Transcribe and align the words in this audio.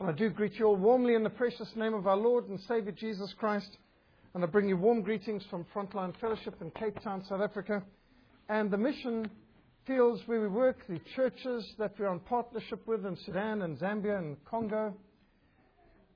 And 0.00 0.08
I 0.08 0.12
do 0.12 0.28
greet 0.28 0.54
you 0.54 0.66
all 0.66 0.76
warmly 0.76 1.14
in 1.14 1.22
the 1.22 1.30
precious 1.30 1.68
name 1.76 1.94
of 1.94 2.08
our 2.08 2.16
Lord 2.16 2.48
and 2.48 2.58
Savior 2.66 2.90
Jesus 2.90 3.32
Christ. 3.38 3.78
And 4.34 4.42
I 4.42 4.46
bring 4.48 4.68
you 4.68 4.76
warm 4.76 5.02
greetings 5.02 5.44
from 5.48 5.64
Frontline 5.72 6.18
Fellowship 6.20 6.56
in 6.60 6.72
Cape 6.72 7.00
Town, 7.00 7.24
South 7.28 7.40
Africa. 7.40 7.80
And 8.48 8.72
the 8.72 8.76
mission 8.76 9.30
fields 9.86 10.20
where 10.26 10.40
we 10.40 10.48
work, 10.48 10.78
the 10.88 11.00
churches 11.14 11.64
that 11.78 11.92
we're 11.96 12.08
on 12.08 12.18
partnership 12.18 12.84
with 12.88 13.06
in 13.06 13.16
Sudan 13.24 13.62
and 13.62 13.78
Zambia 13.78 14.18
and 14.18 14.36
Congo, 14.44 14.96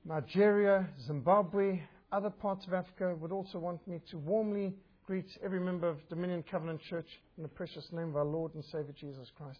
Nigeria, 0.03 0.89
Zimbabwe, 1.07 1.81
other 2.11 2.29
parts 2.29 2.67
of 2.67 2.73
Africa, 2.73 3.15
would 3.15 3.31
also 3.31 3.59
want 3.59 3.87
me 3.87 4.01
to 4.11 4.17
warmly 4.17 4.73
greet 5.07 5.29
every 5.41 5.61
member 5.61 5.87
of 5.87 5.97
Dominion 6.09 6.43
Covenant 6.51 6.81
Church 6.89 7.07
in 7.37 7.43
the 7.43 7.49
precious 7.49 7.85
name 7.93 8.09
of 8.09 8.17
our 8.17 8.25
Lord 8.25 8.53
and 8.55 8.63
Savior 8.65 8.93
Jesus 8.99 9.31
Christ. 9.37 9.59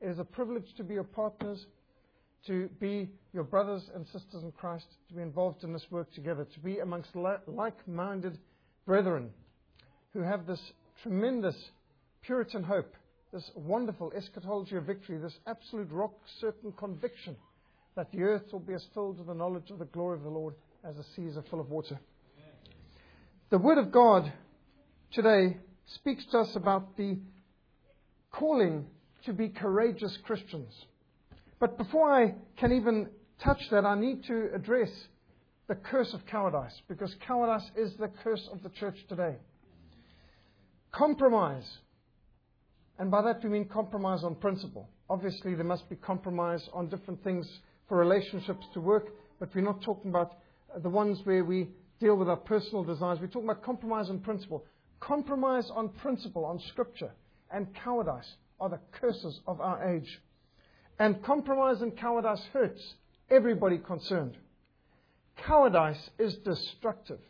It 0.00 0.08
is 0.08 0.18
a 0.18 0.24
privilege 0.24 0.72
to 0.78 0.84
be 0.84 0.94
your 0.94 1.04
partners 1.04 1.66
to 2.46 2.68
be 2.80 3.10
your 3.32 3.44
brothers 3.44 3.90
and 3.94 4.06
sisters 4.06 4.42
in 4.42 4.52
Christ, 4.52 4.86
to 5.08 5.14
be 5.14 5.22
involved 5.22 5.64
in 5.64 5.72
this 5.72 5.86
work 5.90 6.12
together, 6.12 6.46
to 6.54 6.60
be 6.60 6.78
amongst 6.78 7.14
like 7.14 7.88
minded 7.88 8.38
brethren 8.86 9.30
who 10.12 10.20
have 10.20 10.46
this 10.46 10.60
tremendous 11.02 11.56
Puritan 12.22 12.62
hope, 12.62 12.94
this 13.32 13.50
wonderful 13.54 14.12
eschatology 14.16 14.76
of 14.76 14.84
victory, 14.84 15.18
this 15.18 15.38
absolute 15.46 15.90
rock 15.90 16.12
certain 16.40 16.72
conviction 16.72 17.36
that 17.94 18.10
the 18.12 18.22
earth 18.22 18.44
will 18.52 18.60
be 18.60 18.74
as 18.74 18.84
filled 18.94 19.18
with 19.18 19.26
the 19.26 19.34
knowledge 19.34 19.70
of 19.70 19.78
the 19.78 19.84
glory 19.86 20.16
of 20.16 20.24
the 20.24 20.30
Lord 20.30 20.54
as 20.84 20.96
the 20.96 21.04
seas 21.14 21.36
are 21.36 21.44
full 21.50 21.60
of 21.60 21.70
water. 21.70 21.98
The 23.50 23.58
Word 23.58 23.78
of 23.78 23.90
God 23.92 24.32
today 25.12 25.56
speaks 25.86 26.24
to 26.32 26.40
us 26.40 26.54
about 26.54 26.96
the 26.96 27.18
calling 28.30 28.86
to 29.24 29.32
be 29.32 29.48
courageous 29.48 30.16
Christians. 30.22 30.72
But 31.60 31.76
before 31.76 32.12
I 32.12 32.34
can 32.56 32.72
even 32.72 33.08
touch 33.42 33.60
that, 33.70 33.84
I 33.84 33.98
need 33.98 34.24
to 34.24 34.50
address 34.54 34.90
the 35.68 35.74
curse 35.74 36.14
of 36.14 36.24
cowardice, 36.26 36.80
because 36.88 37.14
cowardice 37.26 37.70
is 37.76 37.92
the 37.98 38.08
curse 38.22 38.48
of 38.52 38.62
the 38.62 38.70
church 38.70 38.96
today. 39.08 39.36
Compromise, 40.92 41.68
and 42.98 43.10
by 43.10 43.22
that 43.22 43.44
we 43.44 43.50
mean 43.50 43.66
compromise 43.66 44.24
on 44.24 44.34
principle. 44.36 44.88
Obviously, 45.10 45.54
there 45.54 45.64
must 45.64 45.88
be 45.90 45.96
compromise 45.96 46.66
on 46.72 46.88
different 46.88 47.22
things 47.22 47.46
for 47.88 47.98
relationships 47.98 48.66
to 48.72 48.80
work, 48.80 49.08
but 49.38 49.54
we're 49.54 49.60
not 49.60 49.82
talking 49.82 50.10
about 50.10 50.38
the 50.82 50.88
ones 50.88 51.20
where 51.24 51.44
we 51.44 51.68
deal 52.00 52.16
with 52.16 52.28
our 52.28 52.36
personal 52.36 52.84
desires. 52.84 53.18
We're 53.20 53.26
talking 53.26 53.48
about 53.48 53.62
compromise 53.62 54.08
on 54.08 54.20
principle. 54.20 54.64
Compromise 55.00 55.70
on 55.74 55.90
principle, 55.90 56.44
on 56.44 56.60
scripture, 56.68 57.10
and 57.50 57.66
cowardice 57.84 58.36
are 58.60 58.68
the 58.68 58.80
curses 58.92 59.40
of 59.46 59.60
our 59.60 59.94
age. 59.94 60.20
And 60.98 61.22
compromise 61.22 61.80
and 61.80 61.96
cowardice 61.96 62.42
hurts 62.52 62.94
everybody 63.30 63.78
concerned. 63.78 64.36
Cowardice 65.36 66.10
is 66.18 66.34
destructive. 66.38 67.20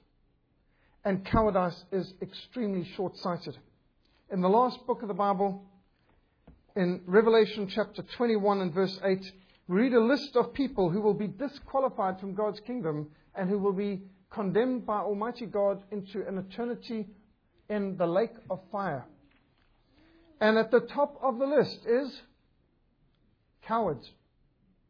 And 1.04 1.24
cowardice 1.24 1.84
is 1.92 2.14
extremely 2.22 2.84
short 2.96 3.16
sighted. 3.16 3.58
In 4.30 4.40
the 4.40 4.48
last 4.48 4.86
book 4.86 5.02
of 5.02 5.08
the 5.08 5.14
Bible, 5.14 5.64
in 6.76 7.02
Revelation 7.06 7.68
chapter 7.68 8.02
21 8.02 8.60
and 8.60 8.72
verse 8.72 8.98
8, 9.04 9.32
we 9.68 9.76
read 9.76 9.94
a 9.94 10.00
list 10.00 10.36
of 10.36 10.54
people 10.54 10.90
who 10.90 11.00
will 11.00 11.14
be 11.14 11.26
disqualified 11.26 12.20
from 12.20 12.34
God's 12.34 12.60
kingdom 12.60 13.08
and 13.34 13.50
who 13.50 13.58
will 13.58 13.72
be 13.72 14.02
condemned 14.30 14.86
by 14.86 14.98
Almighty 14.98 15.46
God 15.46 15.82
into 15.90 16.26
an 16.26 16.38
eternity 16.38 17.06
in 17.68 17.96
the 17.96 18.06
lake 18.06 18.34
of 18.48 18.60
fire. 18.72 19.04
And 20.40 20.56
at 20.56 20.70
the 20.70 20.80
top 20.80 21.18
of 21.22 21.38
the 21.38 21.46
list 21.46 21.80
is 21.86 22.22
cowards. 23.68 24.10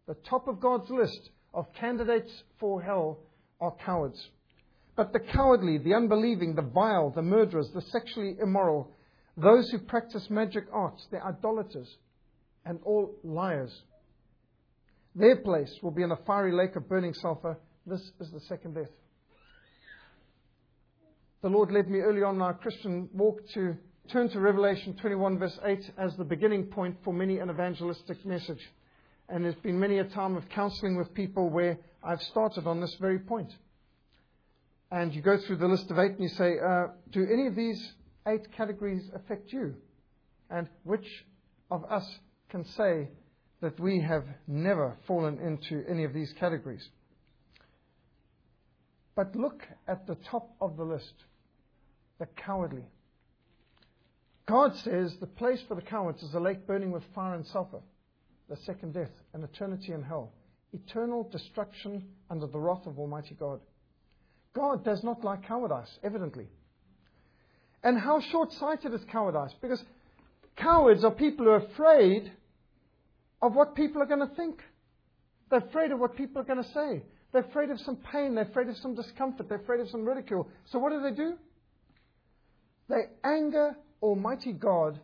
The 0.06 0.14
top 0.14 0.48
of 0.48 0.60
God's 0.60 0.88
list 0.88 1.30
of 1.52 1.66
candidates 1.74 2.32
for 2.58 2.80
hell 2.80 3.18
are 3.60 3.74
cowards. 3.84 4.30
But 4.96 5.12
the 5.12 5.20
cowardly, 5.20 5.78
the 5.78 5.94
unbelieving, 5.94 6.54
the 6.54 6.62
vile, 6.62 7.10
the 7.10 7.22
murderers, 7.22 7.70
the 7.74 7.82
sexually 7.82 8.36
immoral, 8.40 8.90
those 9.36 9.68
who 9.70 9.78
practice 9.78 10.30
magic 10.30 10.64
arts, 10.72 11.06
the 11.10 11.22
idolaters, 11.22 11.88
and 12.64 12.80
all 12.84 13.14
liars, 13.22 13.82
their 15.14 15.36
place 15.36 15.72
will 15.82 15.90
be 15.90 16.02
in 16.02 16.08
the 16.08 16.18
fiery 16.26 16.52
lake 16.52 16.76
of 16.76 16.88
burning 16.88 17.14
sulfur. 17.14 17.58
This 17.86 18.00
is 18.20 18.30
the 18.30 18.40
second 18.48 18.74
death. 18.74 18.90
The 21.42 21.48
Lord 21.48 21.70
led 21.70 21.88
me 21.88 22.00
early 22.00 22.22
on 22.22 22.36
in 22.36 22.42
our 22.42 22.54
Christian 22.54 23.08
walk 23.12 23.40
to 23.54 23.76
turn 24.08 24.28
to 24.30 24.40
Revelation 24.40 24.94
21, 24.94 25.38
verse 25.38 25.58
8, 25.64 25.90
as 25.98 26.16
the 26.16 26.24
beginning 26.24 26.66
point 26.66 26.96
for 27.04 27.12
many 27.12 27.38
an 27.38 27.50
evangelistic 27.50 28.24
message. 28.24 28.66
And 29.28 29.44
there's 29.44 29.54
been 29.56 29.78
many 29.78 29.98
a 29.98 30.04
time 30.04 30.36
of 30.36 30.48
counseling 30.48 30.96
with 30.96 31.12
people 31.12 31.50
where 31.50 31.78
I've 32.02 32.22
started 32.22 32.66
on 32.66 32.80
this 32.80 32.94
very 33.00 33.18
point. 33.18 33.52
And 34.90 35.14
you 35.14 35.20
go 35.20 35.36
through 35.36 35.56
the 35.56 35.68
list 35.68 35.90
of 35.90 35.98
eight 35.98 36.12
and 36.12 36.22
you 36.22 36.28
say, 36.28 36.58
uh, 36.58 36.86
Do 37.12 37.26
any 37.30 37.46
of 37.46 37.54
these 37.54 37.92
eight 38.26 38.50
categories 38.56 39.10
affect 39.14 39.52
you? 39.52 39.74
And 40.48 40.68
which 40.84 41.06
of 41.70 41.84
us 41.84 42.08
can 42.48 42.64
say 42.64 43.10
that 43.60 43.78
we 43.78 44.00
have 44.00 44.24
never 44.46 44.96
fallen 45.06 45.38
into 45.38 45.84
any 45.86 46.04
of 46.04 46.14
these 46.14 46.32
categories? 46.40 46.88
But 49.14 49.36
look 49.36 49.66
at 49.86 50.06
the 50.06 50.14
top 50.14 50.54
of 50.60 50.78
the 50.78 50.84
list 50.84 51.12
the 52.18 52.26
cowardly. 52.26 52.84
God 54.48 54.74
says 54.76 55.14
the 55.20 55.26
place 55.26 55.60
for 55.68 55.74
the 55.74 55.82
cowards 55.82 56.22
is 56.22 56.32
a 56.32 56.40
lake 56.40 56.66
burning 56.66 56.90
with 56.90 57.02
fire 57.14 57.34
and 57.34 57.46
sulfur, 57.46 57.80
the 58.48 58.56
second 58.56 58.94
death, 58.94 59.10
an 59.34 59.44
eternity 59.44 59.92
in 59.92 60.02
hell, 60.02 60.32
eternal 60.72 61.28
destruction 61.30 62.02
under 62.30 62.46
the 62.46 62.58
wrath 62.58 62.86
of 62.86 62.98
Almighty 62.98 63.36
God. 63.38 63.60
God 64.54 64.86
does 64.86 65.04
not 65.04 65.22
like 65.22 65.46
cowardice, 65.46 65.98
evidently. 66.02 66.46
And 67.84 67.98
how 67.98 68.20
short 68.20 68.50
sighted 68.54 68.94
is 68.94 69.04
cowardice? 69.12 69.54
Because 69.60 69.84
cowards 70.56 71.04
are 71.04 71.10
people 71.10 71.44
who 71.44 71.52
are 71.52 71.66
afraid 71.66 72.32
of 73.42 73.54
what 73.54 73.76
people 73.76 74.00
are 74.00 74.06
going 74.06 74.26
to 74.26 74.34
think. 74.34 74.62
They're 75.50 75.60
afraid 75.60 75.92
of 75.92 76.00
what 76.00 76.16
people 76.16 76.40
are 76.40 76.44
going 76.44 76.62
to 76.62 76.70
say. 76.70 77.02
They're 77.32 77.42
afraid 77.42 77.68
of 77.68 77.78
some 77.80 77.96
pain. 77.96 78.34
They're 78.34 78.44
afraid 78.44 78.68
of 78.68 78.78
some 78.78 78.94
discomfort. 78.94 79.50
They're 79.50 79.60
afraid 79.60 79.80
of 79.80 79.90
some 79.90 80.06
ridicule. 80.06 80.48
So 80.72 80.78
what 80.78 80.90
do 80.90 81.02
they 81.02 81.14
do? 81.14 81.34
They 82.88 83.02
anger 83.22 83.76
Almighty 84.02 84.52
God 84.52 85.00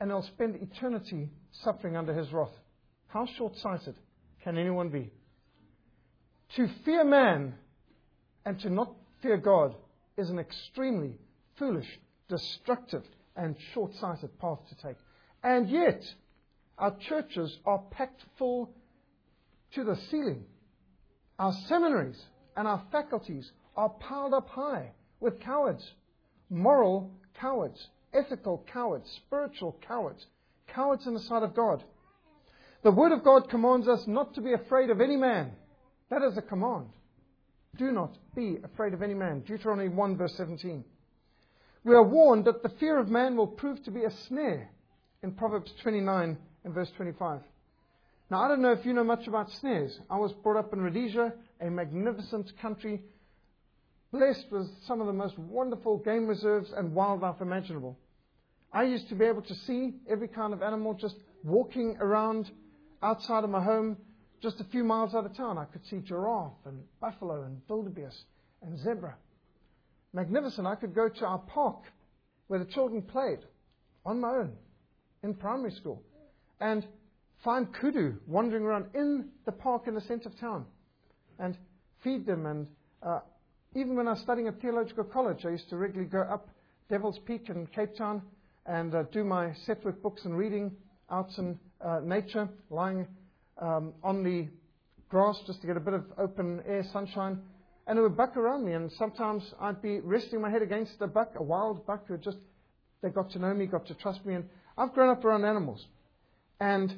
and 0.00 0.10
they'll 0.10 0.22
spend 0.22 0.56
eternity 0.56 1.30
suffering 1.50 1.96
under 1.96 2.14
His 2.14 2.32
wrath. 2.32 2.52
How 3.08 3.26
short 3.26 3.56
sighted 3.56 3.94
can 4.42 4.58
anyone 4.58 4.90
be? 4.90 5.12
To 6.56 6.68
fear 6.84 7.04
man 7.04 7.54
and 8.44 8.60
to 8.60 8.70
not 8.70 8.92
fear 9.22 9.36
God 9.36 9.74
is 10.16 10.30
an 10.30 10.38
extremely 10.38 11.18
foolish, 11.58 11.88
destructive, 12.28 13.02
and 13.36 13.56
short 13.74 13.94
sighted 13.94 14.38
path 14.38 14.58
to 14.68 14.86
take. 14.86 14.96
And 15.42 15.68
yet, 15.68 16.02
our 16.78 16.96
churches 17.08 17.58
are 17.64 17.82
packed 17.90 18.22
full 18.38 18.70
to 19.74 19.84
the 19.84 19.96
ceiling. 20.10 20.44
Our 21.38 21.52
seminaries 21.68 22.20
and 22.56 22.66
our 22.66 22.82
faculties 22.90 23.50
are 23.76 23.90
piled 23.90 24.34
up 24.34 24.48
high 24.48 24.92
with 25.20 25.40
cowards, 25.40 25.84
moral 26.48 27.10
cowards, 27.40 27.88
ethical 28.16 28.64
cowards, 28.72 29.10
spiritual 29.26 29.76
cowards, 29.86 30.26
cowards 30.66 31.06
in 31.06 31.14
the 31.14 31.20
sight 31.20 31.42
of 31.42 31.54
God. 31.54 31.82
The 32.82 32.90
Word 32.90 33.12
of 33.12 33.24
God 33.24 33.48
commands 33.48 33.88
us 33.88 34.06
not 34.06 34.34
to 34.34 34.40
be 34.40 34.52
afraid 34.52 34.90
of 34.90 35.00
any 35.00 35.16
man. 35.16 35.52
That 36.10 36.22
is 36.22 36.36
a 36.36 36.42
command. 36.42 36.88
Do 37.76 37.90
not 37.90 38.16
be 38.34 38.58
afraid 38.62 38.94
of 38.94 39.02
any 39.02 39.14
man. 39.14 39.40
Deuteronomy 39.40 39.88
1, 39.88 40.16
verse 40.16 40.34
17. 40.36 40.84
We 41.84 41.94
are 41.94 42.02
warned 42.02 42.44
that 42.46 42.62
the 42.62 42.68
fear 42.80 42.98
of 42.98 43.08
man 43.08 43.36
will 43.36 43.46
prove 43.46 43.82
to 43.84 43.90
be 43.90 44.04
a 44.04 44.10
snare 44.10 44.70
in 45.22 45.32
Proverbs 45.32 45.72
29 45.82 46.36
and 46.64 46.74
verse 46.74 46.90
25. 46.96 47.40
Now, 48.30 48.42
I 48.42 48.48
don't 48.48 48.62
know 48.62 48.72
if 48.72 48.84
you 48.84 48.92
know 48.92 49.04
much 49.04 49.28
about 49.28 49.50
snares. 49.52 49.98
I 50.10 50.18
was 50.18 50.32
brought 50.32 50.58
up 50.58 50.72
in 50.72 50.80
Rhodesia, 50.80 51.32
a 51.60 51.70
magnificent 51.70 52.56
country 52.60 53.02
blessed 54.12 54.46
with 54.50 54.68
some 54.86 55.00
of 55.00 55.06
the 55.06 55.12
most 55.12 55.38
wonderful 55.38 55.98
game 55.98 56.26
reserves 56.26 56.72
and 56.76 56.94
wildlife 56.94 57.40
imaginable. 57.40 57.98
I 58.72 58.84
used 58.84 59.08
to 59.08 59.14
be 59.14 59.24
able 59.24 59.42
to 59.42 59.54
see 59.54 59.94
every 60.08 60.28
kind 60.28 60.52
of 60.52 60.62
animal 60.62 60.94
just 60.94 61.16
walking 61.42 61.96
around 62.00 62.50
outside 63.02 63.44
of 63.44 63.50
my 63.50 63.62
home, 63.62 63.96
just 64.42 64.60
a 64.60 64.64
few 64.64 64.84
miles 64.84 65.14
out 65.14 65.24
of 65.24 65.36
town. 65.36 65.58
I 65.58 65.64
could 65.64 65.84
see 65.86 65.98
giraffe 65.98 66.52
and 66.64 66.82
buffalo 67.00 67.44
and 67.44 67.60
wildebeest 67.68 68.24
and 68.62 68.78
zebra. 68.78 69.16
Magnificent. 70.12 70.66
I 70.66 70.74
could 70.74 70.94
go 70.94 71.08
to 71.08 71.26
our 71.26 71.38
park 71.38 71.82
where 72.48 72.58
the 72.58 72.64
children 72.64 73.02
played 73.02 73.40
on 74.04 74.20
my 74.20 74.30
own 74.30 74.52
in 75.22 75.34
primary 75.34 75.72
school 75.72 76.02
and 76.60 76.86
find 77.44 77.72
kudu 77.74 78.14
wandering 78.26 78.64
around 78.64 78.86
in 78.94 79.28
the 79.44 79.52
park 79.52 79.88
in 79.88 79.94
the 79.94 80.00
center 80.00 80.28
of 80.28 80.38
town 80.38 80.64
and 81.38 81.56
feed 82.02 82.26
them 82.26 82.46
and 82.46 82.68
uh, 83.02 83.20
even 83.74 83.94
when 83.94 84.08
I 84.08 84.12
was 84.12 84.20
studying 84.20 84.48
at 84.48 84.60
theological 84.60 85.04
college, 85.04 85.44
I 85.44 85.50
used 85.50 85.68
to 85.68 85.76
regularly 85.76 86.08
go 86.08 86.20
up 86.20 86.48
Devil's 86.88 87.18
Peak 87.18 87.50
in 87.50 87.66
Cape 87.66 87.94
Town 87.94 88.22
and 88.66 88.94
uh, 88.94 89.04
do 89.12 89.24
my 89.24 89.54
Setwork 89.66 90.02
books 90.02 90.24
and 90.24 90.36
reading 90.36 90.72
out 91.10 91.30
in 91.38 91.58
uh, 91.80 92.00
nature, 92.02 92.48
lying 92.70 93.06
um, 93.60 93.92
on 94.02 94.22
the 94.22 94.48
grass 95.08 95.38
just 95.46 95.60
to 95.60 95.66
get 95.66 95.76
a 95.76 95.80
bit 95.80 95.94
of 95.94 96.04
open 96.18 96.62
air, 96.66 96.84
sunshine. 96.92 97.40
And 97.86 97.96
there 97.96 98.02
would 98.02 98.16
buck 98.16 98.36
around 98.36 98.64
me, 98.64 98.72
and 98.72 98.90
sometimes 98.92 99.44
I'd 99.60 99.80
be 99.80 100.00
resting 100.00 100.40
my 100.40 100.50
head 100.50 100.62
against 100.62 100.94
a 101.00 101.06
buck, 101.06 101.34
a 101.36 101.42
wild 101.42 101.86
buck 101.86 102.06
who 102.08 102.18
just, 102.18 102.38
they 103.02 103.10
got 103.10 103.30
to 103.32 103.38
know 103.38 103.54
me, 103.54 103.66
got 103.66 103.86
to 103.86 103.94
trust 103.94 104.26
me. 104.26 104.34
And 104.34 104.44
I've 104.76 104.92
grown 104.92 105.10
up 105.10 105.24
around 105.24 105.44
animals. 105.44 105.86
And 106.58 106.92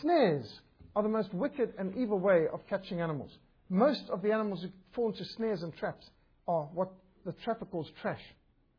snares 0.00 0.60
are 0.96 1.02
the 1.02 1.08
most 1.08 1.32
wicked 1.32 1.74
and 1.78 1.96
evil 1.96 2.18
way 2.18 2.46
of 2.52 2.66
catching 2.68 3.00
animals. 3.00 3.30
Most 3.68 4.02
of 4.10 4.22
the 4.22 4.32
animals 4.32 4.62
who 4.62 4.68
fall 4.92 5.10
into 5.10 5.24
snares 5.24 5.62
and 5.62 5.74
traps 5.76 6.06
are 6.48 6.64
what 6.74 6.90
the 7.24 7.32
trapper 7.44 7.64
calls 7.64 7.90
trash. 8.02 8.20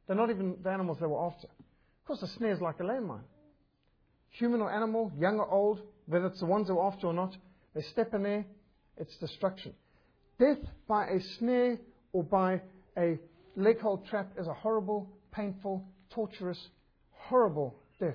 They're 0.07 0.15
not 0.15 0.29
even 0.29 0.57
the 0.61 0.69
animals 0.69 0.97
they 0.99 1.07
were 1.07 1.25
after. 1.25 1.47
Of 2.05 2.19
course, 2.19 2.21
a 2.21 2.37
snare 2.37 2.51
is 2.51 2.61
like 2.61 2.79
a 2.79 2.83
landmine. 2.83 3.23
Human 4.29 4.61
or 4.61 4.71
animal, 4.71 5.11
young 5.17 5.39
or 5.39 5.49
old, 5.49 5.81
whether 6.05 6.27
it's 6.27 6.39
the 6.39 6.45
ones 6.45 6.67
they're 6.67 6.79
after 6.79 7.07
or 7.07 7.13
not, 7.13 7.35
they 7.73 7.81
step 7.81 8.13
in 8.13 8.21
there, 8.21 8.45
it's 8.95 9.17
destruction. 9.17 9.73
Death 10.37 10.59
by 10.87 11.07
a 11.07 11.19
snare 11.39 11.79
or 12.13 12.23
by 12.23 12.61
a 12.95 13.17
leg 13.55 13.79
hold 13.79 14.05
trap 14.05 14.33
is 14.37 14.45
a 14.45 14.53
horrible, 14.53 15.09
painful, 15.31 15.83
torturous, 16.11 16.69
horrible 17.09 17.73
death. 17.99 18.13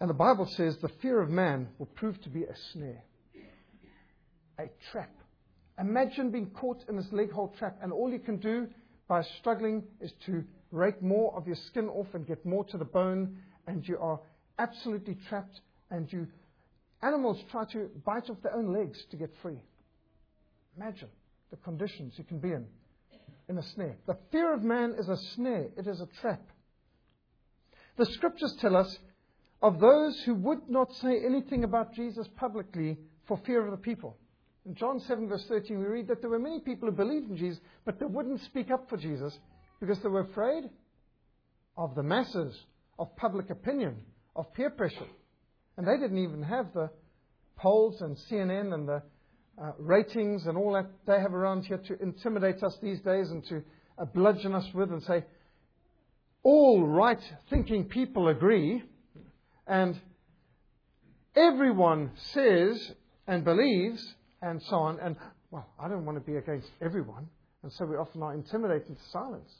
And 0.00 0.08
the 0.08 0.14
Bible 0.14 0.46
says 0.46 0.78
the 0.78 0.88
fear 1.02 1.20
of 1.20 1.28
man 1.28 1.68
will 1.78 1.84
prove 1.84 2.18
to 2.22 2.30
be 2.30 2.44
a 2.44 2.56
snare, 2.72 3.04
a 4.58 4.70
trap. 4.90 5.10
Imagine 5.78 6.30
being 6.30 6.48
caught 6.48 6.82
in 6.88 6.96
this 6.96 7.12
leg 7.12 7.30
hold 7.30 7.58
trap, 7.58 7.76
and 7.82 7.92
all 7.92 8.10
you 8.10 8.20
can 8.20 8.38
do 8.38 8.68
by 9.06 9.20
struggling 9.38 9.82
is 10.00 10.12
to 10.24 10.44
rake 10.72 11.00
more 11.02 11.34
of 11.36 11.46
your 11.46 11.56
skin 11.66 11.88
off 11.88 12.08
and 12.14 12.26
get 12.26 12.44
more 12.44 12.64
to 12.64 12.78
the 12.78 12.84
bone, 12.84 13.38
and 13.66 13.86
you 13.86 13.98
are 13.98 14.18
absolutely 14.58 15.16
trapped, 15.28 15.60
and 15.90 16.12
you 16.12 16.26
animals 17.02 17.42
try 17.50 17.64
to 17.66 17.90
bite 18.04 18.30
off 18.30 18.40
their 18.42 18.54
own 18.54 18.72
legs 18.72 19.04
to 19.10 19.16
get 19.16 19.30
free. 19.42 19.60
Imagine 20.76 21.08
the 21.50 21.56
conditions 21.58 22.14
you 22.16 22.24
can 22.24 22.38
be 22.38 22.52
in 22.52 22.66
in 23.48 23.58
a 23.58 23.62
snare. 23.62 23.96
The 24.06 24.16
fear 24.30 24.54
of 24.54 24.62
man 24.62 24.94
is 24.98 25.08
a 25.08 25.16
snare, 25.34 25.68
it 25.76 25.86
is 25.86 26.00
a 26.00 26.08
trap. 26.20 26.42
The 27.98 28.06
scriptures 28.06 28.56
tell 28.60 28.76
us 28.76 28.98
of 29.60 29.78
those 29.78 30.20
who 30.24 30.34
would 30.34 30.68
not 30.68 30.92
say 30.94 31.24
anything 31.24 31.64
about 31.64 31.94
Jesus 31.94 32.26
publicly 32.36 32.98
for 33.26 33.36
fear 33.44 33.64
of 33.64 33.70
the 33.70 33.76
people. 33.76 34.16
In 34.64 34.74
John 34.74 35.00
7, 35.00 35.28
verse 35.28 35.44
13, 35.48 35.78
we 35.78 35.84
read 35.84 36.08
that 36.08 36.20
there 36.20 36.30
were 36.30 36.38
many 36.38 36.60
people 36.60 36.88
who 36.88 36.94
believed 36.94 37.30
in 37.30 37.36
Jesus, 37.36 37.60
but 37.84 37.98
they 37.98 38.06
wouldn't 38.06 38.40
speak 38.42 38.70
up 38.70 38.88
for 38.88 38.96
Jesus 38.96 39.38
because 39.82 39.98
they 39.98 40.08
were 40.08 40.20
afraid 40.20 40.70
of 41.76 41.96
the 41.96 42.04
masses, 42.04 42.56
of 43.00 43.16
public 43.16 43.50
opinion, 43.50 43.96
of 44.36 44.54
peer 44.54 44.70
pressure. 44.70 45.08
And 45.76 45.84
they 45.84 45.96
didn't 45.96 46.18
even 46.18 46.40
have 46.40 46.72
the 46.72 46.88
polls 47.56 48.00
and 48.00 48.16
CNN 48.30 48.72
and 48.72 48.86
the 48.86 49.02
uh, 49.60 49.72
ratings 49.78 50.46
and 50.46 50.56
all 50.56 50.74
that 50.74 50.86
they 51.04 51.18
have 51.18 51.34
around 51.34 51.64
here 51.64 51.78
to 51.78 52.00
intimidate 52.00 52.62
us 52.62 52.78
these 52.80 53.00
days 53.00 53.28
and 53.32 53.44
to 53.46 53.64
uh, 53.98 54.04
bludgeon 54.04 54.54
us 54.54 54.66
with 54.72 54.92
and 54.92 55.02
say, 55.02 55.24
all 56.44 56.86
right 56.86 57.20
thinking 57.50 57.86
people 57.86 58.28
agree, 58.28 58.84
and 59.66 60.00
everyone 61.34 62.12
says 62.32 62.92
and 63.26 63.44
believes, 63.44 64.14
and 64.40 64.62
so 64.62 64.76
on. 64.76 65.00
And, 65.00 65.16
well, 65.50 65.66
I 65.76 65.88
don't 65.88 66.04
want 66.04 66.18
to 66.18 66.24
be 66.24 66.36
against 66.36 66.70
everyone, 66.80 67.26
and 67.64 67.72
so 67.72 67.84
we 67.84 67.96
often 67.96 68.22
are 68.22 68.32
intimidated 68.32 68.86
to 68.86 69.10
silence. 69.10 69.50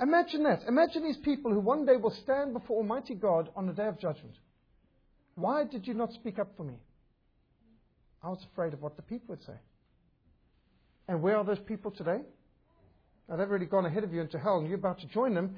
Imagine 0.00 0.44
that. 0.44 0.62
Imagine 0.66 1.04
these 1.04 1.18
people 1.18 1.52
who 1.52 1.60
one 1.60 1.84
day 1.84 1.96
will 1.96 2.14
stand 2.22 2.54
before 2.54 2.78
Almighty 2.78 3.14
God 3.14 3.50
on 3.54 3.66
the 3.66 3.72
day 3.72 3.86
of 3.86 3.98
judgment. 4.00 4.34
Why 5.34 5.64
did 5.64 5.86
you 5.86 5.94
not 5.94 6.12
speak 6.14 6.38
up 6.38 6.48
for 6.56 6.64
me? 6.64 6.74
I 8.22 8.28
was 8.28 8.44
afraid 8.52 8.72
of 8.72 8.80
what 8.80 8.96
the 8.96 9.02
people 9.02 9.34
would 9.34 9.44
say. 9.44 9.58
And 11.08 11.22
where 11.22 11.36
are 11.36 11.44
those 11.44 11.58
people 11.58 11.90
today? 11.90 12.20
Now, 13.28 13.36
they've 13.36 13.48
already 13.48 13.66
gone 13.66 13.86
ahead 13.86 14.04
of 14.04 14.12
you 14.12 14.20
into 14.20 14.38
hell 14.38 14.58
and 14.58 14.68
you're 14.68 14.78
about 14.78 15.00
to 15.00 15.06
join 15.06 15.34
them. 15.34 15.56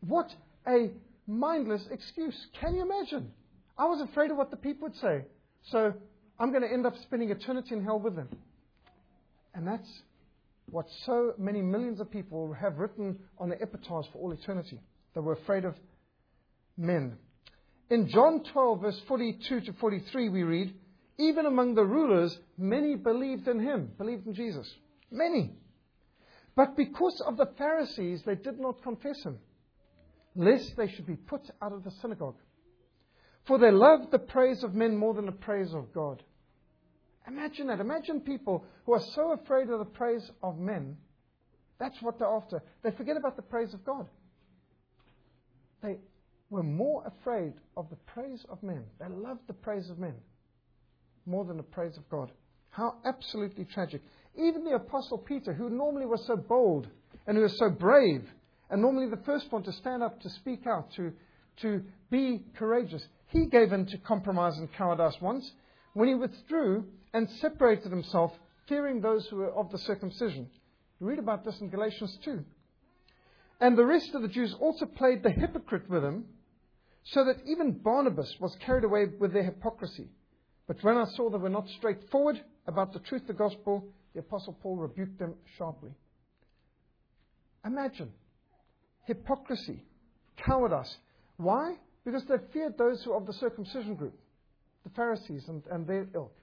What 0.00 0.30
a 0.66 0.90
mindless 1.26 1.82
excuse. 1.90 2.34
Can 2.60 2.74
you 2.74 2.82
imagine? 2.82 3.32
I 3.76 3.86
was 3.86 4.00
afraid 4.00 4.30
of 4.30 4.36
what 4.36 4.50
the 4.50 4.56
people 4.56 4.88
would 4.88 4.96
say. 4.98 5.24
So 5.70 5.92
I'm 6.38 6.50
going 6.50 6.62
to 6.62 6.72
end 6.72 6.86
up 6.86 6.94
spending 7.02 7.30
eternity 7.30 7.74
in 7.74 7.84
hell 7.84 7.98
with 7.98 8.16
them. 8.16 8.28
And 9.54 9.66
that's 9.66 9.88
what 10.66 10.86
so 11.04 11.34
many 11.38 11.60
millions 11.60 12.00
of 12.00 12.10
people 12.10 12.52
have 12.54 12.78
written 12.78 13.18
on 13.38 13.48
their 13.48 13.62
epitaphs 13.62 14.08
for 14.12 14.18
all 14.18 14.32
eternity. 14.32 14.80
They 15.14 15.20
were 15.20 15.34
afraid 15.34 15.64
of 15.64 15.74
men. 16.76 17.16
In 17.90 18.08
John 18.08 18.42
12, 18.42 18.80
verse 18.80 19.00
42 19.06 19.60
to 19.60 19.72
43, 19.74 20.28
we 20.30 20.42
read, 20.44 20.74
Even 21.18 21.46
among 21.46 21.74
the 21.74 21.84
rulers, 21.84 22.38
many 22.56 22.94
believed 22.96 23.48
in 23.48 23.60
him, 23.60 23.90
believed 23.98 24.26
in 24.26 24.34
Jesus. 24.34 24.72
Many. 25.10 25.52
But 26.54 26.76
because 26.76 27.22
of 27.26 27.36
the 27.36 27.50
Pharisees, 27.58 28.22
they 28.24 28.34
did 28.34 28.58
not 28.58 28.82
confess 28.82 29.22
him, 29.22 29.38
lest 30.34 30.76
they 30.76 30.88
should 30.88 31.06
be 31.06 31.16
put 31.16 31.42
out 31.60 31.72
of 31.72 31.84
the 31.84 31.90
synagogue. 31.90 32.36
For 33.46 33.58
they 33.58 33.70
loved 33.70 34.10
the 34.10 34.18
praise 34.18 34.62
of 34.62 34.74
men 34.74 34.96
more 34.96 35.14
than 35.14 35.26
the 35.26 35.32
praise 35.32 35.74
of 35.74 35.92
God. 35.92 36.22
Imagine 37.26 37.68
that. 37.68 37.80
Imagine 37.80 38.20
people 38.20 38.64
who 38.84 38.94
are 38.94 39.02
so 39.14 39.32
afraid 39.32 39.70
of 39.70 39.78
the 39.78 39.84
praise 39.84 40.30
of 40.42 40.58
men. 40.58 40.96
That's 41.78 42.00
what 42.02 42.18
they're 42.18 42.28
after. 42.28 42.62
They 42.82 42.90
forget 42.92 43.16
about 43.16 43.36
the 43.36 43.42
praise 43.42 43.74
of 43.74 43.84
God. 43.84 44.06
They 45.82 45.98
were 46.50 46.62
more 46.62 47.04
afraid 47.06 47.54
of 47.76 47.88
the 47.90 47.96
praise 47.96 48.44
of 48.48 48.62
men. 48.62 48.84
They 49.00 49.08
loved 49.08 49.46
the 49.46 49.54
praise 49.54 49.88
of 49.90 49.98
men 49.98 50.14
more 51.26 51.44
than 51.44 51.56
the 51.56 51.62
praise 51.62 51.96
of 51.96 52.08
God. 52.08 52.30
How 52.70 52.96
absolutely 53.04 53.64
tragic. 53.64 54.02
Even 54.36 54.64
the 54.64 54.74
Apostle 54.74 55.18
Peter, 55.18 55.52
who 55.52 55.70
normally 55.70 56.06
was 56.06 56.24
so 56.26 56.36
bold 56.36 56.88
and 57.26 57.36
who 57.36 57.42
was 57.42 57.56
so 57.58 57.68
brave, 57.68 58.28
and 58.70 58.80
normally 58.80 59.08
the 59.08 59.22
first 59.24 59.52
one 59.52 59.62
to 59.64 59.72
stand 59.72 60.02
up, 60.02 60.20
to 60.20 60.30
speak 60.30 60.66
out, 60.66 60.90
to, 60.96 61.12
to 61.60 61.82
be 62.10 62.42
courageous, 62.56 63.06
he 63.28 63.46
gave 63.46 63.72
in 63.72 63.86
to 63.86 63.98
compromise 63.98 64.56
and 64.58 64.72
cowardice 64.72 65.16
once 65.20 65.50
when 65.92 66.08
he 66.08 66.14
withdrew 66.14 66.84
and 67.12 67.28
separated 67.40 67.90
himself, 67.90 68.32
fearing 68.68 69.00
those 69.00 69.26
who 69.26 69.36
were 69.36 69.52
of 69.52 69.70
the 69.70 69.78
circumcision. 69.78 70.48
You 71.00 71.06
read 71.06 71.18
about 71.18 71.44
this 71.44 71.60
in 71.60 71.68
Galatians 71.68 72.18
2. 72.24 72.44
And 73.60 73.76
the 73.76 73.84
rest 73.84 74.14
of 74.14 74.22
the 74.22 74.28
Jews 74.28 74.54
also 74.58 74.86
played 74.86 75.22
the 75.22 75.30
hypocrite 75.30 75.88
with 75.88 76.04
him, 76.04 76.24
so 77.04 77.24
that 77.24 77.42
even 77.46 77.72
Barnabas 77.72 78.36
was 78.40 78.56
carried 78.64 78.84
away 78.84 79.06
with 79.18 79.32
their 79.32 79.42
hypocrisy. 79.42 80.08
But 80.66 80.82
when 80.82 80.96
I 80.96 81.04
saw 81.04 81.28
they 81.28 81.38
were 81.38 81.48
not 81.48 81.68
straightforward 81.68 82.40
about 82.66 82.92
the 82.92 83.00
truth 83.00 83.22
of 83.22 83.28
the 83.28 83.32
gospel, 83.34 83.84
the 84.14 84.20
Apostle 84.20 84.56
Paul 84.62 84.76
rebuked 84.76 85.18
them 85.18 85.34
sharply. 85.58 85.90
Imagine 87.64 88.10
hypocrisy, 89.04 89.84
cowardice. 90.36 90.96
Why? 91.36 91.74
Because 92.04 92.24
they 92.26 92.36
feared 92.52 92.78
those 92.78 93.02
who 93.02 93.12
are 93.12 93.16
of 93.16 93.26
the 93.26 93.32
circumcision 93.32 93.94
group, 93.94 94.18
the 94.84 94.90
Pharisees 94.90 95.48
and, 95.48 95.62
and 95.70 95.86
their 95.86 96.08
ilk. 96.14 96.34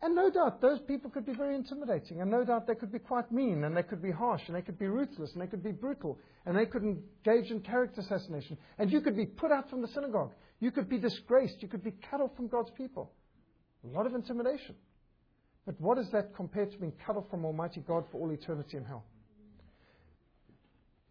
And 0.00 0.14
no 0.14 0.30
doubt 0.30 0.60
those 0.60 0.78
people 0.80 1.10
could 1.10 1.26
be 1.26 1.34
very 1.34 1.56
intimidating, 1.56 2.20
and 2.20 2.30
no 2.30 2.44
doubt 2.44 2.68
they 2.68 2.76
could 2.76 2.92
be 2.92 3.00
quite 3.00 3.32
mean, 3.32 3.64
and 3.64 3.76
they 3.76 3.82
could 3.82 4.00
be 4.00 4.12
harsh, 4.12 4.42
and 4.46 4.54
they 4.54 4.62
could 4.62 4.78
be 4.78 4.86
ruthless, 4.86 5.32
and 5.32 5.42
they 5.42 5.48
could 5.48 5.62
be 5.62 5.72
brutal, 5.72 6.18
and 6.46 6.56
they 6.56 6.66
could 6.66 6.84
engage 6.84 7.50
in 7.50 7.60
character 7.60 8.00
assassination. 8.00 8.56
And 8.78 8.92
you 8.92 9.00
could 9.00 9.16
be 9.16 9.26
put 9.26 9.50
out 9.50 9.68
from 9.68 9.82
the 9.82 9.88
synagogue. 9.88 10.32
You 10.60 10.70
could 10.70 10.88
be 10.88 10.98
disgraced. 10.98 11.56
You 11.60 11.68
could 11.68 11.82
be 11.82 11.94
cut 12.10 12.20
off 12.20 12.30
from 12.36 12.46
God's 12.46 12.70
people. 12.76 13.10
A 13.84 13.88
lot 13.88 14.06
of 14.06 14.14
intimidation. 14.14 14.76
But 15.66 15.80
what 15.80 15.98
is 15.98 16.08
that 16.12 16.34
compared 16.34 16.72
to 16.72 16.78
being 16.78 16.94
cut 17.04 17.16
off 17.16 17.28
from 17.28 17.44
Almighty 17.44 17.82
God 17.86 18.04
for 18.10 18.18
all 18.20 18.30
eternity 18.30 18.76
in 18.76 18.84
hell? 18.84 19.04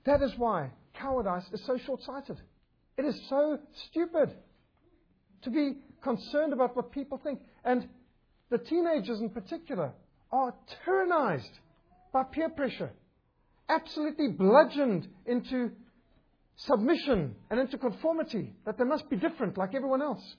That 0.05 0.21
is 0.21 0.31
why 0.37 0.71
cowardice 0.95 1.45
is 1.51 1.61
so 1.65 1.77
short 1.77 2.01
sighted. 2.03 2.41
It 2.97 3.05
is 3.05 3.19
so 3.29 3.59
stupid 3.89 4.31
to 5.43 5.49
be 5.49 5.77
concerned 6.01 6.53
about 6.53 6.75
what 6.75 6.91
people 6.91 7.19
think. 7.21 7.39
And 7.63 7.87
the 8.49 8.57
teenagers 8.57 9.19
in 9.19 9.29
particular 9.29 9.91
are 10.31 10.53
tyrannized 10.85 11.59
by 12.13 12.23
peer 12.23 12.49
pressure, 12.49 12.91
absolutely 13.69 14.29
bludgeoned 14.29 15.07
into 15.25 15.71
submission 16.55 17.35
and 17.49 17.59
into 17.59 17.77
conformity, 17.77 18.53
that 18.65 18.77
they 18.77 18.83
must 18.83 19.09
be 19.09 19.15
different 19.15 19.57
like 19.57 19.75
everyone 19.75 20.01
else. 20.01 20.35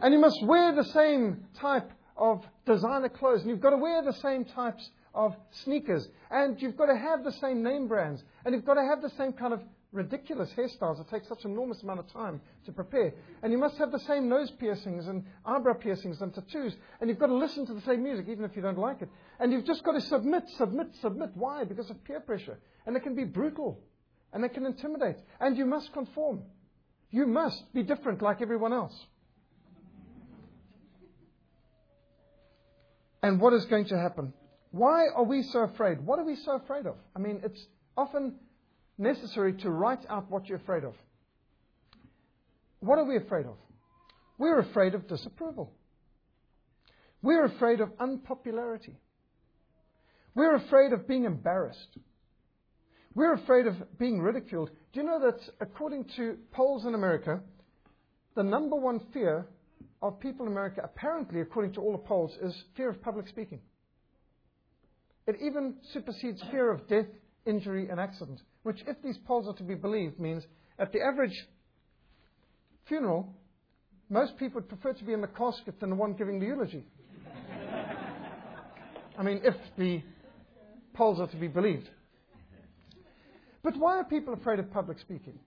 and 0.00 0.14
you 0.14 0.20
must 0.20 0.38
wear 0.44 0.74
the 0.74 0.84
same 0.84 1.44
type 1.60 1.90
of 2.16 2.44
designer 2.66 3.08
clothes, 3.08 3.42
and 3.42 3.50
you've 3.50 3.60
got 3.60 3.70
to 3.70 3.76
wear 3.76 4.02
the 4.02 4.12
same 4.12 4.44
types 4.44 4.90
of 5.14 5.34
sneakers, 5.64 6.08
and 6.30 6.60
you've 6.62 6.76
got 6.76 6.86
to 6.86 6.96
have 6.96 7.24
the 7.24 7.32
same 7.32 7.62
name 7.62 7.88
brands, 7.88 8.22
and 8.44 8.54
you've 8.54 8.64
got 8.64 8.74
to 8.74 8.84
have 8.84 9.02
the 9.02 9.10
same 9.16 9.32
kind 9.32 9.52
of 9.52 9.60
ridiculous 9.92 10.50
hairstyles 10.56 10.98
that 10.98 11.08
take 11.10 11.24
such 11.24 11.44
enormous 11.44 11.82
amount 11.82 12.00
of 12.00 12.12
time 12.12 12.40
to 12.66 12.72
prepare. 12.72 13.14
And 13.42 13.52
you 13.52 13.58
must 13.58 13.78
have 13.78 13.90
the 13.90 14.00
same 14.00 14.28
nose 14.28 14.50
piercings 14.50 15.06
and 15.06 15.24
eyebrow 15.46 15.74
piercings 15.74 16.20
and 16.20 16.34
tattoos. 16.34 16.76
And 17.00 17.08
you've 17.08 17.18
got 17.18 17.28
to 17.28 17.34
listen 17.34 17.66
to 17.66 17.74
the 17.74 17.80
same 17.82 18.02
music, 18.02 18.26
even 18.28 18.44
if 18.44 18.54
you 18.54 18.62
don't 18.62 18.78
like 18.78 19.00
it. 19.00 19.08
And 19.40 19.52
you've 19.52 19.64
just 19.64 19.84
got 19.84 19.92
to 19.92 20.00
submit, 20.00 20.44
submit, 20.56 20.88
submit. 21.00 21.30
Why? 21.34 21.64
Because 21.64 21.88
of 21.90 22.02
peer 22.04 22.20
pressure. 22.20 22.58
And 22.86 22.96
it 22.96 23.02
can 23.02 23.14
be 23.14 23.24
brutal. 23.24 23.80
And 24.32 24.44
it 24.44 24.52
can 24.52 24.66
intimidate. 24.66 25.16
And 25.40 25.56
you 25.56 25.64
must 25.64 25.92
conform. 25.92 26.42
You 27.10 27.26
must 27.26 27.72
be 27.72 27.82
different 27.82 28.20
like 28.20 28.42
everyone 28.42 28.74
else. 28.74 28.94
And 33.22 33.40
what 33.40 33.52
is 33.54 33.64
going 33.64 33.86
to 33.86 33.98
happen? 33.98 34.34
Why 34.70 35.06
are 35.14 35.24
we 35.24 35.42
so 35.42 35.60
afraid? 35.60 36.04
What 36.04 36.18
are 36.18 36.24
we 36.24 36.36
so 36.36 36.56
afraid 36.56 36.86
of? 36.86 36.96
I 37.16 37.18
mean, 37.18 37.40
it's 37.42 37.66
often 37.96 38.34
necessary 38.98 39.54
to 39.54 39.70
write 39.70 40.04
out 40.08 40.30
what 40.30 40.46
you're 40.48 40.58
afraid 40.58 40.84
of. 40.84 40.94
What 42.80 42.98
are 42.98 43.04
we 43.04 43.16
afraid 43.16 43.46
of? 43.46 43.56
We're 44.36 44.58
afraid 44.60 44.94
of 44.94 45.08
disapproval. 45.08 45.72
We're 47.22 47.46
afraid 47.46 47.80
of 47.80 47.90
unpopularity. 47.98 48.96
We're 50.34 50.54
afraid 50.54 50.92
of 50.92 51.08
being 51.08 51.24
embarrassed. 51.24 51.98
We're 53.14 53.34
afraid 53.34 53.66
of 53.66 53.74
being 53.98 54.20
ridiculed. 54.20 54.70
Do 54.92 55.00
you 55.00 55.06
know 55.06 55.20
that 55.20 55.40
according 55.60 56.04
to 56.16 56.36
polls 56.52 56.86
in 56.86 56.94
America, 56.94 57.40
the 58.36 58.44
number 58.44 58.76
one 58.76 59.00
fear 59.12 59.48
of 60.00 60.20
people 60.20 60.46
in 60.46 60.52
America, 60.52 60.80
apparently, 60.84 61.40
according 61.40 61.72
to 61.72 61.80
all 61.80 61.92
the 61.92 61.98
polls, 61.98 62.36
is 62.40 62.54
fear 62.76 62.90
of 62.90 63.02
public 63.02 63.26
speaking. 63.26 63.60
It 65.26 65.36
even 65.42 65.74
supersedes 65.92 66.40
fear 66.50 66.70
of 66.70 66.86
death, 66.86 67.06
injury, 67.44 67.88
and 67.88 67.98
accident, 67.98 68.40
which, 68.68 68.84
if 68.86 69.00
these 69.02 69.16
polls 69.26 69.48
are 69.48 69.54
to 69.54 69.62
be 69.62 69.74
believed, 69.74 70.20
means 70.20 70.44
at 70.78 70.92
the 70.92 71.00
average 71.00 71.32
funeral, 72.86 73.34
most 74.10 74.36
people 74.36 74.60
would 74.60 74.68
prefer 74.68 74.92
to 74.92 75.04
be 75.04 75.14
in 75.14 75.22
the 75.22 75.26
casket 75.26 75.80
than 75.80 75.88
the 75.88 75.96
one 75.96 76.12
giving 76.12 76.38
the 76.38 76.44
eulogy. 76.44 76.84
I 79.18 79.22
mean, 79.22 79.40
if 79.42 79.54
the 79.78 80.02
polls 80.92 81.18
are 81.18 81.28
to 81.28 81.36
be 81.36 81.48
believed. 81.48 81.88
But 83.62 83.74
why 83.78 83.96
are 83.96 84.04
people 84.04 84.34
afraid 84.34 84.58
of 84.58 84.70
public 84.70 84.98
speaking? 84.98 85.38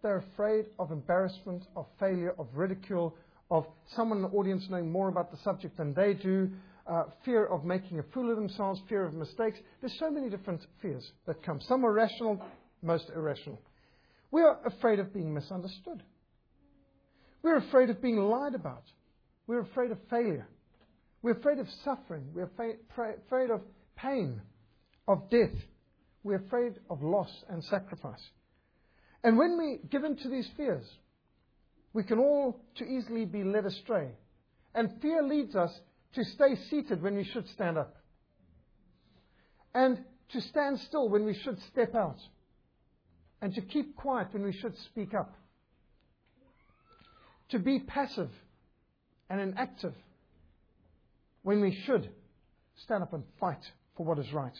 They're 0.00 0.24
afraid 0.34 0.66
of 0.78 0.92
embarrassment, 0.92 1.64
of 1.74 1.86
failure, 1.98 2.32
of 2.38 2.46
ridicule, 2.54 3.16
of 3.50 3.66
someone 3.96 4.18
in 4.18 4.22
the 4.22 4.28
audience 4.38 4.68
knowing 4.70 4.92
more 4.92 5.08
about 5.08 5.32
the 5.32 5.38
subject 5.38 5.78
than 5.78 5.94
they 5.94 6.14
do, 6.14 6.48
uh, 6.86 7.04
fear 7.24 7.46
of 7.46 7.64
making 7.64 7.98
a 7.98 8.02
fool 8.14 8.30
of 8.30 8.36
themselves, 8.36 8.80
fear 8.88 9.04
of 9.04 9.14
mistakes. 9.14 9.58
There's 9.80 9.96
so 9.98 10.10
many 10.10 10.28
different 10.28 10.60
fears 10.80 11.04
that 11.26 11.42
come. 11.42 11.60
Some 11.60 11.84
are 11.84 11.92
rational, 11.92 12.40
most 12.82 13.10
irrational. 13.14 13.60
We 14.30 14.42
are 14.42 14.58
afraid 14.64 14.98
of 14.98 15.12
being 15.12 15.32
misunderstood. 15.32 16.02
We're 17.42 17.58
afraid 17.58 17.90
of 17.90 18.00
being 18.00 18.16
lied 18.16 18.54
about. 18.54 18.84
We're 19.46 19.60
afraid 19.60 19.90
of 19.90 19.98
failure. 20.08 20.48
We're 21.22 21.38
afraid 21.38 21.58
of 21.58 21.66
suffering. 21.84 22.24
We're 22.34 22.50
afraid 22.50 23.50
of 23.50 23.60
pain, 23.96 24.40
of 25.06 25.28
death. 25.30 25.54
We're 26.24 26.44
afraid 26.46 26.74
of 26.88 27.02
loss 27.02 27.30
and 27.48 27.62
sacrifice. 27.64 28.22
And 29.24 29.36
when 29.36 29.58
we 29.58 29.78
give 29.90 30.04
in 30.04 30.16
to 30.16 30.28
these 30.28 30.48
fears, 30.56 30.84
we 31.92 32.02
can 32.04 32.18
all 32.18 32.60
too 32.76 32.84
easily 32.84 33.24
be 33.24 33.44
led 33.44 33.66
astray. 33.66 34.08
And 34.74 35.00
fear 35.00 35.22
leads 35.22 35.54
us 35.54 35.70
to 36.14 36.24
stay 36.24 36.56
seated 36.68 37.02
when 37.02 37.16
we 37.16 37.24
should 37.24 37.48
stand 37.48 37.78
up. 37.78 37.96
And 39.74 40.04
to 40.30 40.40
stand 40.40 40.78
still 40.80 41.08
when 41.08 41.24
we 41.24 41.34
should 41.34 41.60
step 41.62 41.94
out. 41.94 42.18
And 43.40 43.54
to 43.54 43.60
keep 43.60 43.96
quiet 43.96 44.28
when 44.32 44.44
we 44.44 44.52
should 44.52 44.76
speak 44.78 45.14
up. 45.14 45.34
To 47.50 47.58
be 47.58 47.80
passive 47.80 48.30
and 49.28 49.40
inactive 49.40 49.94
when 51.42 51.60
we 51.60 51.74
should 51.84 52.08
stand 52.76 53.02
up 53.02 53.12
and 53.12 53.24
fight 53.40 53.62
for 53.96 54.06
what 54.06 54.18
is 54.18 54.32
right. 54.32 54.56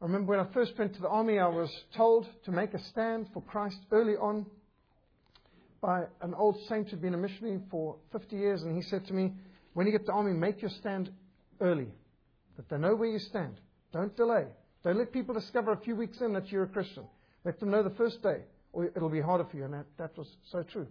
I 0.00 0.06
remember 0.06 0.36
when 0.36 0.40
I 0.40 0.52
first 0.52 0.76
went 0.78 0.94
to 0.94 1.00
the 1.00 1.08
army, 1.08 1.38
I 1.38 1.48
was 1.48 1.70
told 1.96 2.26
to 2.44 2.52
make 2.52 2.74
a 2.74 2.78
stand 2.78 3.28
for 3.32 3.40
Christ 3.42 3.78
early 3.90 4.16
on 4.16 4.44
by 5.80 6.04
an 6.20 6.34
old 6.34 6.58
saint 6.68 6.88
who'd 6.88 7.00
been 7.00 7.14
a 7.14 7.18
missionary 7.18 7.60
for 7.70 7.96
50 8.12 8.36
years, 8.36 8.62
and 8.62 8.74
he 8.74 8.82
said 8.82 9.06
to 9.06 9.14
me, 9.14 9.32
When 9.74 9.86
you 9.86 9.92
get 9.92 10.02
to 10.02 10.06
the 10.06 10.12
army, 10.12 10.32
make 10.32 10.62
your 10.62 10.70
stand 10.70 11.10
early, 11.60 11.88
that 12.56 12.68
they 12.68 12.78
know 12.78 12.94
where 12.94 13.10
you 13.10 13.18
stand. 13.18 13.60
Don't 13.92 14.16
delay. 14.16 14.46
Don't 14.82 14.98
let 14.98 15.12
people 15.12 15.34
discover 15.34 15.72
a 15.72 15.80
few 15.80 15.96
weeks 15.96 16.20
in 16.20 16.32
that 16.32 16.50
you're 16.50 16.64
a 16.64 16.68
Christian. 16.68 17.04
Let 17.44 17.60
them 17.60 17.70
know 17.70 17.82
the 17.82 17.90
first 17.90 18.22
day, 18.22 18.42
or 18.72 18.86
it'll 18.86 19.08
be 19.08 19.20
harder 19.20 19.44
for 19.44 19.56
you. 19.56 19.64
And 19.64 19.74
that, 19.74 19.86
that 19.98 20.16
was 20.16 20.28
so 20.50 20.62
true. 20.62 20.86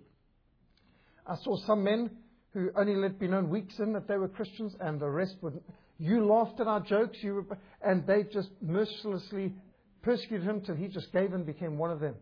I 1.26 1.36
saw 1.38 1.58
some 1.66 1.84
men 1.84 2.12
who 2.54 2.70
only 2.76 2.96
let 2.96 3.20
be 3.20 3.28
known 3.28 3.50
weeks 3.50 3.80
in 3.80 3.94
that 3.94 4.08
they 4.08 4.18
were 4.18 4.28
Christians, 4.28 4.76
and 4.80 5.00
the 5.00 5.10
rest 5.10 5.36
would. 5.42 5.62
You 5.98 6.26
laughed 6.26 6.60
at 6.60 6.68
our 6.68 6.82
jokes, 6.82 7.18
you 7.22 7.36
were, 7.36 7.58
and 7.82 8.06
they 8.06 8.24
just 8.24 8.50
mercilessly 8.62 9.54
persecuted 10.02 10.46
him 10.46 10.62
till 10.62 10.76
he 10.76 10.88
just 10.88 11.12
gave 11.14 11.34
and 11.34 11.46
became 11.46 11.78
one 11.78 11.90
of 11.90 12.00
them. 12.00 12.16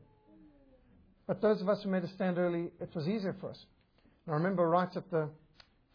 But 1.27 1.41
those 1.41 1.61
of 1.61 1.69
us 1.69 1.81
who 1.83 1.89
made 1.89 2.03
a 2.03 2.09
stand 2.09 2.37
early, 2.37 2.71
it 2.79 2.89
was 2.93 3.07
easier 3.07 3.35
for 3.39 3.49
us. 3.49 3.65
And 4.25 4.35
I 4.35 4.37
remember 4.37 4.69
right 4.69 4.95
at 4.95 5.09
the 5.09 5.29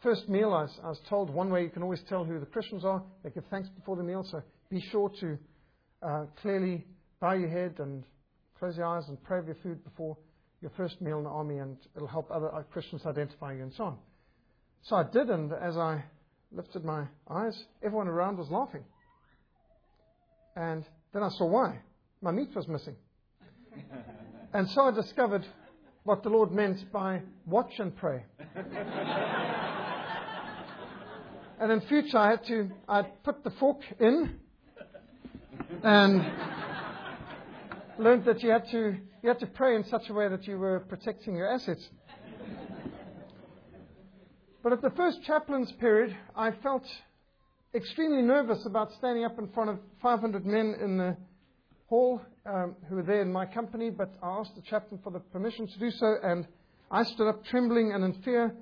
first 0.03 0.29
meal, 0.29 0.53
I 0.53 0.63
was, 0.63 0.81
I 0.83 0.89
was, 0.89 1.01
told 1.09 1.31
one 1.31 1.51
way 1.51 1.63
you 1.63 1.71
can 1.71 1.83
always 1.83 2.03
tell 2.09 2.25
who 2.25 2.39
the 2.39 2.47
Christians 2.47 2.85
are. 2.85 3.03
They 3.23 3.31
give 3.31 3.45
thanks 3.51 3.69
before 3.71 3.97
the 3.97 4.03
meal, 4.03 4.27
so 4.31 4.43
be 4.71 4.81
sure 4.81 5.11
to 5.21 5.39
uh, 6.03 6.25
clearly 6.43 6.85
bow 7.21 7.33
your 7.33 7.49
head 7.49 7.75
and 7.79 8.05
close 8.59 8.77
your 8.77 8.87
eyes 8.87 9.05
and 9.09 9.23
pray 9.23 9.39
over 9.39 9.49
your 9.49 9.57
food 9.63 9.83
before 9.85 10.17
your 10.61 10.71
first 10.77 11.01
meal 11.01 11.19
in 11.19 11.25
the 11.25 11.31
army, 11.31 11.59
and 11.59 11.77
it'll 11.95 12.09
help 12.09 12.31
other 12.31 12.55
uh, 12.55 12.63
Christians 12.63 13.03
identify 13.07 13.53
you 13.53 13.63
and 13.63 13.73
so 13.75 13.85
on. 13.85 13.99
So 14.83 14.97
I 14.97 15.05
did, 15.05 15.31
and 15.31 15.53
as 15.53 15.77
I 15.77 16.05
lifted 16.53 16.85
my 16.85 17.05
eyes, 17.31 17.57
everyone 17.83 18.09
around 18.09 18.39
was 18.39 18.49
laughing. 18.51 18.85
And 20.55 20.85
then 21.13 21.23
I 21.23 21.29
saw 21.31 21.47
why. 21.47 21.81
My 22.23 22.31
meat 22.31 22.49
was 22.55 22.67
missing. 22.67 22.97
and 24.53 24.69
so 24.71 24.83
I 24.83 24.91
discovered 24.91 25.47
what 26.05 26.23
the 26.23 26.31
Lord 26.31 26.53
meant 26.53 26.91
by 26.93 27.21
watch 27.47 27.73
and 27.79 27.95
pray. 27.95 28.25
And 31.59 31.73
in 31.73 31.81
future, 31.83 32.19
I 32.19 32.31
had 32.31 32.45
to 32.47 32.71
I'd 32.89 33.23
put 33.25 33.43
the 33.43 33.51
fork 33.51 33.81
in 33.99 34.39
and 35.83 36.25
learned 37.99 38.25
that 38.27 38.43
you 38.43 38.51
had 38.51 38.69
to 38.71 38.97
you 39.23 39.29
had 39.29 39.41
to 39.41 39.47
pray 39.47 39.75
in 39.75 39.85
such 39.85 40.09
a 40.11 40.13
way 40.13 40.29
that 40.29 40.47
you 40.47 40.59
were 40.59 40.81
protecting 40.81 41.35
your 41.35 41.53
assets. 41.53 41.89
But 44.63 44.73
at 44.73 44.83
the 44.83 44.91
first 44.91 45.23
chaplain's 45.23 45.71
period, 45.73 46.17
I 46.35 46.51
felt 46.51 46.85
extremely 47.75 48.23
nervous 48.23 48.67
about 48.67 48.93
standing 48.95 49.25
up 49.25 49.39
in 49.39 49.49
front 49.49 49.71
of 49.71 49.79
500 50.03 50.45
men 50.45 50.75
in 50.81 50.99
the 50.99 51.17
hall 51.87 52.21
um, 52.45 52.75
who 52.89 52.97
were 52.97 53.03
there 53.03 53.23
in 53.23 53.33
my 53.33 53.47
company, 53.47 53.91
but 53.91 54.13
I 54.23 54.41
asked 54.41 54.57
the 54.57 54.63
chaplain 54.63 55.01
for 55.05 55.13
the 55.13 55.21
permission 55.21 55.69
to 55.69 55.79
do 55.79 55.91
so, 55.91 56.17
and 56.23 56.47
I 56.91 57.05
stood 57.05 57.29
up 57.29 57.45
trembling 57.45 57.93
and 57.93 58.03
in 58.05 58.15
fear. 58.23 58.55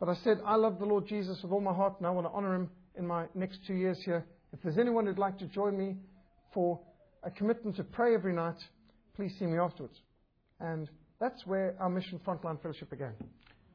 But 0.00 0.08
I 0.08 0.14
said, 0.24 0.40
I 0.46 0.56
love 0.56 0.78
the 0.78 0.86
Lord 0.86 1.06
Jesus 1.06 1.38
with 1.42 1.52
all 1.52 1.60
my 1.60 1.74
heart, 1.74 1.94
and 1.98 2.06
I 2.06 2.10
want 2.10 2.26
to 2.26 2.32
honor 2.32 2.54
him 2.54 2.70
in 2.96 3.06
my 3.06 3.26
next 3.34 3.60
two 3.66 3.74
years 3.74 3.98
here. 4.02 4.24
If 4.52 4.62
there's 4.62 4.78
anyone 4.78 5.04
who'd 5.06 5.18
like 5.18 5.38
to 5.38 5.46
join 5.46 5.76
me 5.78 5.96
for 6.54 6.80
a 7.22 7.30
commitment 7.30 7.76
to 7.76 7.84
pray 7.84 8.14
every 8.14 8.32
night, 8.32 8.56
please 9.14 9.32
see 9.38 9.44
me 9.44 9.58
afterwards. 9.58 10.00
And 10.58 10.88
that's 11.20 11.46
where 11.46 11.76
our 11.78 11.90
mission 11.90 12.18
frontline 12.26 12.60
fellowship 12.62 12.88
began. 12.88 13.12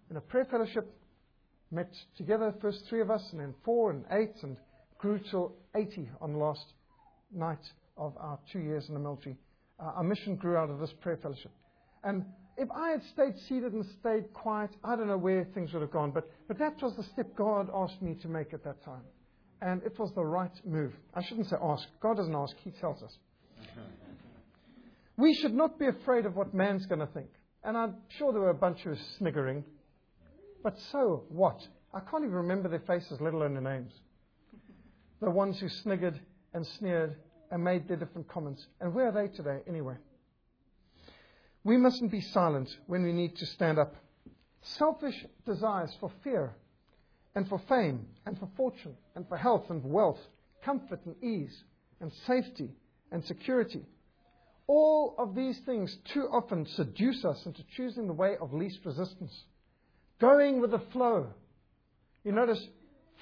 In 0.10 0.18
a 0.18 0.22
prayer 0.22 0.48
fellowship 0.50 0.92
met 1.72 1.92
together, 2.18 2.54
first 2.60 2.84
three 2.90 3.02
of 3.02 3.12
us, 3.12 3.24
and 3.32 3.40
then 3.40 3.54
four 3.64 3.92
and 3.92 4.04
eight, 4.12 4.36
and 4.42 4.58
grew 4.98 5.20
till 5.30 5.54
80 5.76 6.10
on 6.22 6.34
the 6.34 6.40
last 6.40 6.66
night 7.32 7.64
of 7.98 8.18
our 8.18 8.40
two 8.52 8.60
years 8.60 8.86
in 8.88 8.96
the 8.96 9.00
military. 9.00 9.38
Uh, 9.80 9.92
our 9.98 10.04
mission 10.04 10.36
grew 10.36 10.58
out 10.58 10.72
of 10.72 10.80
this 10.80 10.92
prayer 11.02 11.20
fellowship. 11.22 11.52
And 12.04 12.26
if 12.58 12.70
I 12.72 12.92
had 12.92 13.04
stayed 13.12 13.38
seated 13.48 13.74
and 13.74 13.86
stayed 14.00 14.34
quiet, 14.34 14.72
I 14.84 14.96
don't 14.96 15.08
know 15.08 15.18
where 15.18 15.46
things 15.54 15.74
would 15.74 15.82
have 15.82 15.92
gone. 15.92 16.12
But, 16.12 16.30
but 16.48 16.58
that 16.60 16.82
was 16.82 16.96
the 16.96 17.04
step 17.04 17.36
God 17.36 17.70
asked 17.74 18.02
me 18.02 18.16
to 18.22 18.28
make 18.28 18.54
at 18.54 18.64
that 18.64 18.84
time. 18.84 19.04
And 19.62 19.82
it 19.84 19.98
was 20.00 20.12
the 20.16 20.24
right 20.24 20.52
move. 20.66 20.94
I 21.14 21.24
shouldn't 21.24 21.50
say 21.50 21.58
ask. 21.62 21.84
God 22.02 22.18
doesn't 22.18 22.36
ask, 22.36 22.56
He 22.64 22.72
tells 22.72 23.02
us. 23.04 23.18
we 25.18 25.34
should 25.34 25.54
not 25.54 25.80
be 25.80 25.88
afraid 25.88 26.26
of 26.26 26.36
what 26.36 26.54
man's 26.54 26.86
going 26.86 27.00
to 27.00 27.08
think. 27.08 27.30
And 27.64 27.78
I'm 27.78 27.96
sure 28.18 28.32
there 28.32 28.42
were 28.42 28.50
a 28.50 28.54
bunch 28.54 28.80
who 28.82 28.92
were 28.92 28.98
sniggering. 29.18 29.64
But 30.64 30.78
so 30.92 31.24
what? 31.30 31.60
I 31.94 32.00
can't 32.00 32.24
even 32.24 32.36
remember 32.36 32.70
their 32.70 32.80
faces, 32.80 33.20
let 33.20 33.34
alone 33.34 33.54
their 33.54 33.64
names. 33.64 33.92
The 35.22 35.30
ones 35.30 35.60
who 35.60 35.68
sniggered 35.68 36.20
and 36.54 36.66
sneered 36.80 37.16
and 37.52 37.64
made 37.64 37.88
their 37.88 37.98
different 37.98 38.28
comments. 38.28 38.66
And 38.82 38.94
where 38.94 39.08
are 39.08 39.12
they 39.12 39.34
today, 39.36 39.60
anyway? 39.68 39.96
We 41.66 41.78
mustn't 41.78 42.12
be 42.12 42.22
silent 42.22 42.70
when 42.86 43.02
we 43.04 43.12
need 43.12 43.38
to 43.38 43.46
stand 43.48 43.80
up. 43.80 43.96
Selfish 44.62 45.26
desires 45.48 45.92
for 46.00 46.12
fear 46.24 46.56
and 47.34 47.50
for 47.50 47.60
fame 47.68 48.06
and 48.28 48.38
for 48.38 48.48
fortune 48.56 48.96
and 49.16 49.28
for 49.28 49.36
health 49.36 49.66
and 49.72 49.84
wealth, 49.84 50.20
comfort 50.64 51.00
and 51.06 51.16
ease 51.24 51.64
and 52.00 52.14
safety 52.28 52.70
and 53.12 53.26
security. 53.26 53.84
All 54.68 55.16
of 55.18 55.34
these 55.34 55.58
things 55.66 55.98
too 56.14 56.28
often 56.32 56.68
seduce 56.68 57.26
us 57.26 57.44
into 57.48 57.64
choosing 57.76 58.06
the 58.06 58.14
way 58.14 58.38
of 58.40 58.54
least 58.54 58.80
resistance. 58.86 59.34
Going 60.22 60.62
with 60.62 60.70
the 60.70 60.84
flow. 60.94 61.34
You 62.24 62.32
notice 62.32 62.64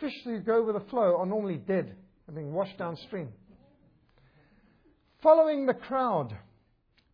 fish 0.02 0.20
who 0.26 0.40
go 0.42 0.64
with 0.64 0.76
the 0.76 0.90
flow 0.90 1.18
are 1.18 1.26
normally 1.26 1.58
dead 1.58 1.96
and 2.28 2.36
being 2.36 2.52
washed 2.52 2.78
downstream. 2.78 3.30
Following 5.22 5.66
the 5.66 5.74
crowd, 5.74 6.36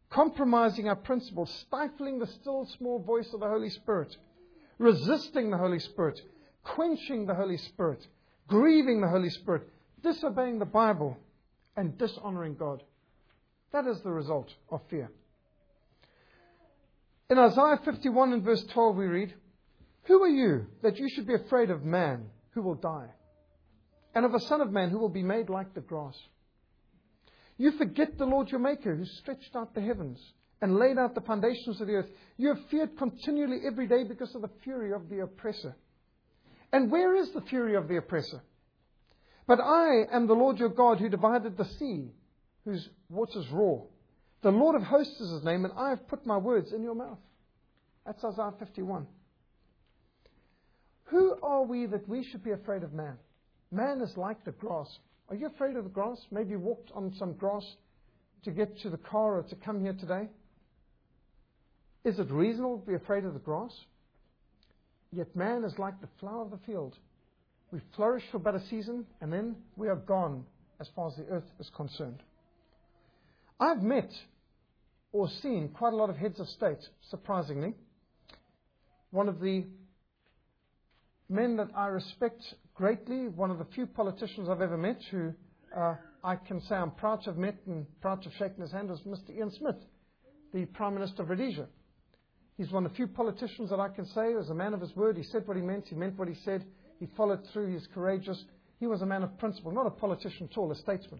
compromising 0.09 0.87
our 0.87 0.95
principles, 0.95 1.53
stifling 1.67 2.19
the 2.19 2.27
still 2.27 2.65
small 2.77 2.99
voice 2.99 3.31
of 3.33 3.39
the 3.39 3.47
Holy 3.47 3.69
Spirit, 3.69 4.15
resisting 4.77 5.49
the 5.49 5.57
Holy 5.57 5.79
Spirit, 5.79 6.19
quenching 6.63 7.25
the 7.25 7.35
Holy 7.35 7.57
Spirit, 7.57 8.05
grieving 8.47 9.01
the 9.01 9.07
Holy 9.07 9.29
Spirit, 9.29 9.69
disobeying 10.01 10.59
the 10.59 10.65
Bible, 10.65 11.17
and 11.75 11.97
dishonoring 11.97 12.55
God. 12.55 12.83
That 13.71 13.85
is 13.85 14.01
the 14.01 14.11
result 14.11 14.49
of 14.71 14.81
fear. 14.89 15.11
In 17.29 17.37
Isaiah 17.37 17.79
51 17.85 18.33
and 18.33 18.43
verse 18.43 18.63
12, 18.65 18.95
we 18.95 19.05
read, 19.05 19.33
Who 20.03 20.23
are 20.23 20.29
you 20.29 20.65
that 20.81 20.97
you 20.97 21.07
should 21.09 21.27
be 21.27 21.35
afraid 21.35 21.69
of 21.69 21.83
man 21.83 22.25
who 22.51 22.63
will 22.63 22.75
die, 22.75 23.09
and 24.15 24.25
of 24.25 24.33
a 24.33 24.39
son 24.39 24.61
of 24.61 24.71
man 24.71 24.89
who 24.89 24.97
will 24.97 25.09
be 25.09 25.21
made 25.21 25.49
like 25.49 25.75
the 25.75 25.81
grass? 25.81 26.17
You 27.59 27.73
forget 27.77 28.17
the 28.17 28.25
Lord 28.25 28.49
your 28.49 28.61
Maker 28.61 28.95
who 28.95 29.05
stretched 29.05 29.53
out 29.53 29.75
the 29.75 29.81
heavens 29.81 30.17
and 30.61 30.79
laid 30.79 30.97
out 30.97 31.13
the 31.13 31.21
foundations 31.21 31.81
of 31.81 31.87
the 31.87 31.93
earth. 31.93 32.09
You 32.37 32.47
have 32.55 32.69
feared 32.71 32.97
continually 32.97 33.59
every 33.67 33.85
day 33.85 34.05
because 34.05 34.33
of 34.33 34.41
the 34.41 34.49
fury 34.63 34.93
of 34.93 35.09
the 35.09 35.19
oppressor. 35.19 35.75
And 36.71 36.89
where 36.89 37.15
is 37.15 37.31
the 37.33 37.41
fury 37.41 37.75
of 37.75 37.89
the 37.89 37.97
oppressor? 37.97 38.41
But 39.45 39.59
I 39.59 40.05
am 40.09 40.25
the 40.25 40.33
Lord 40.33 40.57
your 40.57 40.69
God 40.69 40.99
who 40.99 41.09
divided 41.09 41.57
the 41.57 41.65
sea, 41.65 42.13
whose 42.63 42.87
waters 43.09 43.47
roar. 43.51 43.87
The 44.41 44.51
Lord 44.51 44.77
of 44.77 44.83
hosts 44.83 45.19
is 45.19 45.31
his 45.31 45.43
name, 45.43 45.65
and 45.65 45.73
I 45.77 45.89
have 45.89 46.07
put 46.07 46.25
my 46.25 46.37
words 46.37 46.71
in 46.71 46.81
your 46.81 46.95
mouth. 46.95 47.19
That's 48.05 48.23
Isaiah 48.23 48.53
51. 48.57 49.05
Who 51.05 51.35
are 51.43 51.63
we 51.63 51.87
that 51.87 52.07
we 52.07 52.23
should 52.23 52.43
be 52.43 52.51
afraid 52.51 52.83
of 52.83 52.93
man? 52.93 53.17
Man 53.69 53.99
is 53.99 54.15
like 54.15 54.45
the 54.45 54.51
grass. 54.51 54.87
Are 55.29 55.35
you 55.35 55.45
afraid 55.45 55.75
of 55.75 55.83
the 55.83 55.89
grass? 55.91 56.17
Maybe 56.31 56.51
you 56.51 56.59
walked 56.59 56.91
on 56.95 57.13
some 57.19 57.33
grass 57.33 57.63
to 58.43 58.51
get 58.51 58.79
to 58.81 58.89
the 58.89 58.97
car 58.97 59.37
or 59.37 59.43
to 59.43 59.55
come 59.55 59.79
here 59.79 59.93
today. 59.93 60.27
Is 62.03 62.17
it 62.17 62.31
reasonable 62.31 62.79
to 62.79 62.87
be 62.87 62.95
afraid 62.95 63.25
of 63.25 63.33
the 63.33 63.39
grass? 63.39 63.71
Yet 65.11 65.35
man 65.35 65.63
is 65.63 65.77
like 65.77 66.01
the 66.01 66.09
flower 66.19 66.41
of 66.41 66.51
the 66.51 66.59
field. 66.65 66.95
We 67.71 67.79
flourish 67.95 68.23
for 68.31 68.39
but 68.39 68.55
a 68.55 68.65
season, 68.69 69.05
and 69.21 69.31
then 69.31 69.55
we 69.75 69.87
are 69.87 69.95
gone 69.95 70.45
as 70.79 70.87
far 70.95 71.09
as 71.09 71.15
the 71.17 71.25
earth 71.27 71.51
is 71.59 71.69
concerned. 71.75 72.23
I've 73.59 73.83
met 73.83 74.09
or 75.11 75.29
seen 75.41 75.69
quite 75.69 75.93
a 75.93 75.95
lot 75.95 76.09
of 76.09 76.17
heads 76.17 76.39
of 76.39 76.47
state, 76.47 76.79
surprisingly. 77.11 77.75
One 79.11 79.29
of 79.29 79.39
the 79.39 79.65
men 81.27 81.57
that 81.57 81.69
I 81.75 81.87
respect 81.87 82.41
greatly, 82.79 83.27
one 83.27 83.51
of 83.51 83.57
the 83.57 83.65
few 83.75 83.85
politicians 83.85 84.47
I've 84.47 84.61
ever 84.61 84.77
met 84.77 85.01
who 85.11 85.33
uh, 85.75 85.95
I 86.23 86.37
can 86.37 86.61
say 86.61 86.75
I'm 86.75 86.91
proud 86.91 87.21
to 87.23 87.31
have 87.31 87.37
met 87.37 87.57
and 87.67 87.85
proud 87.99 88.21
to 88.21 88.29
have 88.29 88.37
shaken 88.37 88.61
his 88.61 88.71
hand, 88.71 88.87
was 88.87 89.01
Mr. 89.01 89.35
Ian 89.35 89.51
Smith, 89.51 89.75
the 90.53 90.63
Prime 90.63 90.93
Minister 90.93 91.23
of 91.23 91.29
Rhodesia. 91.29 91.67
He's 92.55 92.71
one 92.71 92.85
of 92.85 92.91
the 92.93 92.95
few 92.95 93.07
politicians 93.07 93.69
that 93.71 93.81
I 93.81 93.89
can 93.89 94.05
say 94.05 94.33
was 94.33 94.49
a 94.49 94.53
man 94.53 94.73
of 94.73 94.79
his 94.79 94.95
word. 94.95 95.17
He 95.17 95.23
said 95.23 95.45
what 95.45 95.57
he 95.57 95.61
meant, 95.61 95.89
he 95.89 95.95
meant 95.95 96.17
what 96.17 96.29
he 96.29 96.35
said, 96.45 96.63
he 97.01 97.09
followed 97.17 97.41
through, 97.51 97.73
he's 97.73 97.85
courageous. 97.93 98.41
He 98.79 98.87
was 98.87 99.01
a 99.01 99.05
man 99.05 99.23
of 99.23 99.37
principle, 99.37 99.73
not 99.73 99.85
a 99.85 99.91
politician 99.91 100.47
at 100.49 100.57
all, 100.57 100.71
a 100.71 100.75
statesman. 100.75 101.19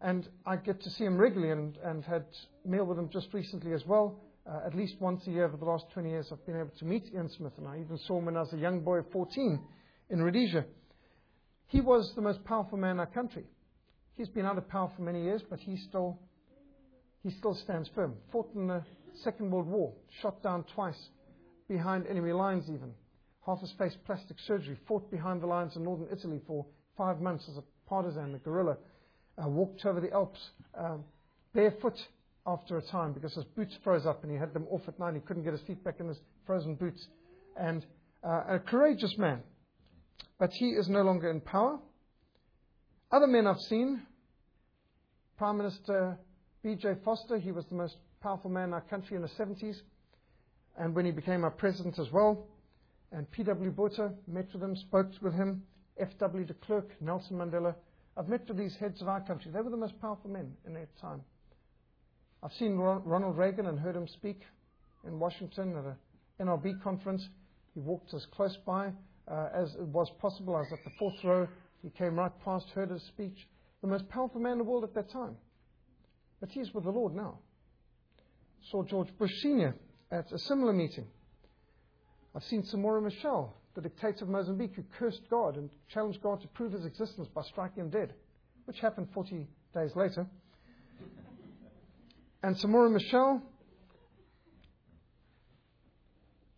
And 0.00 0.26
I 0.46 0.56
get 0.56 0.80
to 0.80 0.88
see 0.88 1.04
him 1.04 1.18
regularly 1.18 1.52
and, 1.52 1.76
and 1.84 2.02
had 2.02 2.24
meal 2.64 2.86
with 2.86 2.98
him 2.98 3.10
just 3.12 3.28
recently 3.34 3.74
as 3.74 3.84
well. 3.84 4.18
Uh, 4.50 4.60
at 4.64 4.74
least 4.74 4.94
once 5.00 5.26
a 5.26 5.30
year 5.30 5.44
over 5.44 5.58
the 5.58 5.66
last 5.66 5.84
20 5.92 6.08
years, 6.08 6.28
I've 6.32 6.46
been 6.46 6.56
able 6.56 6.72
to 6.78 6.84
meet 6.86 7.12
Ian 7.12 7.28
Smith, 7.28 7.52
and 7.58 7.68
I 7.68 7.78
even 7.78 7.98
saw 7.98 8.18
him 8.18 8.24
when 8.24 8.38
I 8.38 8.40
was 8.40 8.54
a 8.54 8.56
young 8.56 8.80
boy 8.80 9.00
of 9.00 9.10
14 9.12 9.60
in 10.10 10.22
Rhodesia. 10.22 10.64
He 11.68 11.80
was 11.80 12.12
the 12.16 12.22
most 12.22 12.44
powerful 12.44 12.76
man 12.76 12.92
in 12.92 13.00
our 13.00 13.06
country. 13.06 13.44
He's 14.16 14.28
been 14.28 14.44
out 14.44 14.58
of 14.58 14.68
power 14.68 14.90
for 14.94 15.02
many 15.02 15.22
years, 15.22 15.40
but 15.48 15.60
he 15.60 15.76
still, 15.76 16.18
he 17.22 17.30
still 17.30 17.54
stands 17.54 17.88
firm. 17.94 18.14
Fought 18.32 18.50
in 18.54 18.66
the 18.66 18.82
Second 19.22 19.50
World 19.50 19.66
War, 19.66 19.92
shot 20.20 20.42
down 20.42 20.64
twice 20.74 20.98
behind 21.68 22.06
enemy 22.06 22.32
lines, 22.32 22.64
even. 22.64 22.92
Half 23.46 23.60
his 23.60 23.72
face 23.78 23.96
plastic 24.04 24.36
surgery, 24.46 24.76
fought 24.86 25.10
behind 25.10 25.40
the 25.40 25.46
lines 25.46 25.76
in 25.76 25.84
northern 25.84 26.08
Italy 26.12 26.40
for 26.46 26.66
five 26.98 27.20
months 27.20 27.44
as 27.48 27.56
a 27.56 27.62
partisan, 27.88 28.34
a 28.34 28.38
guerrilla. 28.38 28.76
Uh, 29.42 29.48
walked 29.48 29.86
over 29.86 30.00
the 30.00 30.12
Alps 30.12 30.40
um, 30.76 31.04
barefoot 31.54 31.96
after 32.46 32.76
a 32.76 32.82
time 32.82 33.12
because 33.12 33.32
his 33.34 33.44
boots 33.44 33.74
froze 33.82 34.04
up 34.04 34.22
and 34.22 34.32
he 34.32 34.38
had 34.38 34.52
them 34.52 34.66
off 34.70 34.82
at 34.88 34.98
night. 34.98 35.14
He 35.14 35.20
couldn't 35.20 35.44
get 35.44 35.52
his 35.52 35.62
feet 35.62 35.82
back 35.82 36.00
in 36.00 36.08
his 36.08 36.18
frozen 36.44 36.74
boots. 36.74 37.06
And 37.56 37.86
uh, 38.22 38.42
a 38.48 38.58
courageous 38.58 39.14
man. 39.16 39.40
But 40.38 40.52
he 40.52 40.70
is 40.70 40.88
no 40.88 41.02
longer 41.02 41.30
in 41.30 41.40
power. 41.40 41.78
Other 43.12 43.26
men 43.26 43.46
I've 43.46 43.60
seen, 43.60 44.02
Prime 45.36 45.58
Minister 45.58 46.18
B.J. 46.62 46.94
Vorster, 47.04 47.40
he 47.40 47.52
was 47.52 47.64
the 47.66 47.74
most 47.74 47.96
powerful 48.22 48.50
man 48.50 48.68
in 48.68 48.74
our 48.74 48.82
country 48.82 49.16
in 49.16 49.22
the 49.22 49.28
70s, 49.28 49.76
and 50.78 50.94
when 50.94 51.04
he 51.04 51.10
became 51.10 51.44
our 51.44 51.50
president 51.50 51.98
as 51.98 52.10
well. 52.12 52.46
And 53.12 53.30
P.W. 53.30 53.70
Botha, 53.70 54.12
met 54.26 54.48
with 54.52 54.62
him, 54.62 54.76
spoke 54.76 55.10
with 55.20 55.34
him. 55.34 55.62
F.W. 55.98 56.44
de 56.44 56.54
Klerk, 56.54 56.90
Nelson 57.00 57.36
Mandela. 57.36 57.74
I've 58.16 58.28
met 58.28 58.46
with 58.48 58.56
these 58.56 58.76
heads 58.76 59.02
of 59.02 59.08
our 59.08 59.20
country. 59.20 59.50
They 59.50 59.60
were 59.60 59.70
the 59.70 59.76
most 59.76 60.00
powerful 60.00 60.30
men 60.30 60.52
in 60.66 60.74
their 60.74 60.88
time. 61.00 61.22
I've 62.42 62.52
seen 62.52 62.76
Ronald 62.76 63.36
Reagan 63.36 63.66
and 63.66 63.78
heard 63.78 63.96
him 63.96 64.06
speak 64.06 64.42
in 65.06 65.18
Washington 65.18 65.76
at 65.76 65.84
an 65.84 66.46
NRB 66.46 66.82
conference. 66.82 67.28
He 67.74 67.80
walked 67.80 68.14
us 68.14 68.26
close 68.30 68.56
by 68.64 68.92
Uh, 69.30 69.48
as 69.54 69.74
it 69.74 69.82
was 69.82 70.10
possible. 70.20 70.56
I 70.56 70.60
was 70.60 70.72
at 70.72 70.82
the 70.84 70.90
fourth 70.98 71.22
row. 71.22 71.46
He 71.82 71.90
came 71.90 72.18
right 72.18 72.32
past, 72.44 72.68
heard 72.70 72.90
his 72.90 73.02
speech. 73.04 73.46
The 73.80 73.86
most 73.86 74.08
powerful 74.08 74.40
man 74.40 74.52
in 74.52 74.58
the 74.58 74.64
world 74.64 74.82
at 74.82 74.94
that 74.94 75.10
time. 75.10 75.36
But 76.40 76.50
he's 76.50 76.74
with 76.74 76.84
the 76.84 76.90
Lord 76.90 77.14
now. 77.14 77.38
Saw 78.70 78.82
George 78.82 79.08
Bush 79.18 79.30
Sr. 79.40 79.76
at 80.10 80.32
a 80.32 80.38
similar 80.38 80.72
meeting. 80.72 81.06
I've 82.34 82.44
seen 82.44 82.62
Samora 82.62 83.02
Machel, 83.02 83.50
the 83.74 83.82
dictator 83.82 84.24
of 84.24 84.30
Mozambique, 84.30 84.74
who 84.74 84.82
cursed 84.98 85.22
God 85.30 85.56
and 85.56 85.70
challenged 85.88 86.22
God 86.22 86.40
to 86.42 86.48
prove 86.48 86.72
his 86.72 86.84
existence 86.84 87.28
by 87.34 87.42
striking 87.42 87.84
him 87.84 87.90
dead, 87.90 88.14
which 88.64 88.80
happened 88.80 89.08
40 89.14 89.46
days 89.74 89.94
later. 89.94 90.26
And 92.42 92.56
Samora 92.56 92.90
Machel, 92.90 93.40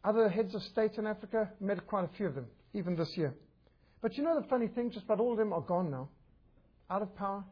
other 0.05 0.29
heads 0.29 0.55
of 0.55 0.63
state 0.63 0.99
in 0.99 1.07
Africa, 1.07 1.51
met 1.61 1.87
quite 1.87 2.05
a 2.05 2.17
few 2.17 2.27
of 2.27 2.35
them, 2.35 2.47
even 2.75 2.97
this 2.97 3.17
year. 3.17 3.35
But 4.01 4.17
you 4.17 4.25
know 4.25 4.39
the 4.41 4.47
funny 4.49 4.69
thing, 4.69 4.91
just 4.91 5.05
about 5.05 5.21
all 5.21 5.33
of 5.33 5.39
them 5.39 5.53
are 5.53 5.61
gone 5.61 5.91
now. 5.91 6.09
Out 6.91 7.03
of 7.03 7.15
power, 7.17 7.45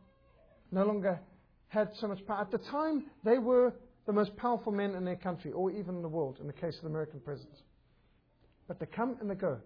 no 0.73 0.85
longer 0.85 1.21
had 1.69 1.91
so 2.01 2.09
much 2.09 2.25
power. 2.27 2.41
At 2.41 2.51
the 2.51 2.59
time, 2.59 3.07
they 3.25 3.39
were 3.39 3.73
the 4.07 4.13
most 4.13 4.37
powerful 4.37 4.73
men 4.73 4.95
in 4.95 5.05
their 5.05 5.17
country, 5.17 5.53
or 5.53 5.71
even 5.71 5.97
in 5.97 6.03
the 6.03 6.09
world, 6.09 6.39
in 6.41 6.47
the 6.47 6.53
case 6.53 6.75
of 6.77 6.83
the 6.83 6.89
American 6.89 7.21
presidents. 7.21 7.63
But 8.67 8.81
they 8.81 8.87
come 8.87 9.17
and 9.21 9.31
they 9.31 9.35
go. 9.35 9.59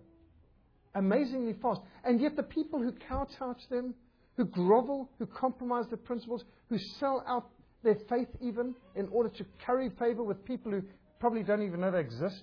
Amazingly 0.95 1.55
fast. 1.61 1.81
And 2.05 2.21
yet 2.21 2.37
the 2.37 2.43
people 2.43 2.81
who 2.81 2.93
kowtow 3.09 3.55
to 3.55 3.71
them, 3.71 3.95
who 4.37 4.45
grovel, 4.45 5.11
who 5.19 5.27
compromise 5.27 5.87
their 5.89 5.99
principles, 5.99 6.45
who 6.69 6.79
sell 7.01 7.25
out 7.27 7.49
their 7.83 7.97
faith 8.09 8.29
even 8.41 8.75
in 8.97 9.09
order 9.09 9.29
to 9.29 9.45
curry 9.65 9.91
favor 9.99 10.23
with 10.23 10.45
people 10.45 10.73
who 10.73 10.83
probably 11.21 11.43
don't 11.43 11.63
even 11.63 11.81
know 11.81 11.91
they 11.91 12.01
exist 12.01 12.43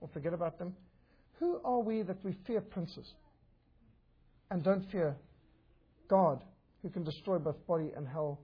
or 0.00 0.08
forget 0.12 0.32
about 0.32 0.58
them. 0.58 0.74
Who 1.38 1.60
are 1.64 1.80
we 1.80 2.02
that 2.02 2.24
we 2.24 2.36
fear 2.46 2.60
princes 2.60 3.06
and 4.50 4.62
don't 4.62 4.90
fear 4.90 5.16
God 6.08 6.42
who 6.82 6.90
can 6.90 7.04
destroy 7.04 7.38
both 7.38 7.66
body 7.66 7.90
and 7.96 8.06
hell 8.06 8.40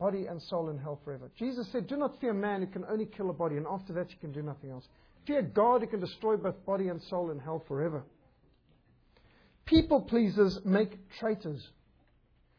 body 0.00 0.26
and 0.26 0.42
soul 0.42 0.70
in 0.70 0.78
hell 0.78 0.98
forever. 1.04 1.30
Jesus 1.38 1.68
said, 1.70 1.86
Do 1.86 1.96
not 1.96 2.18
fear 2.20 2.32
man 2.32 2.62
who 2.62 2.66
can 2.66 2.84
only 2.86 3.04
kill 3.04 3.30
a 3.30 3.34
body, 3.34 3.56
and 3.56 3.66
after 3.70 3.92
that 3.92 4.10
you 4.10 4.16
can 4.18 4.32
do 4.32 4.42
nothing 4.42 4.70
else. 4.70 4.88
Fear 5.26 5.42
God 5.42 5.82
who 5.82 5.86
can 5.86 6.00
destroy 6.00 6.36
both 6.36 6.64
body 6.64 6.88
and 6.88 7.00
soul 7.02 7.30
in 7.30 7.38
hell 7.38 7.62
forever. 7.68 8.02
People 9.66 10.00
pleasers 10.00 10.58
make 10.64 10.98
traitors. 11.18 11.68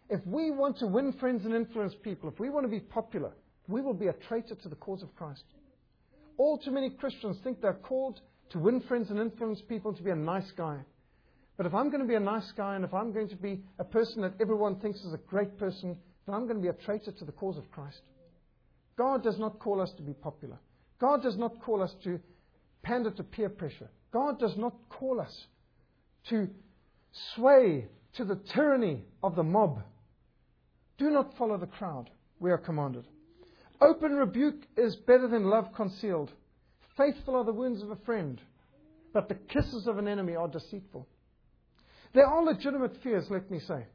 If 0.10 0.26
we 0.26 0.52
want 0.52 0.78
to 0.78 0.88
win 0.88 1.14
friends 1.14 1.44
and 1.44 1.54
influence 1.54 1.94
people, 2.04 2.30
if 2.30 2.40
we 2.40 2.50
want 2.50 2.66
to 2.66 2.70
be 2.70 2.80
popular, 2.80 3.32
we 3.68 3.82
will 3.82 3.94
be 3.94 4.08
a 4.08 4.14
traitor 4.14 4.56
to 4.56 4.70
the 4.70 4.76
cause 4.76 5.02
of 5.02 5.14
Christ. 5.16 5.44
All 6.38 6.58
too 6.58 6.72
many 6.72 6.92
Christians 6.92 7.38
think 7.44 7.60
they're 7.60 7.74
called 7.74 8.22
to 8.52 8.60
win 8.60 8.82
friends 8.82 9.10
and 9.10 9.20
influence 9.20 9.62
people 9.62 9.94
to 9.94 10.04
be 10.04 10.12
a 10.12 10.16
nice 10.16 10.52
guy. 10.52 10.78
But 11.58 11.66
if 11.66 11.74
I'm 11.74 11.90
going 11.90 12.02
to 12.02 12.08
be 12.08 12.16
a 12.16 12.20
nice 12.20 12.52
guy 12.54 12.76
and 12.76 12.84
if 12.84 12.94
I'm 12.94 13.12
going 13.12 13.30
to 13.30 13.36
be 13.36 13.62
a 13.80 13.84
person 13.84 14.22
that 14.22 14.34
everyone 14.40 14.80
thinks 14.80 15.00
is 15.02 15.14
a 15.14 15.18
great 15.18 15.58
person, 15.58 15.98
then 16.26 16.36
I'm 16.36 16.48
going 16.48 16.58
to 16.58 16.62
be 16.62 16.68
a 16.68 16.86
traitor 16.86 17.12
to 17.12 17.26
the 17.26 17.32
cause 17.32 17.58
of 17.58 17.70
Christ. 17.72 18.02
God 18.98 19.24
does 19.24 19.38
not 19.40 19.60
call 19.60 19.82
us 19.82 19.92
to 19.98 20.02
be 20.02 20.14
popular. 20.14 20.58
God 21.00 21.24
does 21.24 21.38
not 21.38 21.62
call 21.62 21.82
us 21.82 21.94
to 22.04 22.20
pander 22.84 23.12
to 23.12 23.24
peer 23.24 23.50
pressure. 23.50 23.90
God 24.12 24.40
does 24.40 24.58
not 24.58 24.74
call 24.90 25.22
us 25.22 25.46
to 26.30 26.50
sway 27.36 27.88
to 28.14 28.26
the 28.26 28.36
tyranny 28.54 29.04
of 29.24 29.36
the 29.36 29.44
mob. 29.44 29.82
Do 30.98 31.10
not 31.10 31.38
follow 31.38 31.58
the 31.58 31.68
crowd, 31.68 32.10
we 32.40 32.52
are 32.52 32.58
commanded. 32.58 33.06
Open 33.80 34.14
rebuke 34.14 34.62
is 34.78 34.96
better 34.96 35.28
than 35.28 35.46
love 35.46 35.74
concealed. 35.76 36.32
Faithful 36.98 37.36
are 37.36 37.46
the 37.46 37.54
wounds 37.54 37.82
of 37.82 37.92
a 37.92 37.96
friend, 37.98 38.42
but 39.14 39.30
the 39.30 39.36
kisses 39.36 39.88
of 39.88 39.98
an 39.98 40.08
enemy 40.08 40.36
are 40.36 40.48
deceitful. 40.48 41.08
There 42.14 42.26
are 42.26 42.44
legitimate 42.44 43.02
fears, 43.02 43.30
let 43.30 43.50
me 43.50 43.60
say. 43.60 43.86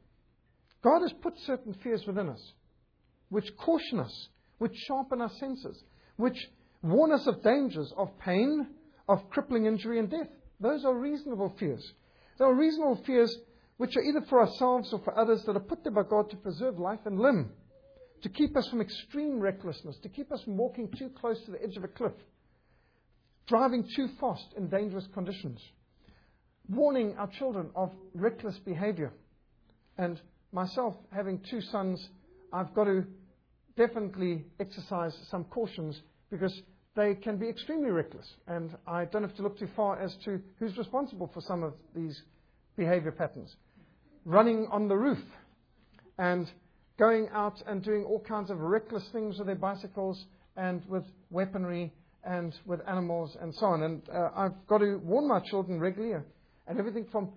God 0.83 1.01
has 1.01 1.13
put 1.21 1.37
certain 1.45 1.73
fears 1.83 2.05
within 2.07 2.29
us, 2.29 2.53
which 3.29 3.55
caution 3.57 3.99
us, 3.99 4.29
which 4.57 4.75
sharpen 4.87 5.21
our 5.21 5.31
senses, 5.39 5.83
which 6.17 6.37
warn 6.81 7.11
us 7.11 7.27
of 7.27 7.43
dangers 7.43 7.93
of 7.97 8.17
pain, 8.19 8.67
of 9.07 9.29
crippling 9.29 9.65
injury, 9.65 9.99
and 9.99 10.09
death. 10.09 10.29
Those 10.59 10.83
are 10.85 10.95
reasonable 10.95 11.55
fears. 11.59 11.93
There 12.37 12.47
are 12.47 12.55
reasonable 12.55 13.03
fears 13.05 13.35
which 13.77 13.95
are 13.95 14.01
either 14.01 14.21
for 14.27 14.41
ourselves 14.41 14.91
or 14.91 14.99
for 14.99 15.17
others 15.17 15.43
that 15.43 15.55
are 15.55 15.61
put 15.61 15.83
there 15.83 15.93
by 15.93 16.03
God 16.03 16.29
to 16.31 16.37
preserve 16.37 16.79
life 16.79 16.99
and 17.05 17.19
limb, 17.19 17.51
to 18.23 18.29
keep 18.29 18.57
us 18.57 18.67
from 18.69 18.81
extreme 18.81 19.39
recklessness, 19.39 19.97
to 20.01 20.09
keep 20.09 20.31
us 20.31 20.41
from 20.43 20.57
walking 20.57 20.89
too 20.97 21.09
close 21.09 21.39
to 21.45 21.51
the 21.51 21.61
edge 21.61 21.77
of 21.77 21.83
a 21.83 21.87
cliff, 21.87 22.13
driving 23.47 23.87
too 23.95 24.09
fast 24.19 24.45
in 24.55 24.67
dangerous 24.67 25.07
conditions, 25.13 25.59
warning 26.69 27.15
our 27.17 27.27
children 27.27 27.69
of 27.75 27.91
reckless 28.13 28.57
behavior. 28.59 29.11
And 29.97 30.21
myself, 30.51 30.95
having 31.11 31.39
two 31.49 31.61
sons, 31.61 32.09
I've 32.53 32.73
got 32.73 32.85
to 32.85 33.05
definitely 33.77 34.45
exercise 34.59 35.15
some 35.31 35.45
cautions 35.45 36.01
because 36.29 36.61
they 36.95 37.15
can 37.15 37.37
be 37.37 37.47
extremely 37.47 37.89
reckless. 37.89 38.25
And 38.47 38.75
I 38.85 39.05
don't 39.05 39.21
have 39.21 39.35
to 39.37 39.43
look 39.43 39.57
too 39.57 39.69
far 39.75 39.99
as 39.99 40.15
to 40.25 40.41
who's 40.59 40.77
responsible 40.77 41.29
for 41.33 41.41
some 41.41 41.63
of 41.63 41.73
these 41.95 42.21
behavior 42.75 43.11
patterns. 43.11 43.55
Running 44.25 44.67
on 44.71 44.87
the 44.87 44.97
roof 44.97 45.23
and 46.17 46.51
going 46.99 47.29
out 47.31 47.61
and 47.67 47.83
doing 47.83 48.03
all 48.03 48.19
kinds 48.19 48.49
of 48.49 48.59
reckless 48.59 49.03
things 49.13 49.37
with 49.37 49.47
their 49.47 49.55
bicycles 49.55 50.25
and 50.57 50.83
with 50.89 51.03
weaponry 51.29 51.93
and 52.27 52.53
with 52.65 52.81
animals 52.87 53.37
and 53.41 53.55
so 53.55 53.67
on. 53.67 53.83
And 53.83 54.01
uh, 54.09 54.29
I've 54.35 54.67
got 54.67 54.79
to 54.79 54.97
warn 54.97 55.27
my 55.27 55.39
children 55.39 55.79
regularly, 55.79 56.15
uh, 56.15 56.19
and 56.67 56.77
everything 56.77 57.07
from 57.11 57.29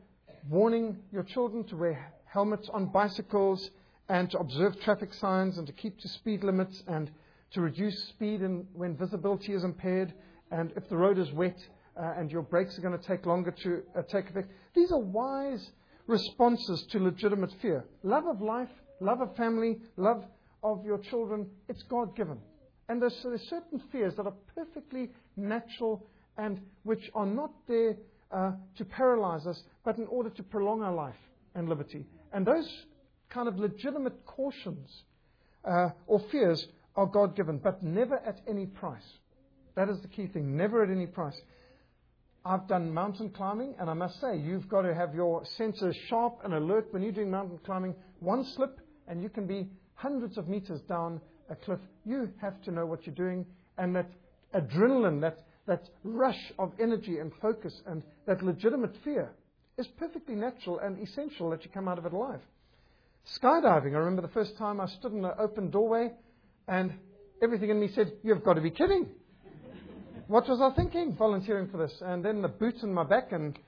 warning 0.48 0.98
your 1.12 1.22
children 1.22 1.64
to 1.64 1.76
wear 1.76 2.12
helmets 2.24 2.68
on 2.72 2.86
bicycles 2.86 3.70
and 4.08 4.30
to 4.30 4.38
observe 4.38 4.78
traffic 4.80 5.14
signs 5.14 5.58
and 5.58 5.66
to 5.66 5.72
keep 5.72 5.98
to 6.00 6.08
speed 6.08 6.42
limits 6.42 6.82
and 6.88 7.10
to 7.52 7.60
reduce 7.60 8.08
speed 8.08 8.40
when 8.72 8.96
visibility 8.96 9.52
is 9.52 9.64
impaired 9.64 10.12
and 10.50 10.72
if 10.76 10.88
the 10.88 10.96
road 10.96 11.18
is 11.18 11.30
wet 11.32 11.56
uh, 11.96 12.12
and 12.16 12.30
your 12.30 12.42
brakes 12.42 12.76
are 12.78 12.82
going 12.82 12.98
to 12.98 13.06
take 13.06 13.26
longer 13.26 13.50
to 13.50 13.82
uh, 13.96 14.02
take 14.10 14.28
effect. 14.28 14.50
These 14.74 14.90
are 14.90 14.98
wise 14.98 15.70
responses 16.06 16.84
to 16.90 16.98
legitimate 16.98 17.52
fear. 17.62 17.84
Love 18.02 18.26
of 18.26 18.40
life, 18.40 18.68
love 19.00 19.20
of 19.20 19.36
family, 19.36 19.78
love 19.96 20.24
of 20.62 20.84
your 20.84 20.98
children, 20.98 21.46
it's 21.68 21.82
God 21.84 22.16
given. 22.16 22.38
And 22.90 23.00
there's, 23.00 23.16
there's, 23.22 23.48
certain 23.48 23.80
fears 23.92 24.16
that 24.16 24.26
are 24.26 24.34
perfectly 24.52 25.10
natural 25.36 26.04
and 26.36 26.60
which 26.82 27.08
are 27.14 27.24
not 27.24 27.52
there 27.68 27.96
uh, 28.32 28.50
to 28.78 28.84
paralyze 28.84 29.46
us, 29.46 29.62
but 29.84 29.96
in 29.98 30.06
order 30.06 30.28
to 30.30 30.42
prolong 30.42 30.82
our 30.82 30.92
life 30.92 31.14
and 31.54 31.68
liberty. 31.68 32.04
And 32.32 32.44
those 32.44 32.68
kind 33.28 33.46
of 33.46 33.60
legitimate 33.60 34.26
cautions 34.26 34.90
uh, 35.64 35.90
or 36.08 36.18
fears 36.32 36.66
are 36.96 37.06
God 37.06 37.36
given, 37.36 37.58
but 37.58 37.80
never 37.80 38.16
at 38.26 38.40
any 38.48 38.66
price. 38.66 39.06
That 39.76 39.88
is 39.88 40.00
the 40.00 40.08
key 40.08 40.26
thing, 40.26 40.56
never 40.56 40.82
at 40.82 40.90
any 40.90 41.06
price. 41.06 41.40
I've 42.44 42.66
done 42.66 42.92
mountain 42.92 43.30
climbing, 43.30 43.76
and 43.78 43.88
I 43.88 43.94
must 43.94 44.20
say, 44.20 44.36
you've 44.36 44.68
got 44.68 44.82
to 44.82 44.92
have 44.96 45.14
your 45.14 45.44
senses 45.56 45.94
sharp 46.08 46.40
and 46.42 46.54
alert 46.54 46.88
when 46.90 47.04
you're 47.04 47.12
doing 47.12 47.30
mountain 47.30 47.60
climbing. 47.64 47.94
One 48.18 48.44
slip, 48.44 48.80
and 49.06 49.22
you 49.22 49.28
can 49.28 49.46
be 49.46 49.68
hundreds 49.94 50.38
of 50.38 50.48
meters 50.48 50.80
down 50.88 51.20
a 51.50 51.56
cliff. 51.56 51.80
You 52.04 52.30
have 52.40 52.60
to 52.62 52.70
know 52.70 52.86
what 52.86 53.06
you're 53.06 53.14
doing, 53.14 53.44
and 53.76 53.94
that 53.96 54.10
adrenaline, 54.54 55.20
that, 55.20 55.40
that 55.66 55.88
rush 56.04 56.52
of 56.58 56.72
energy 56.80 57.18
and 57.18 57.32
focus, 57.42 57.74
and 57.86 58.02
that 58.26 58.42
legitimate 58.42 58.94
fear 59.04 59.30
is 59.76 59.86
perfectly 59.98 60.34
natural 60.34 60.78
and 60.78 60.98
essential 61.02 61.50
that 61.50 61.64
you 61.64 61.70
come 61.70 61.88
out 61.88 61.98
of 61.98 62.06
it 62.06 62.12
alive. 62.12 62.40
Skydiving, 63.38 63.94
I 63.94 63.98
remember 63.98 64.22
the 64.22 64.28
first 64.28 64.56
time 64.58 64.80
I 64.80 64.86
stood 64.86 65.12
in 65.12 65.24
an 65.24 65.32
open 65.38 65.70
doorway 65.70 66.10
and 66.68 66.92
everything 67.42 67.70
in 67.70 67.80
me 67.80 67.90
said, 67.94 68.12
You've 68.22 68.44
got 68.44 68.54
to 68.54 68.60
be 68.60 68.70
kidding. 68.70 69.08
what 70.26 70.48
was 70.48 70.60
I 70.60 70.74
thinking 70.74 71.14
volunteering 71.16 71.68
for 71.68 71.76
this? 71.76 71.92
And 72.00 72.24
then 72.24 72.42
the 72.42 72.48
boots 72.48 72.82
in 72.82 72.92
my 72.92 73.04
back 73.04 73.32
and 73.32 73.58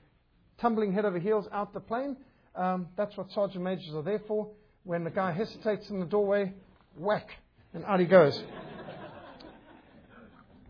tumbling 0.59 0.93
head 0.93 1.05
over 1.05 1.19
heels 1.19 1.45
out 1.51 1.73
the 1.73 1.79
plane. 1.79 2.17
Um, 2.55 2.87
that's 2.95 3.15
what 3.17 3.31
sergeant 3.31 3.63
majors 3.63 3.93
are 3.93 4.03
there 4.03 4.21
for. 4.27 4.49
When 4.83 5.03
the 5.03 5.09
guy 5.09 5.31
hesitates 5.31 5.89
in 5.89 5.99
the 5.99 6.05
doorway, 6.05 6.53
whack, 6.97 7.27
and 7.73 7.83
out 7.85 7.99
he 7.99 8.05
goes. 8.05 8.41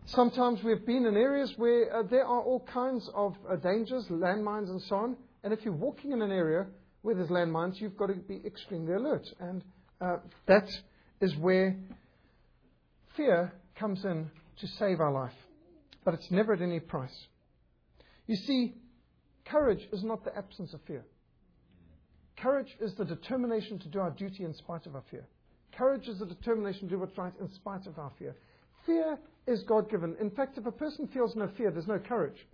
Sometimes 0.06 0.62
we've 0.62 0.84
been 0.84 1.06
in 1.06 1.16
areas 1.16 1.52
where 1.56 1.96
uh, 1.96 2.02
there 2.02 2.24
are 2.24 2.40
all 2.40 2.60
kinds 2.60 3.08
of 3.14 3.34
uh, 3.50 3.56
dangers, 3.56 4.04
landmines 4.06 4.68
and 4.68 4.80
so 4.82 4.96
on. 4.96 5.16
And 5.42 5.52
if 5.52 5.64
you're 5.64 5.74
walking 5.74 6.12
in 6.12 6.22
an 6.22 6.30
area 6.30 6.66
where 7.02 7.14
there's 7.14 7.28
landmines, 7.28 7.80
you've 7.80 7.96
got 7.96 8.06
to 8.06 8.14
be 8.14 8.40
extremely 8.46 8.92
alert. 8.92 9.26
And 9.40 9.62
uh, 10.00 10.18
that 10.46 10.68
is 11.20 11.34
where 11.36 11.76
fear 13.16 13.52
comes 13.76 14.04
in 14.04 14.30
to 14.58 14.66
save 14.66 15.00
our 15.00 15.12
life. 15.12 15.34
But 16.04 16.14
it's 16.14 16.30
never 16.30 16.52
at 16.52 16.60
any 16.60 16.80
price. 16.80 17.26
You 18.26 18.36
see, 18.36 18.74
courage 19.44 19.86
is 19.92 20.04
not 20.04 20.24
the 20.24 20.36
absence 20.36 20.74
of 20.74 20.80
fear. 20.86 21.04
Courage 22.36 22.76
is 22.80 22.94
the 22.94 23.04
determination 23.04 23.78
to 23.80 23.88
do 23.88 24.00
our 24.00 24.10
duty 24.10 24.44
in 24.44 24.54
spite 24.54 24.86
of 24.86 24.94
our 24.94 25.04
fear. 25.10 25.26
Courage 25.76 26.08
is 26.08 26.18
the 26.18 26.26
determination 26.26 26.82
to 26.82 26.94
do 26.94 26.98
what's 26.98 27.16
right 27.18 27.32
in 27.40 27.50
spite 27.52 27.86
of 27.86 27.98
our 27.98 28.12
fear. 28.18 28.36
Fear 28.86 29.18
is 29.46 29.62
God 29.64 29.90
given. 29.90 30.16
In 30.20 30.30
fact, 30.30 30.58
if 30.58 30.66
a 30.66 30.72
person 30.72 31.08
feels 31.08 31.34
no 31.34 31.48
fear, 31.56 31.70
there's 31.70 31.88
no 31.88 31.98
courage. 31.98 32.46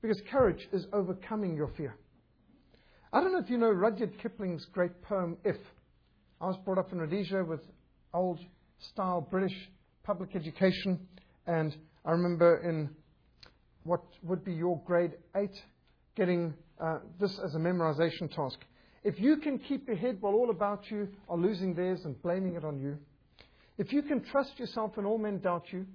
Because 0.00 0.20
courage 0.30 0.68
is 0.72 0.86
overcoming 0.92 1.56
your 1.56 1.68
fear. 1.76 1.96
I 3.12 3.20
don't 3.20 3.32
know 3.32 3.38
if 3.38 3.50
you 3.50 3.58
know 3.58 3.70
Rudyard 3.70 4.18
Kipling's 4.22 4.64
great 4.72 5.02
poem, 5.02 5.36
If. 5.44 5.56
I 6.40 6.46
was 6.46 6.56
brought 6.64 6.78
up 6.78 6.92
in 6.92 6.98
Rhodesia 6.98 7.44
with 7.44 7.60
old 8.12 8.40
style 8.78 9.26
British 9.30 9.54
public 10.04 10.36
education, 10.36 11.00
and 11.46 11.74
I 12.04 12.10
remember 12.10 12.58
in 12.58 12.90
what 13.84 14.02
would 14.22 14.44
be 14.44 14.52
your 14.52 14.80
grade 14.84 15.12
8 15.34 15.50
getting 16.14 16.54
uh, 16.80 16.98
this 17.18 17.38
as 17.44 17.54
a 17.54 17.58
memorization 17.58 18.30
task. 18.34 18.58
If 19.06 19.20
you 19.20 19.36
can 19.36 19.60
keep 19.60 19.86
your 19.86 19.96
head 19.96 20.20
while 20.20 20.32
all 20.32 20.50
about 20.50 20.90
you 20.90 21.06
are 21.28 21.36
losing 21.36 21.74
theirs 21.74 22.00
and 22.04 22.20
blaming 22.22 22.56
it 22.56 22.64
on 22.64 22.80
you, 22.80 22.98
if 23.78 23.92
you 23.92 24.02
can 24.02 24.24
trust 24.24 24.58
yourself 24.58 24.96
when 24.96 25.06
all 25.06 25.16
men 25.16 25.38
doubt 25.38 25.66
you, 25.70 25.86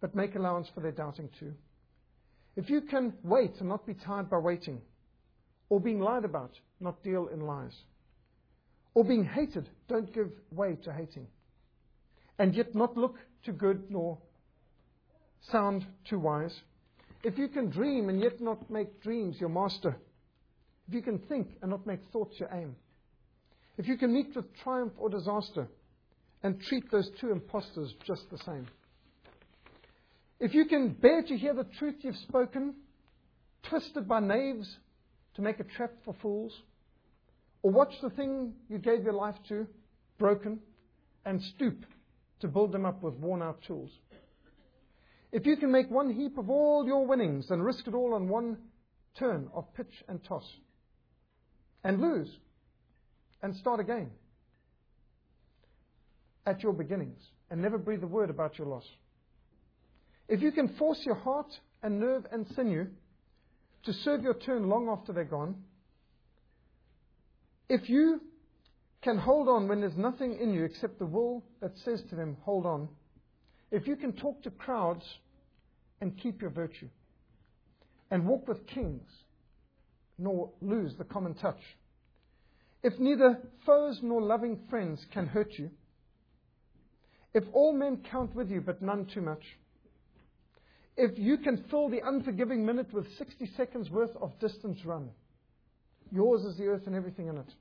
but 0.00 0.14
make 0.14 0.34
allowance 0.34 0.66
for 0.74 0.80
their 0.80 0.92
doubting 0.92 1.28
too, 1.38 1.52
if 2.56 2.70
you 2.70 2.80
can 2.80 3.12
wait 3.22 3.56
and 3.60 3.68
not 3.68 3.86
be 3.86 3.92
tired 3.92 4.30
by 4.30 4.38
waiting, 4.38 4.80
or 5.68 5.78
being 5.78 6.00
lied 6.00 6.24
about, 6.24 6.52
not 6.80 7.02
deal 7.02 7.28
in 7.28 7.40
lies. 7.40 7.76
Or 8.94 9.04
being 9.04 9.26
hated, 9.26 9.68
don't 9.86 10.10
give 10.14 10.30
way 10.50 10.78
to 10.84 10.94
hating. 10.94 11.26
And 12.38 12.54
yet 12.54 12.74
not 12.74 12.96
look 12.96 13.16
too 13.44 13.52
good 13.52 13.90
nor 13.90 14.16
sound 15.52 15.84
too 16.08 16.18
wise. 16.18 16.58
If 17.22 17.36
you 17.36 17.48
can 17.48 17.68
dream 17.68 18.08
and 18.08 18.22
yet 18.22 18.40
not 18.40 18.70
make 18.70 19.02
dreams 19.02 19.36
your 19.38 19.50
master. 19.50 19.98
If 20.88 20.94
you 20.94 21.02
can 21.02 21.18
think 21.18 21.48
and 21.62 21.70
not 21.70 21.86
make 21.86 22.00
thoughts 22.12 22.38
your 22.38 22.48
aim. 22.52 22.76
If 23.76 23.88
you 23.88 23.96
can 23.96 24.12
meet 24.12 24.34
with 24.34 24.46
triumph 24.62 24.92
or 24.96 25.10
disaster 25.10 25.68
and 26.42 26.60
treat 26.60 26.90
those 26.90 27.10
two 27.20 27.30
impostors 27.30 27.92
just 28.06 28.30
the 28.30 28.38
same. 28.38 28.66
If 30.38 30.54
you 30.54 30.66
can 30.66 30.90
bear 30.90 31.22
to 31.22 31.36
hear 31.36 31.54
the 31.54 31.66
truth 31.78 31.96
you've 32.00 32.16
spoken, 32.16 32.74
twisted 33.68 34.06
by 34.06 34.20
knaves 34.20 34.76
to 35.34 35.42
make 35.42 35.60
a 35.60 35.64
trap 35.64 35.92
for 36.04 36.14
fools? 36.22 36.52
Or 37.62 37.72
watch 37.72 37.92
the 38.00 38.10
thing 38.10 38.54
you 38.68 38.78
gave 38.78 39.02
your 39.02 39.12
life 39.12 39.36
to 39.48 39.66
broken 40.18 40.60
and 41.24 41.42
stoop 41.42 41.84
to 42.40 42.48
build 42.48 42.72
them 42.72 42.86
up 42.86 43.02
with 43.02 43.14
worn 43.14 43.42
out 43.42 43.60
tools? 43.66 43.90
If 45.32 45.46
you 45.46 45.56
can 45.56 45.72
make 45.72 45.90
one 45.90 46.12
heap 46.14 46.38
of 46.38 46.48
all 46.48 46.86
your 46.86 47.06
winnings 47.06 47.50
and 47.50 47.64
risk 47.64 47.86
it 47.88 47.94
all 47.94 48.14
on 48.14 48.28
one 48.28 48.56
turn 49.18 49.48
of 49.52 49.72
pitch 49.74 50.04
and 50.08 50.22
toss 50.22 50.44
and 51.84 52.00
lose 52.00 52.28
and 53.42 53.54
start 53.56 53.80
again 53.80 54.10
at 56.46 56.62
your 56.62 56.72
beginnings 56.72 57.20
and 57.50 57.60
never 57.60 57.78
breathe 57.78 58.02
a 58.02 58.06
word 58.06 58.30
about 58.30 58.58
your 58.58 58.66
loss. 58.66 58.86
If 60.28 60.42
you 60.42 60.52
can 60.52 60.68
force 60.76 61.00
your 61.04 61.14
heart 61.14 61.50
and 61.82 62.00
nerve 62.00 62.26
and 62.32 62.46
sinew 62.54 62.86
to 63.84 63.92
serve 63.92 64.22
your 64.22 64.34
turn 64.34 64.68
long 64.68 64.88
after 64.88 65.12
they're 65.12 65.24
gone. 65.24 65.54
If 67.68 67.88
you 67.88 68.20
can 69.02 69.18
hold 69.18 69.48
on 69.48 69.68
when 69.68 69.80
there's 69.80 69.96
nothing 69.96 70.38
in 70.40 70.52
you 70.52 70.64
except 70.64 70.98
the 70.98 71.06
will 71.06 71.44
that 71.60 71.72
says 71.84 72.02
to 72.10 72.16
them, 72.16 72.36
hold 72.42 72.66
on. 72.66 72.88
If 73.70 73.86
you 73.86 73.94
can 73.94 74.12
talk 74.12 74.42
to 74.42 74.50
crowds 74.50 75.04
and 76.00 76.18
keep 76.18 76.42
your 76.42 76.50
virtue, 76.50 76.88
and 78.10 78.26
walk 78.26 78.46
with 78.46 78.66
kings, 78.66 79.08
nor 80.18 80.50
lose 80.60 80.94
the 80.96 81.04
common 81.04 81.34
touch. 81.34 81.60
If 82.82 82.98
neither 82.98 83.38
foes 83.64 84.00
nor 84.02 84.22
loving 84.22 84.60
friends 84.70 85.04
can 85.12 85.26
hurt 85.26 85.52
you, 85.58 85.70
if 87.34 87.44
all 87.52 87.72
men 87.72 88.02
count 88.10 88.34
with 88.34 88.50
you 88.50 88.60
but 88.60 88.80
none 88.80 89.06
too 89.12 89.20
much, 89.20 89.42
if 90.96 91.18
you 91.18 91.36
can 91.36 91.64
fill 91.70 91.90
the 91.90 92.00
unforgiving 92.06 92.64
minute 92.64 92.92
with 92.92 93.06
60 93.18 93.50
seconds 93.56 93.90
worth 93.90 94.16
of 94.16 94.38
distance 94.38 94.78
run, 94.84 95.10
yours 96.10 96.42
is 96.44 96.56
the 96.56 96.66
earth 96.66 96.86
and 96.86 96.96
everything 96.96 97.28
in 97.28 97.36
it. 97.36 97.52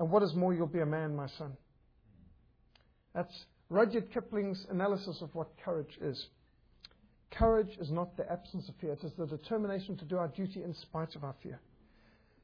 And 0.00 0.10
what 0.10 0.22
is 0.22 0.34
more, 0.34 0.52
you'll 0.52 0.66
be 0.66 0.80
a 0.80 0.86
man, 0.86 1.14
my 1.14 1.28
son. 1.38 1.56
That's 3.14 3.32
Rudyard 3.70 4.12
Kipling's 4.12 4.66
analysis 4.70 5.18
of 5.22 5.34
what 5.34 5.48
courage 5.64 5.96
is. 6.00 6.26
Courage 7.30 7.76
is 7.80 7.90
not 7.90 8.16
the 8.16 8.30
absence 8.30 8.68
of 8.68 8.74
fear, 8.80 8.92
it 8.92 9.04
is 9.04 9.12
the 9.18 9.26
determination 9.26 9.96
to 9.98 10.04
do 10.04 10.16
our 10.16 10.28
duty 10.28 10.62
in 10.62 10.74
spite 10.74 11.14
of 11.14 11.24
our 11.24 11.34
fear. 11.42 11.60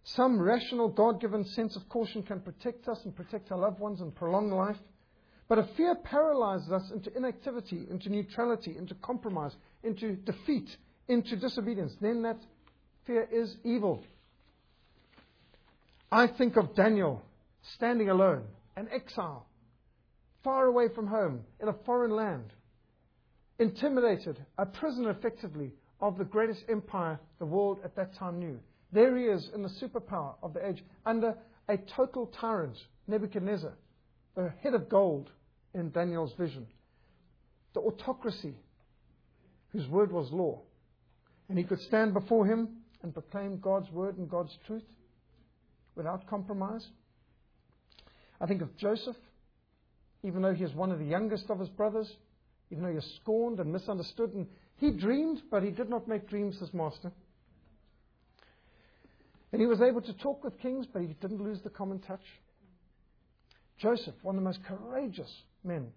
Some 0.05 0.41
rational, 0.41 0.89
God 0.89 1.21
given 1.21 1.45
sense 1.45 1.77
of 1.77 1.89
caution 1.89 2.23
can 2.23 2.41
protect 2.41 2.89
us 2.89 3.01
and 3.05 3.15
protect 3.15 3.53
our 3.53 3.59
loved 3.59 3.79
ones 3.79 4.01
and 4.01 4.15
prolong 4.15 4.51
life. 4.51 4.79
But 5.49 5.59
if 5.59 5.67
fear 5.77 5.95
paralyzes 5.95 6.73
us 6.73 6.91
into 6.91 7.15
inactivity, 7.17 7.87
into 7.89 8.09
neutrality, 8.09 8.77
into 8.77 8.95
compromise, 8.97 9.55
into 9.83 10.17
defeat, 10.17 10.77
into 11.09 11.37
disobedience, 11.37 11.95
then 12.01 12.23
that 12.23 12.39
fear 13.07 13.29
is 13.31 13.57
evil. 13.65 14.03
I 16.11 16.27
think 16.27 16.57
of 16.57 16.75
Daniel 16.75 17.23
standing 17.75 18.09
alone, 18.09 18.45
an 18.77 18.89
exile, 18.93 19.47
far 20.43 20.67
away 20.67 20.89
from 20.89 21.07
home, 21.07 21.45
in 21.61 21.69
a 21.69 21.75
foreign 21.85 22.11
land, 22.11 22.53
intimidated, 23.59 24.45
a 24.59 24.67
prisoner 24.67 25.11
effectively 25.11 25.73
of 26.01 26.19
the 26.19 26.25
greatest 26.25 26.65
empire 26.69 27.21
the 27.39 27.47
world 27.47 27.79
at 27.85 27.95
that 27.97 28.15
time 28.15 28.41
knew. 28.41 28.59
There 28.93 29.17
he 29.17 29.25
is 29.25 29.49
in 29.55 29.63
the 29.63 29.71
superpower 29.71 30.35
of 30.43 30.53
the 30.53 30.67
age, 30.67 30.85
under 31.07 31.35
a 31.69 31.79
total 31.79 32.27
tyrant, 32.27 32.77
Nebuchadnezzar, 33.09 33.73
the 34.35 34.53
head 34.63 34.75
of 34.75 34.89
gold 34.89 35.31
in 35.75 35.91
Daniel's 35.91 36.35
vision, 36.35 36.67
the 37.75 37.81
autocracy 37.81 38.55
whose 39.71 39.89
word 39.89 40.13
was 40.13 40.31
law. 40.31 40.61
And 41.49 41.57
he 41.57 41.65
could 41.65 41.81
stand 41.81 42.13
before 42.13 42.47
him 42.47 42.69
and 43.03 43.13
proclaim 43.13 43.59
God's 43.59 43.91
word 43.91 44.19
and 44.19 44.29
God's 44.29 44.57
truth 44.67 44.85
without 45.95 46.27
compromise. 46.27 46.87
I 48.41 48.47
think 48.47 48.63
of 48.63 48.77
Joseph, 48.77 49.17
even 50.23 50.43
though 50.43 50.55
he 50.55 50.65
is 50.65 50.75
one 50.75 50.93
of 50.93 50.99
the 50.99 51.05
youngest 51.05 51.51
of 51.51 51.59
his 51.59 51.69
brothers, 51.71 52.11
even 52.71 52.85
though 52.85 52.91
he 52.91 52.99
is 52.99 53.19
scorned 53.23 53.61
and 53.61 53.73
misunderstood, 53.73 54.35
and 54.35 54.47
he 54.77 54.91
dreamed, 54.91 55.43
but 55.51 55.63
he 55.63 55.71
did 55.71 55.89
not 55.89 56.09
make 56.09 56.29
dreams 56.29 56.59
his 56.59 56.73
master. 56.73 57.13
And 59.53 59.61
he 59.61 59.67
was 59.67 59.83
able 59.83 60.01
to 60.01 60.15
talk 60.15 60.43
with 60.43 60.59
kings, 60.61 60.87
but 60.91 61.03
he 61.03 61.15
didn't 61.21 61.43
lose 61.43 61.61
the 61.63 61.71
common 61.71 61.99
touch. 62.01 62.25
Joseph, 63.79 64.15
one 64.23 64.37
of 64.37 64.43
the 64.43 64.49
most 64.49 64.61
courageous 64.65 65.31
men 65.63 65.89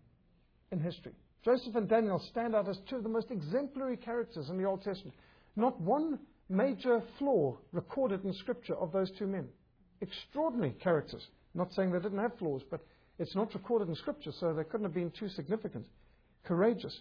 in 0.71 0.79
history. 0.79 1.13
Joseph 1.43 1.75
and 1.75 1.87
Daniel 1.87 2.19
stand 2.31 2.55
out 2.55 2.67
as 2.67 2.77
two 2.89 2.97
of 2.97 3.03
the 3.03 3.09
most 3.09 3.31
exemplary 3.31 3.97
characters 3.97 4.49
in 4.49 4.57
the 4.57 4.65
Old 4.65 4.83
Testament. 4.83 5.15
Not 5.55 5.79
one 5.79 6.19
major 6.49 7.01
flaw 7.17 7.57
recorded 7.71 8.25
in 8.25 8.33
Scripture 8.33 8.75
of 8.75 8.91
those 8.91 9.11
two 9.17 9.27
men. 9.27 9.47
Extraordinary 10.01 10.73
characters. 10.73 11.25
Not 11.53 11.71
saying 11.73 11.91
they 11.91 11.99
didn't 11.99 12.19
have 12.19 12.37
flaws, 12.37 12.61
but 12.69 12.81
it's 13.19 13.35
not 13.35 13.53
recorded 13.53 13.87
in 13.87 13.95
Scripture, 13.95 14.31
so 14.37 14.53
they 14.53 14.63
couldn't 14.63 14.85
have 14.85 14.93
been 14.93 15.11
too 15.11 15.29
significant. 15.29 15.85
Courageous. 16.43 16.99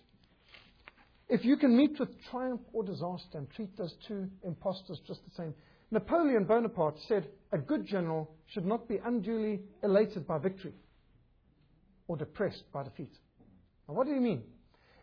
If 1.29 1.45
you 1.45 1.57
can 1.57 1.77
meet 1.77 1.99
with 1.99 2.11
triumph 2.31 2.61
or 2.73 2.85
disaster 2.85 3.39
and 3.39 3.51
treat 3.51 3.77
those 3.77 3.95
two 4.07 4.29
impostors 4.45 5.01
just 5.07 5.21
the 5.25 5.35
same, 5.43 5.55
Napoleon 5.95 6.43
Bonaparte 6.43 6.99
said 7.07 7.29
a 7.53 7.59
good 7.59 7.87
general 7.87 8.29
should 8.49 8.67
not 8.67 8.89
be 8.89 8.99
unduly 9.05 9.61
elated 9.85 10.27
by 10.27 10.39
victory 10.39 10.75
or 12.09 12.17
depressed 12.17 12.65
by 12.73 12.83
defeat. 12.83 13.13
Now, 13.89 13.95
what 13.95 14.09
do 14.09 14.13
you 14.13 14.21
mean? 14.21 14.43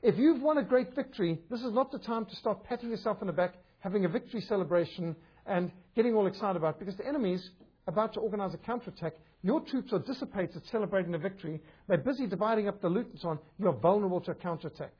If 0.04 0.18
you've 0.18 0.42
won 0.42 0.58
a 0.58 0.64
great 0.64 0.94
victory, 0.94 1.40
this 1.50 1.62
is 1.62 1.72
not 1.72 1.94
the 1.94 2.00
time 2.00 2.26
to 2.26 2.36
start 2.36 2.66
patting 2.66 2.90
yourself 2.90 3.20
on 3.22 3.28
the 3.28 3.34
back, 3.34 3.54
having 3.80 4.04
a 4.04 4.10
victory 4.10 4.42
celebration, 4.42 5.16
and 5.46 5.72
getting 5.96 6.14
all 6.14 6.28
excited 6.28 6.58
about 6.58 6.76
it, 6.76 6.80
because 6.80 6.98
the 6.98 7.08
enemy's 7.08 7.52
about 7.88 8.14
to 8.16 8.20
organize 8.20 8.54
a 8.54 8.58
counterattack. 8.58 9.14
Your 9.44 9.62
troops 9.62 9.94
are 9.94 10.00
dissipated 10.00 10.62
celebrating 10.72 11.14
the 11.14 11.18
victory. 11.18 11.62
They're 11.88 12.00
busy 12.00 12.28
dividing 12.28 12.68
up 12.68 12.82
the 12.82 12.90
loot 12.90 13.08
and 13.12 13.20
so 13.20 13.30
on. 13.30 13.40
You're 13.58 13.72
vulnerable 13.72 14.20
to 14.22 14.32
a 14.32 14.36
counterattack. 14.36 14.92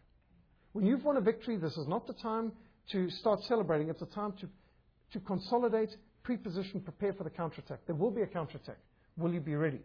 When 0.72 0.86
you've 0.86 1.04
won 1.04 1.18
a 1.18 1.22
victory, 1.22 1.58
this 1.58 1.76
is 1.76 1.88
not 1.88 2.08
the 2.08 2.14
time 2.14 2.54
to 2.94 3.10
start 3.10 3.42
celebrating. 3.44 3.90
It's 3.90 4.02
a 4.02 4.06
time 4.06 4.34
to, 4.40 4.48
to 5.14 5.20
consolidate, 5.20 5.96
preposition, 6.24 6.82
prepare 6.82 7.14
for 7.14 7.24
the 7.24 7.30
counterattack. 7.30 7.80
There 7.86 7.96
will 7.96 8.12
be 8.12 8.22
a 8.22 8.28
counterattack. 8.28 8.78
Will 9.18 9.34
you 9.34 9.40
be 9.40 9.56
ready? 9.56 9.80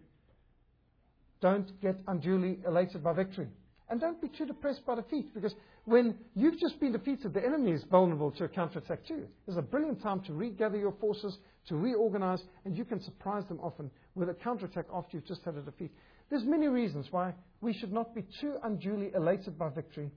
Don't 1.41 1.81
get 1.81 1.97
unduly 2.07 2.59
elated 2.67 3.03
by 3.03 3.12
victory. 3.12 3.49
And 3.89 4.01
don't 4.01 4.21
be 4.21 4.29
too 4.29 4.47
depressed 4.47 4.85
by 4.85 4.97
defeat, 4.97 5.33
because 5.33 5.55
when 5.85 6.17
you've 6.35 6.59
just 6.59 6.81
been 6.81 6.91
defeated, 6.91 7.33
the 7.33 7.45
enemy 7.45 7.71
is 7.71 7.85
vulnerable 7.89 8.33
to 8.33 8.45
a 8.45 8.49
counterattack 8.49 9.07
too. 9.07 9.27
It's 9.47 9.57
a 9.57 9.62
brilliant 9.62 10.03
time 10.03 10.23
to 10.23 10.33
regather 10.33 10.77
your 10.77 10.95
forces, 11.01 11.39
to 11.69 11.77
reorganize, 11.77 12.43
and 12.65 12.77
you 12.77 12.85
can 12.85 13.01
surprise 13.01 13.45
them 13.49 13.61
often 13.62 13.91
with 14.17 14.29
a 14.29 14.35
counterattack 14.35 14.87
after 14.93 15.17
you've 15.17 15.27
just 15.27 15.45
had 15.45 15.55
a 15.55 15.62
defeat. 15.62 15.93
There's 16.31 16.45
many 16.45 16.67
reasons 16.67 17.07
why 17.12 17.35
we 17.61 17.73
should 17.73 17.93
not 17.93 18.12
be 18.12 18.25
too 18.41 18.57
unduly 18.65 19.12
elated 19.15 19.57
by 19.57 19.69
victory 19.69 20.11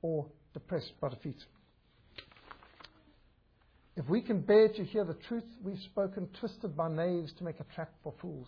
or 0.00 0.26
depressed 0.54 0.92
by 1.02 1.10
defeat. 1.10 1.36
If 3.98 4.08
we 4.08 4.20
can 4.20 4.40
bear 4.42 4.68
to 4.68 4.84
hear 4.84 5.04
the 5.04 5.16
truth 5.26 5.42
we've 5.60 5.80
spoken, 5.80 6.28
twisted 6.38 6.76
by 6.76 6.88
knaves 6.88 7.32
to 7.38 7.44
make 7.44 7.58
a 7.58 7.64
trap 7.74 7.90
for 8.04 8.14
fools. 8.20 8.46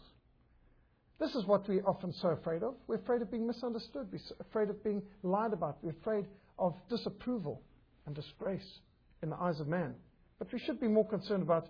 This 1.18 1.34
is 1.34 1.44
what 1.44 1.68
we're 1.68 1.84
often 1.84 2.12
so 2.12 2.28
afraid 2.28 2.62
of. 2.62 2.74
We're 2.86 2.94
afraid 2.94 3.20
of 3.20 3.32
being 3.32 3.48
misunderstood. 3.48 4.06
We're 4.12 4.20
afraid 4.38 4.70
of 4.70 4.82
being 4.84 5.02
lied 5.24 5.52
about. 5.52 5.78
We're 5.82 5.90
afraid 5.90 6.26
of 6.56 6.76
disapproval 6.88 7.60
and 8.06 8.14
disgrace 8.14 8.78
in 9.24 9.30
the 9.30 9.36
eyes 9.36 9.58
of 9.58 9.66
man. 9.66 9.94
But 10.38 10.52
we 10.52 10.60
should 10.60 10.80
be 10.80 10.86
more 10.86 11.06
concerned 11.06 11.42
about 11.42 11.66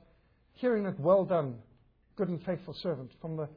hearing 0.53 0.85
that 0.85 1.01
well 1.01 1.25
done, 1.25 1.55
good 2.17 2.29
and 2.29 2.45
faithful 2.45 2.75
servant 2.75 3.11
from 3.23 3.39
the 3.39 3.49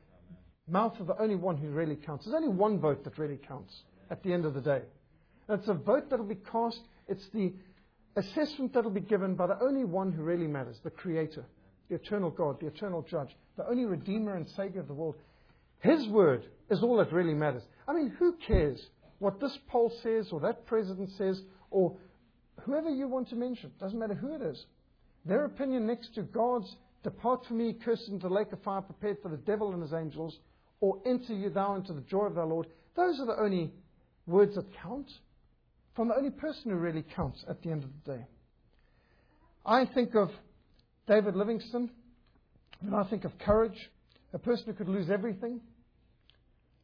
mouth 0.69 0.97
of 1.01 1.07
the 1.07 1.21
only 1.21 1.35
one 1.35 1.57
who 1.57 1.67
really 1.67 1.97
counts. 1.97 2.23
There's 2.23 2.35
only 2.35 2.47
one 2.47 2.79
vote 2.79 3.03
that 3.03 3.17
really 3.17 3.39
counts 3.45 3.73
at 4.09 4.23
the 4.23 4.31
end 4.31 4.45
of 4.45 4.53
the 4.53 4.61
day. 4.61 4.83
And 5.49 5.59
it's 5.59 5.67
a 5.67 5.73
vote 5.73 6.09
that 6.09 6.17
will 6.17 6.25
be 6.25 6.39
cast, 6.49 6.79
it's 7.09 7.27
the 7.33 7.53
assessment 8.15 8.73
that 8.73 8.83
will 8.83 8.91
be 8.91 8.99
given 8.99 9.35
by 9.35 9.47
the 9.47 9.59
only 9.61 9.85
one 9.85 10.11
who 10.11 10.23
really 10.23 10.47
matters, 10.47 10.77
the 10.83 10.89
Creator, 10.89 11.45
the 11.89 11.95
eternal 11.95 12.29
God, 12.29 12.59
the 12.59 12.67
eternal 12.67 13.01
Judge, 13.01 13.35
the 13.57 13.67
only 13.67 13.85
Redeemer 13.85 14.35
and 14.35 14.47
Savior 14.49 14.81
of 14.81 14.87
the 14.87 14.93
world. 14.93 15.15
His 15.79 16.07
word 16.07 16.45
is 16.69 16.81
all 16.81 16.97
that 16.97 17.11
really 17.11 17.33
matters. 17.33 17.63
I 17.87 17.93
mean, 17.93 18.09
who 18.17 18.35
cares 18.47 18.79
what 19.19 19.39
this 19.39 19.57
poll 19.67 19.91
says 20.01 20.29
or 20.31 20.39
that 20.41 20.65
president 20.65 21.09
says 21.17 21.41
or 21.71 21.95
whoever 22.61 22.89
you 22.89 23.07
want 23.07 23.29
to 23.29 23.35
mention? 23.35 23.71
Doesn't 23.79 23.97
matter 23.97 24.13
who 24.13 24.35
it 24.35 24.41
is. 24.41 24.65
Their 25.25 25.45
opinion 25.45 25.87
next 25.87 26.15
to 26.15 26.21
God's, 26.21 26.75
depart 27.03 27.45
from 27.45 27.57
me, 27.57 27.73
cursed 27.73 28.09
into 28.09 28.27
the 28.27 28.33
lake 28.33 28.51
of 28.51 28.61
fire 28.63 28.81
prepared 28.81 29.17
for 29.21 29.29
the 29.29 29.37
devil 29.37 29.73
and 29.73 29.81
his 29.81 29.93
angels, 29.93 30.39
or 30.79 30.99
enter 31.05 31.33
you 31.33 31.49
thou 31.49 31.75
into 31.75 31.93
the 31.93 32.01
joy 32.01 32.25
of 32.25 32.35
thy 32.35 32.43
Lord. 32.43 32.67
Those 32.95 33.19
are 33.19 33.25
the 33.25 33.39
only 33.39 33.71
words 34.27 34.55
that 34.55 34.65
count 34.81 35.09
from 35.95 36.07
the 36.07 36.15
only 36.15 36.31
person 36.31 36.71
who 36.71 36.77
really 36.77 37.03
counts 37.15 37.43
at 37.47 37.61
the 37.61 37.69
end 37.69 37.83
of 37.83 37.89
the 38.03 38.13
day. 38.13 38.25
I 39.65 39.85
think 39.85 40.15
of 40.15 40.29
David 41.07 41.35
Livingstone, 41.35 41.89
and 42.81 42.95
I 42.95 43.03
think 43.03 43.25
of 43.25 43.37
courage, 43.39 43.89
a 44.33 44.39
person 44.39 44.65
who 44.65 44.73
could 44.73 44.89
lose 44.89 45.09
everything, 45.09 45.61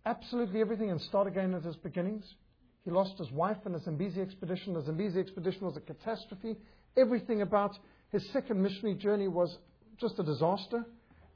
absolutely 0.06 0.62
everything 0.62 0.91
and 0.91 1.02
start 1.02 1.28
again 1.28 1.54
at 1.54 1.63
his 1.63 1.76
beginnings. 1.76 2.24
He 2.86 2.91
lost 2.91 3.17
his 3.17 3.32
wife 3.32 3.58
in 3.65 3.74
the 3.74 3.80
Zambezi 3.80 4.22
expedition. 4.22 4.74
The 4.74 4.84
Zambezi 4.84 5.19
expedition 5.19 5.65
was 5.65 5.76
a 5.76 5.82
catastrophe. 5.82 6.56
Everything 6.95 7.41
about 7.41 7.78
his 8.12 8.28
second 8.32 8.62
missionary 8.62 8.95
journey 8.95 9.28
was 9.28 9.58
just 10.00 10.17
a 10.19 10.24
disaster. 10.24 10.86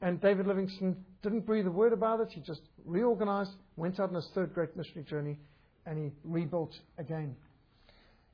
And 0.01 0.19
David 0.21 0.47
Livingstone 0.47 0.97
didn't 1.21 1.45
breathe 1.45 1.67
a 1.67 1.71
word 1.71 1.93
about 1.93 2.19
it. 2.21 2.29
He 2.31 2.41
just 2.41 2.61
reorganized, 2.85 3.51
went 3.75 3.99
out 3.99 4.09
on 4.09 4.15
his 4.15 4.27
third 4.33 4.53
great 4.53 4.75
missionary 4.75 5.05
journey, 5.05 5.39
and 5.85 5.97
he 5.97 6.11
rebuilt 6.23 6.73
again. 6.97 7.35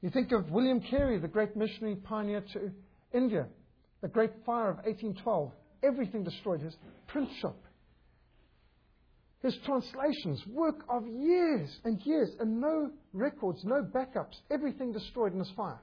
You 0.02 0.10
think 0.10 0.32
of 0.32 0.50
William 0.50 0.80
Carey, 0.80 1.20
the 1.20 1.28
great 1.28 1.56
missionary 1.56 1.96
pioneer 1.96 2.42
to 2.54 2.72
India, 3.14 3.48
the 4.02 4.08
great 4.08 4.32
fire 4.46 4.70
of 4.70 4.78
1812. 4.78 5.52
Everything 5.84 6.24
destroyed. 6.24 6.62
His 6.62 6.76
print 7.08 7.30
shop, 7.42 7.58
his 9.42 9.58
translations, 9.66 10.42
work 10.48 10.84
of 10.90 11.08
years 11.08 11.70
and 11.86 12.00
years, 12.06 12.30
and 12.40 12.60
no 12.60 12.92
records, 13.14 13.62
no 13.64 13.82
backups, 13.82 14.36
everything 14.52 14.92
destroyed 14.92 15.34
in 15.34 15.40
this 15.40 15.52
fire. 15.56 15.80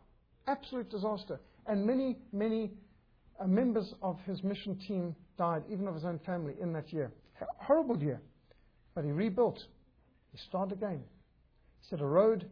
Absolute 0.46 0.90
disaster. 0.90 1.40
And 1.66 1.84
many, 1.84 2.16
many 2.32 2.72
uh, 3.40 3.46
members 3.46 3.92
of 4.02 4.18
his 4.26 4.42
mission 4.42 4.78
team 4.86 5.16
died, 5.38 5.62
even 5.70 5.88
of 5.88 5.94
his 5.94 6.04
own 6.04 6.20
family, 6.24 6.54
in 6.60 6.72
that 6.74 6.92
year. 6.92 7.12
Horrible 7.58 8.00
year. 8.02 8.20
But 8.94 9.04
he 9.04 9.10
rebuilt. 9.10 9.58
He 10.32 10.38
started 10.48 10.78
again. 10.78 11.02
He 11.80 11.88
said 11.88 12.00
a 12.00 12.06
road 12.06 12.48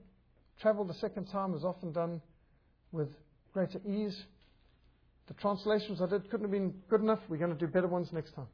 traveled 0.61 0.89
the 0.89 0.95
second 0.95 1.27
time 1.27 1.55
is 1.55 1.65
often 1.65 1.93
done 1.93 2.21
with 2.93 3.09
greater 3.53 3.81
ease. 3.87 4.25
The 5.27 5.35
translations 5.35 6.03
I 6.03 6.07
did 6.07 6.31
couldn't 6.31 6.45
have 6.45 6.51
been 6.51 6.75
good 6.89 7.01
enough. 7.01 7.21
We're 7.29 7.39
going 7.39 7.57
to 7.57 7.59
do 7.59 7.67
better 7.67 7.89
ones 7.89 8.13
next 8.13 8.35
time. 8.35 8.49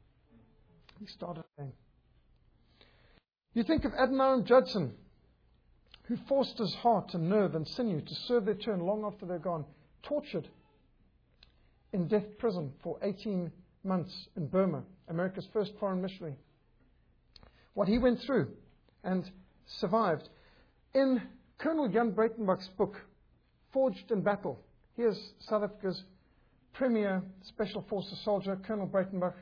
He 0.99 1.05
started 1.07 1.43
again. 1.57 1.73
You 3.53 3.63
think 3.63 3.83
of 3.83 3.91
Adoniram 3.93 4.45
Judson, 4.45 4.93
who 6.03 6.17
forced 6.27 6.57
his 6.57 6.73
heart 6.75 7.13
and 7.13 7.29
nerve 7.29 7.55
and 7.55 7.67
sinew 7.67 8.01
to 8.01 8.15
serve 8.27 8.45
their 8.45 8.55
turn 8.55 8.79
long 8.79 9.03
after 9.03 9.25
they're 9.25 9.39
gone, 9.39 9.65
tortured 10.03 10.47
in 11.91 12.07
death 12.07 12.37
prison 12.37 12.71
for 12.81 12.97
18 13.01 13.51
months 13.83 14.27
in 14.37 14.47
Burma, 14.47 14.83
America's 15.09 15.47
first 15.51 15.73
foreign 15.79 16.01
missionary. 16.01 16.35
What 17.73 17.87
he 17.87 17.97
went 17.97 18.21
through 18.21 18.49
and 19.03 19.29
survived. 19.65 20.29
In 20.93 21.21
Colonel 21.61 21.87
Jan 21.89 22.11
Breytenbach's 22.11 22.69
book, 22.69 22.95
forged 23.71 24.09
in 24.09 24.21
battle. 24.21 24.59
Here's 24.97 25.17
South 25.41 25.61
Africa's 25.61 26.01
premier 26.73 27.21
Special 27.43 27.85
Forces 27.87 28.19
soldier, 28.25 28.59
Colonel 28.65 28.87
Breytenbach, 28.87 29.35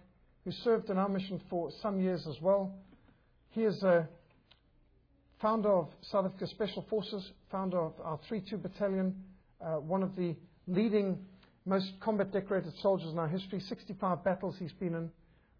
who 0.44 0.52
served 0.52 0.90
in 0.90 0.98
our 0.98 1.08
mission 1.08 1.42
for 1.50 1.72
some 1.82 2.02
years 2.02 2.28
as 2.28 2.36
well. 2.42 2.76
He 3.52 3.62
is 3.64 3.82
a 3.84 4.06
founder 5.42 5.72
of 5.72 5.88
South 6.12 6.26
Africa 6.26 6.48
Special 6.48 6.86
Forces, 6.90 7.32
founder 7.50 7.80
of 7.80 7.94
our 8.04 8.20
3 8.28 8.42
2 8.50 8.58
Battalion, 8.58 9.16
uh, 9.62 9.76
one 9.76 10.04
of 10.04 10.14
the 10.18 10.36
leading, 10.68 11.18
most 11.66 11.94
combat 12.02 12.34
decorated 12.34 12.74
soldiers 12.82 13.14
in 13.14 13.18
our 13.18 13.30
history. 13.30 13.62
65 13.62 14.26
battles 14.26 14.56
he's 14.60 14.74
been 14.74 14.94
in. 14.94 15.12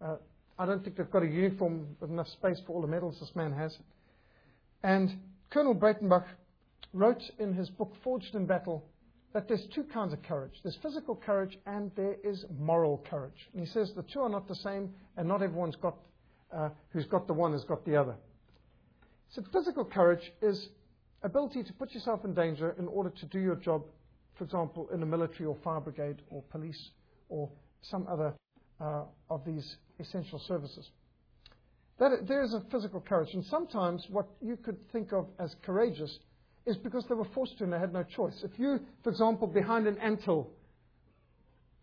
Uh, 0.02 0.16
I 0.58 0.66
don't 0.66 0.84
think 0.84 0.96
they've 0.98 1.10
got 1.10 1.22
a 1.22 1.26
uniform 1.26 1.96
with 2.00 2.10
enough 2.10 2.28
space 2.28 2.60
for 2.66 2.74
all 2.74 2.82
the 2.82 2.86
medals 2.86 3.16
this 3.18 3.34
man 3.34 3.52
has. 3.52 3.74
And 4.82 5.10
Colonel 5.50 5.74
Breytenbach 5.74 6.26
wrote 6.92 7.22
in 7.38 7.54
his 7.54 7.70
book, 7.70 7.92
Forged 8.02 8.34
in 8.34 8.46
Battle, 8.46 8.84
that 9.32 9.46
there's 9.46 9.64
two 9.74 9.84
kinds 9.84 10.12
of 10.12 10.22
courage. 10.22 10.52
There's 10.62 10.76
physical 10.82 11.14
courage 11.14 11.58
and 11.66 11.90
there 11.96 12.16
is 12.24 12.44
moral 12.58 13.04
courage. 13.08 13.48
And 13.52 13.64
he 13.64 13.66
says 13.66 13.92
the 13.94 14.02
two 14.02 14.20
are 14.20 14.28
not 14.28 14.48
the 14.48 14.56
same, 14.56 14.92
and 15.16 15.28
not 15.28 15.42
everyone's 15.42 15.76
got, 15.76 15.96
uh, 16.52 16.70
who's 16.92 17.06
got 17.06 17.26
the 17.26 17.32
one 17.32 17.52
has 17.52 17.64
got 17.64 17.84
the 17.84 17.96
other. 17.96 18.16
So 19.30 19.42
physical 19.52 19.84
courage 19.84 20.32
is 20.42 20.68
ability 21.22 21.62
to 21.62 21.72
put 21.74 21.92
yourself 21.92 22.24
in 22.24 22.34
danger 22.34 22.74
in 22.78 22.88
order 22.88 23.10
to 23.10 23.26
do 23.26 23.38
your 23.38 23.54
job, 23.54 23.84
for 24.36 24.44
example, 24.44 24.88
in 24.92 24.98
the 24.98 25.06
military 25.06 25.44
or 25.44 25.56
fire 25.62 25.80
brigade 25.80 26.22
or 26.30 26.42
police 26.50 26.90
or 27.28 27.48
some 27.82 28.06
other 28.08 28.34
uh, 28.80 29.04
of 29.28 29.44
these 29.44 29.76
essential 30.00 30.40
services. 30.48 30.90
That, 32.00 32.26
there 32.26 32.42
is 32.42 32.54
a 32.54 32.62
physical 32.72 33.00
courage, 33.00 33.34
and 33.34 33.44
sometimes 33.44 34.06
what 34.10 34.26
you 34.40 34.56
could 34.56 34.78
think 34.90 35.12
of 35.12 35.26
as 35.38 35.54
courageous 35.62 36.18
is 36.66 36.76
because 36.76 37.04
they 37.08 37.14
were 37.14 37.26
forced 37.34 37.58
to 37.58 37.64
and 37.64 37.72
they 37.72 37.78
had 37.78 37.92
no 37.92 38.02
choice. 38.02 38.42
If 38.44 38.58
you, 38.58 38.80
for 39.02 39.10
example, 39.10 39.46
behind 39.46 39.86
an 39.86 39.98
anthill, 39.98 40.50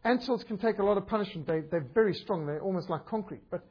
antils 0.06 0.46
can 0.46 0.58
take 0.58 0.80
a 0.80 0.84
lot 0.84 0.98
of 0.98 1.08
punishment. 1.08 1.48
They, 1.48 1.62
they're 1.72 1.88
very 1.94 2.14
strong. 2.14 2.46
They're 2.46 2.62
almost 2.62 2.90
like 2.90 3.06
concrete. 3.06 3.42
But 3.50 3.66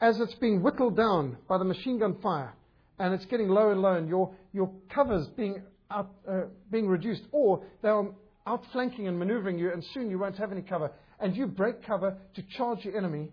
as 0.00 0.20
it's 0.20 0.34
being 0.34 0.62
whittled 0.62 0.96
down 0.96 1.36
by 1.48 1.58
the 1.58 1.64
machine 1.64 1.98
gun 1.98 2.16
fire, 2.22 2.54
and 2.98 3.14
it's 3.14 3.26
getting 3.26 3.48
lower 3.48 3.72
and 3.72 3.82
lower, 3.82 3.96
and 3.96 4.08
your, 4.08 4.34
your 4.52 4.70
cover's 4.94 5.26
being, 5.28 5.62
out, 5.90 6.10
uh, 6.28 6.42
being 6.70 6.86
reduced, 6.86 7.22
or 7.32 7.64
they're 7.82 8.04
outflanking 8.46 9.08
and 9.08 9.18
maneuvering 9.18 9.58
you, 9.58 9.72
and 9.72 9.84
soon 9.92 10.10
you 10.10 10.18
won't 10.18 10.36
have 10.36 10.52
any 10.52 10.62
cover, 10.62 10.90
and 11.20 11.36
you 11.36 11.46
break 11.46 11.84
cover 11.84 12.16
to 12.34 12.42
charge 12.56 12.84
your 12.84 12.96
enemy, 12.96 13.28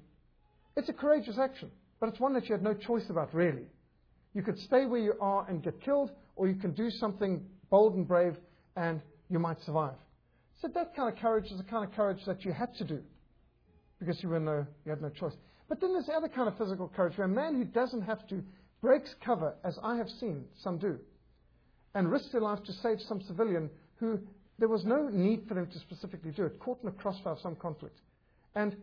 it's 0.76 0.90
a 0.90 0.94
courageous 0.94 1.38
action. 1.38 1.70
But 2.00 2.10
it's 2.10 2.20
one 2.20 2.34
that 2.34 2.46
you 2.48 2.54
had 2.54 2.64
no 2.64 2.74
choice 2.74 3.10
about, 3.10 3.34
really. 3.34 3.66
You 4.34 4.44
could 4.44 4.60
stay 4.60 4.86
where 4.86 5.00
you 5.00 5.14
are 5.20 5.46
and 5.50 5.64
get 5.64 5.82
killed, 5.82 6.12
or 6.40 6.48
you 6.48 6.56
can 6.56 6.72
do 6.72 6.90
something 6.90 7.44
bold 7.70 7.96
and 7.96 8.08
brave 8.08 8.38
and 8.78 9.02
you 9.30 9.38
might 9.38 9.62
survive. 9.66 9.96
So 10.62 10.70
that 10.70 10.96
kind 10.96 11.14
of 11.14 11.20
courage 11.20 11.52
is 11.52 11.58
the 11.58 11.66
kind 11.66 11.84
of 11.84 11.94
courage 11.94 12.20
that 12.26 12.46
you 12.46 12.54
had 12.54 12.74
to 12.76 12.86
do 12.86 13.02
because 14.00 14.24
you, 14.24 14.30
were 14.30 14.40
no, 14.40 14.66
you 14.86 14.90
had 14.90 15.02
no 15.02 15.10
choice. 15.10 15.34
But 15.68 15.82
then 15.82 15.92
there's 15.92 16.06
the 16.06 16.14
other 16.14 16.30
kind 16.30 16.48
of 16.48 16.58
physical 16.58 16.88
courage 16.96 17.18
where 17.18 17.28
a 17.28 17.30
man 17.30 17.56
who 17.56 17.66
doesn't 17.66 18.04
have 18.04 18.26
to 18.30 18.42
breaks 18.82 19.14
cover, 19.24 19.54
as 19.66 19.78
I 19.84 19.98
have 19.98 20.08
seen 20.22 20.46
some 20.64 20.78
do, 20.78 20.98
and 21.94 22.10
risks 22.10 22.32
their 22.32 22.40
life 22.40 22.64
to 22.64 22.72
save 22.72 23.02
some 23.02 23.22
civilian 23.22 23.70
who 23.96 24.18
there 24.60 24.70
was 24.70 24.86
no 24.86 25.10
need 25.10 25.46
for 25.46 25.56
them 25.56 25.68
to 25.68 25.80
specifically 25.80 26.32
do 26.32 26.46
it, 26.46 26.58
caught 26.60 26.82
in 26.82 26.88
a 26.88 26.94
crossfire 26.94 27.34
of 27.34 27.40
some 27.42 27.58
conflict. 27.58 28.00
And 28.56 28.78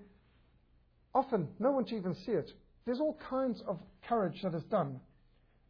often, 1.14 1.49
no 1.59 1.71
one 1.71 1.87
to 1.87 1.97
even 1.97 2.14
see 2.27 2.33
it. 2.33 2.53
There's 2.85 3.01
all 3.01 3.19
kinds 3.31 3.62
of 3.66 3.81
courage 4.07 4.42
that 4.42 4.55
is 4.55 4.64
done 4.64 5.01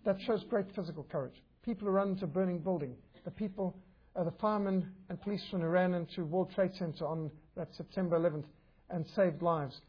that 0.05 0.17
shows 0.27 0.43
great 0.51 0.67
physical 0.75 1.05
courage 1.05 1.41
people 1.67 1.89
who 1.89 1.93
run 1.93 2.11
into 2.11 2.25
a 2.25 2.29
burning 2.29 2.61
building, 2.61 2.95
the 3.25 3.31
people, 3.31 3.77
uh, 4.15 4.23
the 4.23 4.31
firemen 4.41 4.89
and 5.11 5.21
policemen 5.21 5.61
who 5.61 5.67
ran 5.67 5.95
into 5.95 6.25
World 6.25 6.53
Trade 6.55 6.71
Center 6.79 7.05
on 7.05 7.29
that 7.57 7.69
September 7.77 8.17
11th 8.19 8.45
and 8.89 9.05
saved 9.17 9.43
lives. 9.43 9.81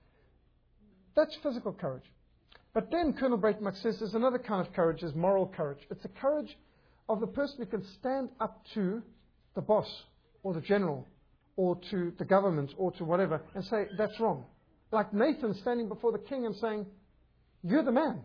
That's 1.15 1.37
physical 1.43 1.71
courage. 1.71 2.11
But 2.73 2.89
then 2.91 3.13
Colonel 3.13 3.37
Breytenbach 3.37 3.81
says 3.81 3.97
there's 3.99 4.15
another 4.15 4.39
kind 4.39 4.65
of 4.65 4.73
courage, 4.73 5.03
is 5.03 5.13
moral 5.13 5.47
courage. 5.47 5.77
It's 5.91 6.01
the 6.01 6.09
courage 6.09 6.57
of 7.07 7.19
the 7.19 7.27
person 7.27 7.57
who 7.59 7.65
can 7.67 7.85
stand 7.99 8.29
up 8.39 8.63
to 8.73 9.03
the 9.53 9.61
boss 9.61 9.87
or 10.41 10.55
the 10.55 10.61
general 10.61 11.07
or 11.57 11.79
to 11.91 12.11
the 12.17 12.25
government 12.25 12.71
or 12.77 12.91
to 12.93 13.05
whatever 13.05 13.41
and 13.53 13.63
say, 13.65 13.87
that's 13.97 14.19
wrong. 14.19 14.45
Like 14.91 15.13
Nathan 15.13 15.53
standing 15.61 15.87
before 15.87 16.11
the 16.11 16.19
king 16.19 16.45
and 16.45 16.55
saying, 16.55 16.87
You're 17.63 17.83
the 17.83 17.91
man. 17.91 18.21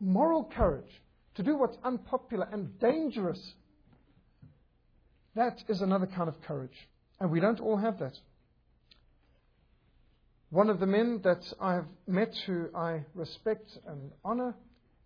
Moral 0.00 0.50
courage 0.54 0.90
to 1.36 1.42
do 1.42 1.56
what's 1.56 1.76
unpopular 1.84 2.48
and 2.50 2.78
dangerous. 2.80 3.40
That 5.34 5.62
is 5.68 5.80
another 5.80 6.06
kind 6.06 6.28
of 6.28 6.40
courage. 6.42 6.88
And 7.20 7.30
we 7.30 7.40
don't 7.40 7.60
all 7.60 7.76
have 7.76 7.98
that. 7.98 8.18
One 10.50 10.70
of 10.70 10.80
the 10.80 10.86
men 10.86 11.20
that 11.24 11.42
I 11.60 11.74
have 11.74 11.86
met 12.06 12.34
who 12.46 12.68
I 12.74 13.04
respect 13.14 13.78
and 13.86 14.12
honour 14.24 14.54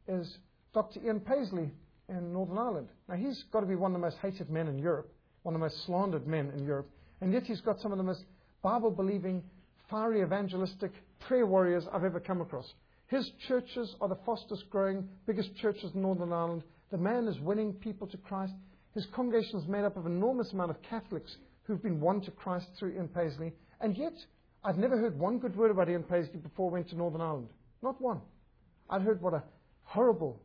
is 0.06 0.38
Dr. 0.74 1.00
Ian 1.04 1.20
Paisley 1.20 1.70
in 2.08 2.32
Northern 2.32 2.58
Ireland. 2.58 2.88
Now, 3.08 3.16
he's 3.16 3.44
got 3.52 3.60
to 3.60 3.66
be 3.66 3.74
one 3.74 3.92
of 3.92 4.00
the 4.00 4.06
most 4.06 4.18
hated 4.20 4.50
men 4.50 4.68
in 4.68 4.78
Europe, 4.78 5.10
one 5.42 5.54
of 5.54 5.60
the 5.60 5.66
most 5.66 5.84
slandered 5.86 6.26
men 6.26 6.52
in 6.56 6.64
Europe, 6.64 6.90
and 7.20 7.32
yet 7.32 7.44
he's 7.44 7.60
got 7.60 7.80
some 7.80 7.92
of 7.92 7.98
the 7.98 8.04
most 8.04 8.24
Bible 8.62 8.90
believing, 8.90 9.42
fiery 9.88 10.22
evangelistic 10.22 10.92
prayer 11.20 11.46
warriors 11.46 11.84
I've 11.92 12.04
ever 12.04 12.20
come 12.20 12.40
across. 12.40 12.72
His 13.10 13.28
churches 13.48 13.96
are 14.00 14.08
the 14.08 14.18
fastest 14.24 14.70
growing, 14.70 15.08
biggest 15.26 15.56
churches 15.56 15.90
in 15.94 16.02
Northern 16.02 16.32
Ireland. 16.32 16.62
The 16.92 16.96
man 16.96 17.26
is 17.26 17.40
winning 17.40 17.72
people 17.72 18.06
to 18.06 18.16
Christ. 18.16 18.52
His 18.94 19.04
congregation 19.06 19.58
is 19.58 19.66
made 19.66 19.82
up 19.82 19.96
of 19.96 20.06
an 20.06 20.12
enormous 20.12 20.52
amount 20.52 20.70
of 20.70 20.80
Catholics 20.82 21.36
who've 21.64 21.82
been 21.82 22.00
won 22.00 22.20
to 22.20 22.30
Christ 22.30 22.68
through 22.78 22.94
Ian 22.94 23.08
Paisley. 23.08 23.52
And 23.80 23.96
yet, 23.96 24.12
I'd 24.62 24.78
never 24.78 24.96
heard 24.96 25.18
one 25.18 25.40
good 25.40 25.56
word 25.56 25.72
about 25.72 25.88
Ian 25.88 26.04
Paisley 26.04 26.38
before 26.38 26.70
I 26.70 26.74
went 26.74 26.88
to 26.90 26.96
Northern 26.96 27.20
Ireland. 27.20 27.48
Not 27.82 28.00
one. 28.00 28.20
I'd 28.88 29.02
heard 29.02 29.20
what 29.20 29.34
a 29.34 29.42
horrible, 29.82 30.40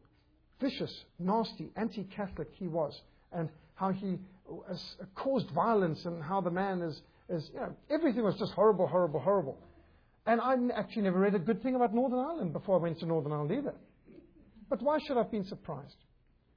vicious, 0.59 1.03
nasty, 1.19 1.69
anti 1.75 2.05
Catholic 2.05 2.47
he 2.57 2.67
was, 2.67 2.99
and 3.31 3.49
how 3.75 3.91
he 3.91 4.17
caused 5.13 5.51
violence, 5.51 6.03
and 6.05 6.23
how 6.23 6.41
the 6.41 6.51
man 6.51 6.81
is, 6.81 6.99
is, 7.29 7.47
you 7.53 7.59
know, 7.59 7.75
everything 7.91 8.23
was 8.23 8.37
just 8.39 8.53
horrible, 8.53 8.87
horrible, 8.87 9.19
horrible. 9.19 9.59
And 10.25 10.41
I 10.41 10.55
actually 10.75 11.03
never 11.03 11.19
read 11.19 11.35
a 11.35 11.39
good 11.39 11.61
thing 11.61 11.75
about 11.75 11.93
Northern 11.93 12.19
Ireland 12.19 12.53
before 12.53 12.79
I 12.79 12.81
went 12.81 12.99
to 12.99 13.05
Northern 13.05 13.31
Ireland 13.31 13.51
either. 13.51 13.75
But 14.69 14.81
why 14.81 14.97
should 15.05 15.17
I 15.17 15.23
have 15.23 15.31
been 15.31 15.45
surprised? 15.45 15.97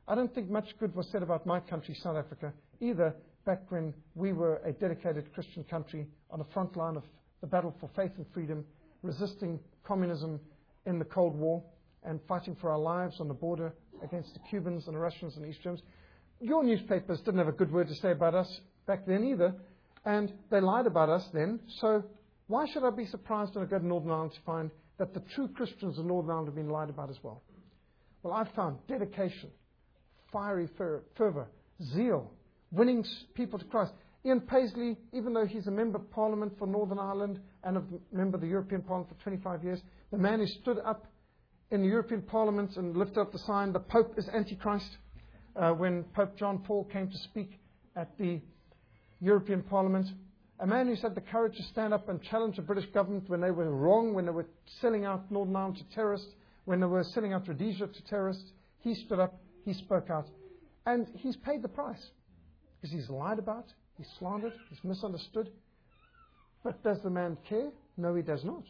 I 0.07 0.15
don't 0.15 0.35
think 0.35 0.49
much 0.49 0.69
good 0.81 0.95
was 0.95 1.07
said 1.13 1.23
about 1.23 1.45
my 1.45 1.61
country, 1.61 1.95
South 2.03 2.17
Africa, 2.17 2.53
either 2.81 3.15
back 3.45 3.71
when 3.71 3.93
we 4.15 4.33
were 4.33 4.61
a 4.65 4.73
dedicated 4.73 5.33
Christian 5.35 5.65
country 5.65 6.07
on 6.31 6.39
the 6.39 6.47
front 6.55 6.77
line 6.77 6.97
of 6.97 7.05
the 7.43 7.47
battle 7.47 7.75
for 7.79 7.91
faith 7.95 8.13
and 8.17 8.25
freedom, 8.33 8.65
resisting 9.03 9.61
communism 9.85 10.41
in 10.87 10.99
the 10.99 11.05
Cold 11.05 11.37
War 11.37 11.63
and 12.05 12.21
fighting 12.27 12.57
for 12.59 12.71
our 12.71 12.79
lives 12.79 13.21
on 13.21 13.29
the 13.29 13.35
border 13.35 13.75
against 14.03 14.33
the 14.33 14.41
Cubans 14.49 14.87
and 14.87 14.97
the 14.97 15.01
Russians 15.01 15.37
and 15.37 15.45
the 15.45 15.49
East 15.51 15.63
Germans. 15.63 15.83
Your 16.41 16.65
newspapers 16.65 17.21
didn't 17.21 17.39
have 17.39 17.49
a 17.49 17.53
good 17.53 17.71
word 17.71 17.89
to 17.89 17.95
say 17.97 18.13
about 18.13 18.35
us 18.35 18.61
back 18.87 19.05
then 19.07 19.25
either, 19.25 19.55
and 20.07 20.33
they 20.51 20.61
lied 20.61 20.87
about 20.87 21.11
us 21.11 21.29
then, 21.35 21.61
so 21.81 22.03
why 22.49 22.67
should 22.73 22.83
I 22.83 22.91
be 22.91 23.07
surprised 23.07 23.55
when 23.55 23.65
I 23.65 23.69
go 23.69 23.79
to 23.79 23.87
Northern 23.87 24.11
Ireland 24.11 24.33
to 24.33 24.41
find 24.45 24.71
that 24.99 25.15
the 25.15 25.23
true 25.35 25.49
Christians 25.49 25.99
of 25.99 26.05
Northern 26.05 26.31
Ireland 26.31 26.49
have 26.49 26.57
been 26.57 26.71
lied 26.71 26.91
about 26.91 27.11
as 27.11 27.19
well? 27.23 27.43
Well, 28.23 28.35
I've 28.35 28.53
found 28.55 28.79
dedication, 28.89 29.51
fiery 30.33 30.69
fervour, 30.77 31.47
zeal, 31.95 32.33
winning 32.73 33.05
people 33.35 33.59
to 33.59 33.65
Christ. 33.67 33.93
Ian 34.27 34.41
Paisley, 34.41 34.97
even 35.13 35.33
though 35.33 35.47
he's 35.47 35.67
a 35.69 35.71
member 35.71 35.99
of 35.99 36.11
Parliament 36.11 36.53
for 36.59 36.67
Northern 36.67 36.99
Ireland 36.99 37.41
and 37.63 37.77
a 37.77 37.83
member 38.13 38.37
of 38.37 38.41
the 38.41 38.49
European 38.49 38.83
Parliament 38.83 39.17
for 39.17 39.23
25 39.23 39.63
years, 39.63 39.81
the 40.11 40.19
man 40.19 40.41
who 40.41 40.47
stood 40.47 40.79
up 40.85 41.07
in 41.71 41.83
the 41.83 41.89
European 41.89 42.23
Parliament 42.23 42.77
and 42.77 42.97
lifted 42.97 43.21
up 43.21 43.31
the 43.31 43.39
sign, 43.41 43.73
the 43.73 43.81
Pope 43.81 44.15
is 44.17 44.29
Antichrist, 44.29 44.97
uh, 45.55 45.71
when 45.73 46.03
Pope 46.15 46.37
John 46.37 46.59
Paul 46.59 46.85
came 46.85 47.09
to 47.09 47.19
speak 47.19 47.61
at 47.95 48.17
the 48.19 48.41
European 49.21 49.63
Parliament. 49.63 50.07
A 50.61 50.67
man 50.67 50.89
who 50.89 50.95
had 50.97 51.15
the 51.15 51.21
courage 51.21 51.57
to 51.57 51.63
stand 51.65 51.95
up 51.95 52.09
and 52.09 52.21
challenge 52.21 52.57
the 52.57 52.63
British 52.63 52.91
government 52.91 53.29
when 53.29 53.41
they 53.41 53.53
were 53.53 53.71
wrong, 53.71 54.13
when 54.13 54.27
they 54.27 54.33
were 54.33 54.47
selling 54.81 55.05
out 55.05 55.31
Northern 55.31 55.55
Ireland 55.55 55.77
to 55.77 55.95
terrorists, 55.95 56.29
when 56.65 56.81
they 56.81 56.87
were 56.87 57.05
selling 57.05 57.33
out 57.33 57.47
Rhodesia 57.47 57.87
to 57.87 58.05
terrorists. 58.09 58.45
He 58.81 58.95
stood 58.95 59.21
up, 59.21 59.39
he 59.65 59.73
spoke 59.73 60.11
out. 60.11 60.27
And 60.85 61.07
he's 61.15 61.37
paid 61.37 61.63
the 61.63 61.69
price. 61.69 62.05
Because 62.81 62.93
he's 62.93 63.09
lied 63.09 63.39
about, 63.39 63.67
he's 63.97 64.09
slandered, 64.19 64.53
he's 64.69 64.83
misunderstood. 64.83 65.51
But 66.65 66.83
does 66.83 66.99
the 67.03 67.11
man 67.11 67.39
care? 67.49 67.71
No, 67.97 68.15
he 68.15 68.23
does 68.23 68.45
not. 68.45 68.65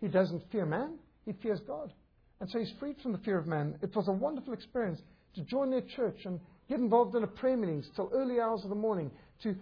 He 0.00 0.08
doesn't 0.08 0.50
fear 0.50 0.64
man, 0.64 0.94
he 1.26 1.32
fears 1.34 1.60
God. 1.66 1.92
And 2.40 2.50
so 2.50 2.58
he's 2.58 2.72
freed 2.80 2.96
from 3.02 3.12
the 3.12 3.18
fear 3.18 3.38
of 3.38 3.46
man. 3.46 3.78
It 3.82 3.94
was 3.94 4.08
a 4.08 4.12
wonderful 4.12 4.52
experience 4.52 5.00
to 5.34 5.42
join 5.42 5.70
their 5.70 5.82
church 5.82 6.24
and 6.24 6.40
get 6.68 6.80
involved 6.80 7.14
in 7.14 7.22
a 7.22 7.28
prayer 7.28 7.56
meetings 7.56 7.88
till 7.94 8.10
early 8.12 8.40
hours 8.40 8.62
of 8.64 8.70
the 8.70 8.74
morning, 8.74 9.10
to 9.42 9.54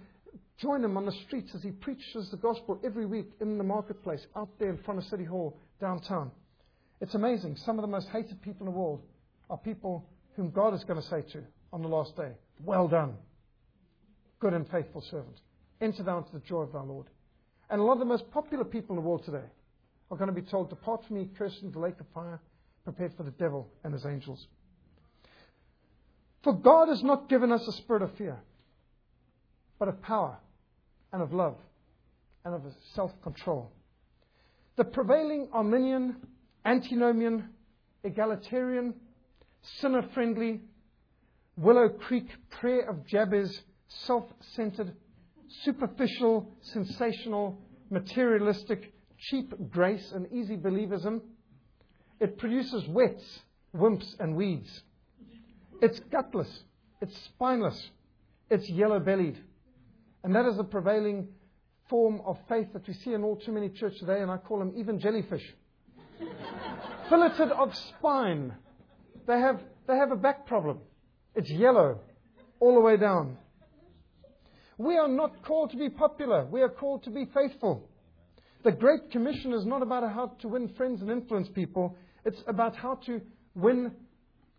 Join 0.60 0.84
him 0.84 0.98
on 0.98 1.06
the 1.06 1.12
streets 1.26 1.54
as 1.54 1.62
he 1.62 1.70
preaches 1.70 2.30
the 2.30 2.36
gospel 2.36 2.78
every 2.84 3.06
week 3.06 3.30
in 3.40 3.56
the 3.56 3.64
marketplace, 3.64 4.26
out 4.36 4.50
there 4.58 4.68
in 4.68 4.76
front 4.78 5.00
of 5.00 5.06
City 5.06 5.24
Hall, 5.24 5.58
downtown. 5.80 6.30
It's 7.00 7.14
amazing. 7.14 7.56
Some 7.56 7.78
of 7.78 7.82
the 7.82 7.88
most 7.88 8.08
hated 8.08 8.42
people 8.42 8.66
in 8.66 8.72
the 8.72 8.78
world 8.78 9.00
are 9.48 9.56
people 9.56 10.04
whom 10.36 10.50
God 10.50 10.74
is 10.74 10.84
going 10.84 11.00
to 11.00 11.08
say 11.08 11.22
to 11.32 11.42
on 11.72 11.80
the 11.80 11.88
last 11.88 12.14
day, 12.14 12.32
Well 12.62 12.88
done. 12.88 13.14
good 14.38 14.52
and 14.52 14.68
faithful 14.70 15.00
servant. 15.00 15.40
Enter 15.80 16.02
thou 16.02 16.18
into 16.18 16.32
the 16.32 16.40
joy 16.40 16.62
of 16.62 16.72
thy 16.74 16.82
Lord. 16.82 17.06
And 17.70 17.80
a 17.80 17.84
lot 17.84 17.94
of 17.94 18.00
the 18.00 18.04
most 18.04 18.30
popular 18.30 18.64
people 18.64 18.94
in 18.94 19.02
the 19.02 19.08
world 19.08 19.24
today 19.24 19.46
are 20.10 20.16
going 20.18 20.28
to 20.28 20.38
be 20.38 20.46
told, 20.46 20.68
Depart 20.68 21.06
from 21.06 21.16
me, 21.16 21.30
cursed 21.38 21.62
into 21.62 21.72
the 21.72 21.78
lake 21.78 21.98
of 22.00 22.06
fire, 22.12 22.38
prepared 22.84 23.14
for 23.16 23.22
the 23.22 23.30
devil 23.30 23.66
and 23.82 23.94
his 23.94 24.04
angels. 24.04 24.46
For 26.44 26.52
God 26.52 26.88
has 26.88 27.02
not 27.02 27.30
given 27.30 27.50
us 27.50 27.66
a 27.66 27.72
spirit 27.72 28.02
of 28.02 28.14
fear, 28.16 28.38
but 29.78 29.88
of 29.88 30.02
power 30.02 30.36
and 31.12 31.22
of 31.22 31.32
love 31.32 31.56
and 32.44 32.54
of 32.54 32.62
self 32.94 33.12
control. 33.22 33.72
The 34.76 34.84
prevailing 34.84 35.48
Arminian, 35.52 36.16
antinomian, 36.64 37.50
egalitarian, 38.04 38.94
sinner 39.80 40.02
friendly, 40.14 40.60
Willow 41.56 41.88
Creek 41.90 42.28
prayer 42.50 42.88
of 42.88 43.06
Jabez, 43.06 43.60
self 43.88 44.24
centered, 44.54 44.94
superficial, 45.64 46.48
sensational, 46.62 47.58
materialistic, 47.90 48.92
cheap 49.18 49.52
grace 49.70 50.12
and 50.14 50.32
easy 50.32 50.56
believism. 50.56 51.20
It 52.20 52.38
produces 52.38 52.86
wets, 52.88 53.40
wimps, 53.74 54.06
and 54.18 54.36
weeds. 54.36 54.82
It's 55.82 56.00
gutless. 56.10 56.62
It's 57.00 57.16
spineless. 57.24 57.90
It's 58.50 58.68
yellow 58.68 59.00
bellied. 59.00 59.38
And 60.22 60.34
that 60.34 60.46
is 60.46 60.56
the 60.56 60.64
prevailing 60.64 61.28
form 61.88 62.20
of 62.24 62.38
faith 62.48 62.68
that 62.72 62.86
we 62.86 62.94
see 62.94 63.12
in 63.12 63.24
all 63.24 63.36
too 63.36 63.52
many 63.52 63.68
churches 63.68 64.00
today, 64.00 64.20
and 64.20 64.30
I 64.30 64.36
call 64.36 64.58
them 64.58 64.72
even 64.76 65.00
jellyfish. 65.00 65.42
Filleted 67.08 67.50
of 67.50 67.74
spine. 67.74 68.54
They 69.26 69.38
have, 69.38 69.60
they 69.86 69.96
have 69.96 70.12
a 70.12 70.16
back 70.16 70.46
problem. 70.46 70.78
It's 71.34 71.50
yellow 71.50 72.00
all 72.60 72.74
the 72.74 72.80
way 72.80 72.96
down. 72.96 73.36
We 74.78 74.96
are 74.96 75.08
not 75.08 75.44
called 75.44 75.70
to 75.72 75.76
be 75.76 75.90
popular. 75.90 76.46
We 76.46 76.62
are 76.62 76.68
called 76.68 77.04
to 77.04 77.10
be 77.10 77.26
faithful. 77.34 77.88
The 78.62 78.72
Great 78.72 79.10
Commission 79.10 79.52
is 79.52 79.64
not 79.64 79.82
about 79.82 80.10
how 80.12 80.32
to 80.40 80.48
win 80.48 80.68
friends 80.76 81.00
and 81.00 81.10
influence 81.10 81.48
people. 81.54 81.96
It's 82.24 82.42
about 82.46 82.76
how 82.76 82.96
to 83.06 83.20
win 83.54 83.92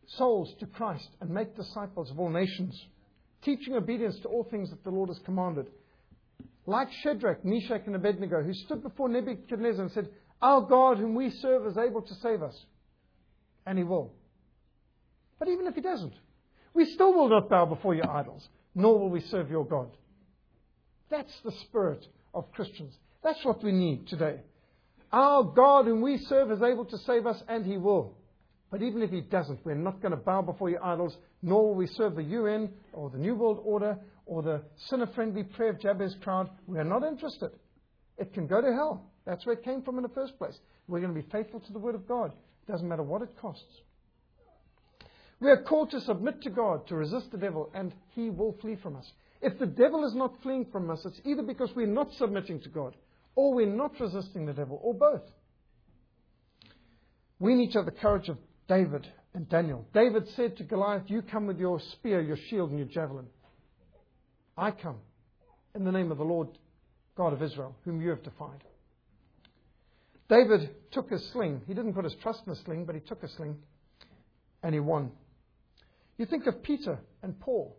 souls 0.08 0.54
to 0.60 0.66
Christ 0.66 1.08
and 1.22 1.30
make 1.30 1.56
disciples 1.56 2.10
of 2.12 2.20
all 2.20 2.30
nations, 2.30 2.80
teaching 3.44 3.76
obedience 3.76 4.20
to 4.20 4.28
all 4.28 4.44
things 4.44 4.70
that 4.70 4.84
the 4.84 4.90
Lord 4.90 5.10
has 5.10 5.20
commanded. 5.20 5.68
Like 6.66 6.90
Shadrach, 7.04 7.44
Meshach, 7.44 7.84
and 7.88 7.96
Abednego, 7.96 8.44
who 8.44 8.54
stood 8.54 8.84
before 8.84 9.10
Nebuchadnezzar 9.10 9.84
and 9.84 9.92
said, 9.92 10.10
Our 10.42 10.62
God, 10.62 10.98
whom 10.98 11.16
we 11.16 11.30
serve, 11.30 11.66
is 11.66 11.78
able 11.78 12.02
to 12.02 12.16
save 12.16 12.44
us. 12.44 12.56
And 13.66 13.78
he 13.78 13.84
will. 13.84 14.14
But 15.40 15.48
even 15.48 15.68
if 15.68 15.76
he 15.76 15.82
doesn't, 15.82 16.14
we 16.74 16.86
still 16.86 17.14
will 17.14 17.30
not 17.30 17.50
bow 17.50 17.66
before 17.66 17.96
your 17.96 18.10
idols, 18.10 18.48
nor 18.76 19.00
will 19.00 19.10
we 19.10 19.22
serve 19.22 19.50
your 19.50 19.66
God. 19.66 19.90
That's 21.10 21.34
the 21.44 21.52
spirit 21.52 22.06
of 22.34 22.52
Christians. 22.54 22.94
That's 23.24 23.44
what 23.44 23.64
we 23.64 23.72
need 23.72 24.08
today. 24.08 24.40
Our 25.12 25.44
God, 25.44 25.86
whom 25.86 26.02
we 26.02 26.18
serve, 26.18 26.52
is 26.52 26.62
able 26.62 26.86
to 26.86 26.98
save 27.00 27.28
us, 27.28 27.42
and 27.48 27.66
he 27.66 27.78
will. 27.78 28.16
But 28.72 28.82
even 28.82 29.02
if 29.02 29.10
he 29.12 29.20
doesn't, 29.20 29.60
we're 29.66 29.76
not 29.76 30.02
going 30.02 30.12
to 30.12 30.18
bow 30.18 30.42
before 30.42 30.70
your 30.70 30.84
idols, 30.84 31.18
nor 31.42 31.68
will 31.68 31.76
we 31.76 31.88
serve 31.88 32.16
the 32.16 32.24
UN 32.24 32.70
or 32.94 33.10
the 33.10 33.18
New 33.18 33.36
World 33.36 33.60
Order 33.64 33.98
or 34.26 34.42
the 34.42 34.62
sinner 34.88 35.08
friendly 35.08 35.44
prayer 35.44 35.72
of 35.72 35.82
Jabez 35.82 36.16
crowd. 36.24 36.50
We 36.68 36.80
are 36.80 36.86
not 36.86 37.04
interested. 37.04 37.52
It 38.18 38.34
can 38.34 38.48
go 38.48 38.62
to 38.62 38.72
hell. 38.72 39.12
That's 39.26 39.46
where 39.46 39.56
it 39.56 39.64
came 39.64 39.82
from 39.82 39.98
in 39.98 40.04
the 40.04 40.10
first 40.10 40.38
place. 40.38 40.58
We're 40.88 41.02
going 41.02 41.14
to 41.14 41.22
be 41.22 41.28
faithful 41.30 41.60
to 41.60 41.74
the 41.74 41.80
Word 41.80 41.96
of 41.96 42.08
God. 42.08 42.32
It 42.68 42.72
doesn't 42.72 42.88
matter 42.88 43.04
what 43.04 43.22
it 43.22 43.38
costs. 43.40 43.82
We 45.42 45.50
are 45.50 45.64
called 45.64 45.92
to 45.92 46.00
submit 46.00 46.42
to 46.44 46.50
God, 46.50 46.88
to 46.88 46.96
resist 46.96 47.32
the 47.32 47.38
devil, 47.38 47.70
and 47.74 47.94
he 48.16 48.30
will 48.30 48.56
flee 48.62 48.78
from 48.82 48.96
us. 48.96 49.12
If 49.42 49.60
the 49.60 49.66
devil 49.66 50.06
is 50.06 50.16
not 50.16 50.42
fleeing 50.44 50.68
from 50.72 50.90
us, 50.90 51.04
it's 51.04 51.20
either 51.26 51.42
because 51.42 51.72
we're 51.76 51.88
not 51.88 52.14
submitting 52.14 52.62
to 52.62 52.70
God, 52.70 52.96
or 53.36 53.54
we're 53.54 53.66
not 53.66 54.00
resisting 54.00 54.46
the 54.46 54.54
devil, 54.54 54.80
or 54.82 54.94
both. 54.94 55.24
We 57.40 57.56
need 57.56 57.72
to 57.72 57.80
have 57.80 57.86
the 57.86 57.92
courage 57.92 58.30
of 58.30 58.38
David 58.68 59.08
and 59.34 59.48
Daniel. 59.50 59.86
David 59.94 60.28
said 60.36 60.58
to 60.58 60.64
Goliath, 60.64 61.04
You 61.08 61.22
come 61.22 61.48
with 61.48 61.60
your 61.60 61.80
spear, 61.80 62.22
your 62.22 62.38
shield, 62.50 62.70
and 62.70 62.80
your 62.80 62.88
javelin. 62.88 63.28
I 64.58 64.72
come 64.72 64.98
in 65.76 65.84
the 65.84 65.92
name 65.92 66.12
of 66.12 66.18
the 66.18 66.24
Lord 66.24 66.50
God 67.16 67.34
of 67.34 67.42
Israel, 67.42 67.76
whom 67.84 68.02
you 68.02 68.10
have 68.10 68.24
defied. 68.24 68.64
David 70.30 70.70
took 70.92 71.10
his 71.10 71.26
sling. 71.32 71.62
He 71.68 71.74
didn't 71.74 71.94
put 71.94 72.06
his 72.06 72.16
trust 72.16 72.44
in 72.46 72.54
the 72.54 72.60
sling, 72.60 72.86
but 72.86 72.96
he 72.96 73.02
took 73.02 73.22
a 73.24 73.28
sling 73.28 73.58
and 74.64 74.74
he 74.74 74.80
won. 74.80 75.12
You 76.18 76.26
think 76.26 76.48
of 76.48 76.64
Peter 76.64 77.00
and 77.22 77.40
Paul. 77.40 77.76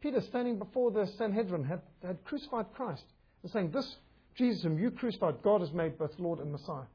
Peter 0.00 0.20
standing 0.20 0.58
before 0.58 0.90
the 0.90 1.06
Sanhedrin 1.18 1.64
had, 1.64 1.82
had 2.04 2.24
crucified 2.24 2.66
Christ 2.74 3.04
and 3.42 3.52
saying, 3.52 3.70
This 3.70 3.96
Jesus 4.36 4.62
whom 4.62 4.78
you 4.78 4.90
crucified, 4.90 5.42
God 5.42 5.60
has 5.60 5.72
made 5.72 5.98
both 5.98 6.18
Lord 6.18 6.38
and 6.38 6.50
Messiah. 6.50 6.86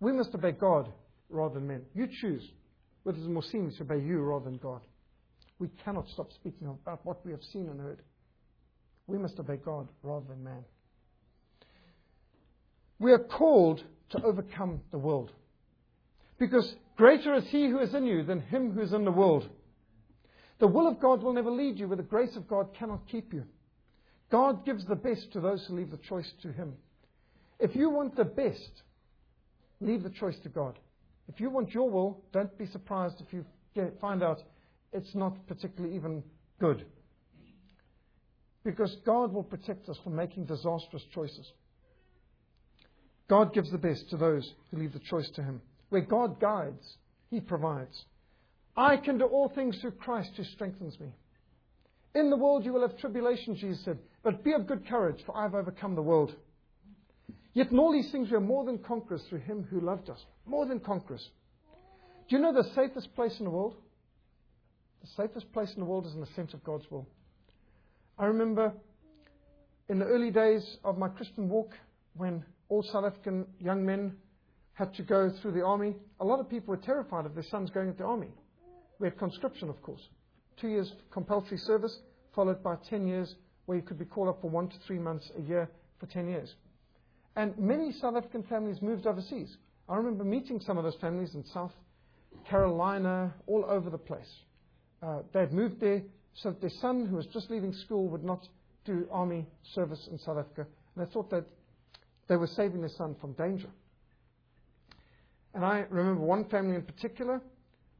We 0.00 0.12
must 0.12 0.34
obey 0.34 0.52
God 0.52 0.90
rather 1.28 1.54
than 1.54 1.66
men. 1.66 1.82
You 1.94 2.08
choose 2.20 2.42
whether 3.02 3.18
it's 3.18 3.26
more 3.28 3.42
seamless 3.42 3.76
to 3.76 3.82
obey 3.82 4.00
you 4.00 4.20
rather 4.20 4.46
than 4.46 4.58
God. 4.58 4.80
We 5.58 5.68
cannot 5.84 6.08
stop 6.08 6.32
speaking 6.32 6.68
about 6.68 7.04
what 7.04 7.24
we 7.24 7.32
have 7.32 7.42
seen 7.52 7.68
and 7.68 7.80
heard. 7.80 8.02
We 9.06 9.18
must 9.18 9.38
obey 9.38 9.56
God 9.56 9.88
rather 10.02 10.26
than 10.28 10.42
man. 10.42 10.64
We 12.98 13.12
are 13.12 13.18
called 13.18 13.82
to 14.10 14.22
overcome 14.22 14.80
the 14.90 14.98
world. 14.98 15.30
Because 16.38 16.74
greater 16.96 17.34
is 17.34 17.44
he 17.48 17.68
who 17.68 17.80
is 17.80 17.94
in 17.94 18.06
you 18.06 18.22
than 18.24 18.40
him 18.40 18.72
who 18.72 18.80
is 18.80 18.92
in 18.92 19.04
the 19.04 19.12
world. 19.12 19.48
The 20.58 20.66
will 20.66 20.88
of 20.88 21.00
God 21.00 21.22
will 21.22 21.32
never 21.32 21.50
lead 21.50 21.78
you 21.78 21.88
where 21.88 21.96
the 21.96 22.02
grace 22.02 22.36
of 22.36 22.48
God 22.48 22.74
cannot 22.78 23.08
keep 23.08 23.32
you. 23.32 23.44
God 24.30 24.64
gives 24.64 24.84
the 24.86 24.96
best 24.96 25.32
to 25.32 25.40
those 25.40 25.64
who 25.66 25.76
leave 25.76 25.90
the 25.90 25.96
choice 25.98 26.32
to 26.42 26.52
him. 26.52 26.74
If 27.58 27.76
you 27.76 27.90
want 27.90 28.16
the 28.16 28.24
best, 28.24 28.82
leave 29.80 30.02
the 30.02 30.10
choice 30.10 30.38
to 30.42 30.48
God. 30.48 30.78
If 31.28 31.40
you 31.40 31.50
want 31.50 31.72
your 31.72 31.88
will, 31.90 32.22
don't 32.32 32.56
be 32.58 32.66
surprised 32.66 33.16
if 33.20 33.32
you 33.32 33.44
get, 33.74 33.98
find 34.00 34.22
out 34.22 34.42
it's 34.92 35.14
not 35.14 35.46
particularly 35.46 35.96
even 35.96 36.22
good. 36.60 36.84
Because 38.62 38.96
God 39.04 39.32
will 39.32 39.42
protect 39.42 39.88
us 39.88 39.98
from 40.02 40.16
making 40.16 40.46
disastrous 40.46 41.02
choices. 41.14 41.50
God 43.28 43.54
gives 43.54 43.70
the 43.70 43.78
best 43.78 44.08
to 44.10 44.16
those 44.16 44.52
who 44.70 44.78
leave 44.78 44.92
the 44.92 45.00
choice 45.00 45.30
to 45.34 45.42
Him. 45.42 45.60
Where 45.88 46.02
God 46.02 46.40
guides, 46.40 46.96
He 47.30 47.40
provides. 47.40 48.04
I 48.76 48.96
can 48.96 49.18
do 49.18 49.24
all 49.24 49.48
things 49.48 49.78
through 49.80 49.92
Christ 49.92 50.30
who 50.36 50.44
strengthens 50.44 50.98
me. 51.00 51.08
In 52.14 52.30
the 52.30 52.36
world 52.36 52.64
you 52.64 52.72
will 52.72 52.86
have 52.86 52.98
tribulation, 52.98 53.56
Jesus 53.56 53.84
said, 53.84 53.98
but 54.22 54.44
be 54.44 54.52
of 54.52 54.66
good 54.66 54.86
courage, 54.88 55.22
for 55.26 55.36
I 55.36 55.42
have 55.42 55.54
overcome 55.54 55.94
the 55.94 56.02
world. 56.02 56.34
Yet 57.54 57.70
in 57.70 57.78
all 57.78 57.92
these 57.92 58.10
things 58.10 58.30
we 58.30 58.36
are 58.36 58.40
more 58.40 58.64
than 58.64 58.78
conquerors 58.78 59.22
through 59.28 59.38
him 59.40 59.66
who 59.70 59.80
loved 59.80 60.10
us. 60.10 60.24
More 60.44 60.66
than 60.66 60.80
conquerors. 60.80 61.30
Do 62.28 62.36
you 62.36 62.42
know 62.42 62.52
the 62.52 62.68
safest 62.74 63.14
place 63.14 63.38
in 63.38 63.44
the 63.44 63.50
world? 63.50 63.76
The 65.02 65.22
safest 65.22 65.52
place 65.52 65.72
in 65.74 65.80
the 65.80 65.86
world 65.86 66.06
is 66.06 66.14
in 66.14 66.20
the 66.20 66.28
center 66.34 66.56
of 66.56 66.64
God's 66.64 66.90
will. 66.90 67.06
I 68.18 68.26
remember 68.26 68.72
in 69.88 69.98
the 69.98 70.06
early 70.06 70.30
days 70.30 70.78
of 70.84 70.98
my 70.98 71.08
Christian 71.08 71.48
walk, 71.48 71.72
when 72.16 72.44
all 72.68 72.82
South 72.82 73.04
African 73.04 73.46
young 73.60 73.84
men 73.84 74.16
had 74.72 74.94
to 74.94 75.02
go 75.02 75.30
through 75.40 75.52
the 75.52 75.64
army, 75.64 75.94
a 76.20 76.24
lot 76.24 76.40
of 76.40 76.48
people 76.48 76.74
were 76.74 76.80
terrified 76.80 77.26
of 77.26 77.34
their 77.34 77.44
sons 77.44 77.70
going 77.70 77.88
into 77.88 77.98
the 77.98 78.04
army. 78.04 78.28
We 78.98 79.06
had 79.06 79.18
conscription, 79.18 79.68
of 79.68 79.80
course. 79.82 80.00
Two 80.56 80.68
years 80.68 80.92
compulsory 81.12 81.58
service, 81.58 81.98
followed 82.34 82.62
by 82.62 82.76
10 82.88 83.06
years 83.06 83.34
where 83.66 83.76
you 83.76 83.82
could 83.82 83.98
be 83.98 84.04
called 84.04 84.28
up 84.28 84.40
for 84.40 84.50
one 84.50 84.68
to 84.68 84.76
three 84.86 84.98
months 84.98 85.30
a 85.38 85.42
year 85.42 85.68
for 85.98 86.06
10 86.06 86.28
years. 86.28 86.54
And 87.36 87.58
many 87.58 87.92
South 87.92 88.16
African 88.16 88.42
families 88.44 88.80
moved 88.80 89.06
overseas. 89.06 89.56
I 89.88 89.96
remember 89.96 90.24
meeting 90.24 90.60
some 90.60 90.78
of 90.78 90.84
those 90.84 90.96
families 91.00 91.34
in 91.34 91.44
South 91.52 91.72
Carolina, 92.48 93.34
all 93.46 93.64
over 93.68 93.90
the 93.90 93.98
place. 93.98 94.30
Uh, 95.02 95.20
they 95.32 95.40
had 95.40 95.52
moved 95.52 95.80
there 95.80 96.02
so 96.34 96.50
that 96.50 96.60
their 96.60 96.70
son, 96.80 97.06
who 97.06 97.16
was 97.16 97.26
just 97.26 97.50
leaving 97.50 97.72
school, 97.72 98.08
would 98.08 98.24
not 98.24 98.46
do 98.84 99.06
army 99.10 99.46
service 99.74 100.08
in 100.10 100.18
South 100.18 100.38
Africa. 100.38 100.66
And 100.94 101.06
they 101.06 101.10
thought 101.10 101.30
that 101.30 101.44
they 102.28 102.36
were 102.36 102.46
saving 102.46 102.80
their 102.80 102.90
son 102.90 103.14
from 103.20 103.32
danger. 103.32 103.68
And 105.54 105.64
I 105.64 105.84
remember 105.90 106.22
one 106.22 106.44
family 106.46 106.74
in 106.76 106.82
particular 106.82 107.40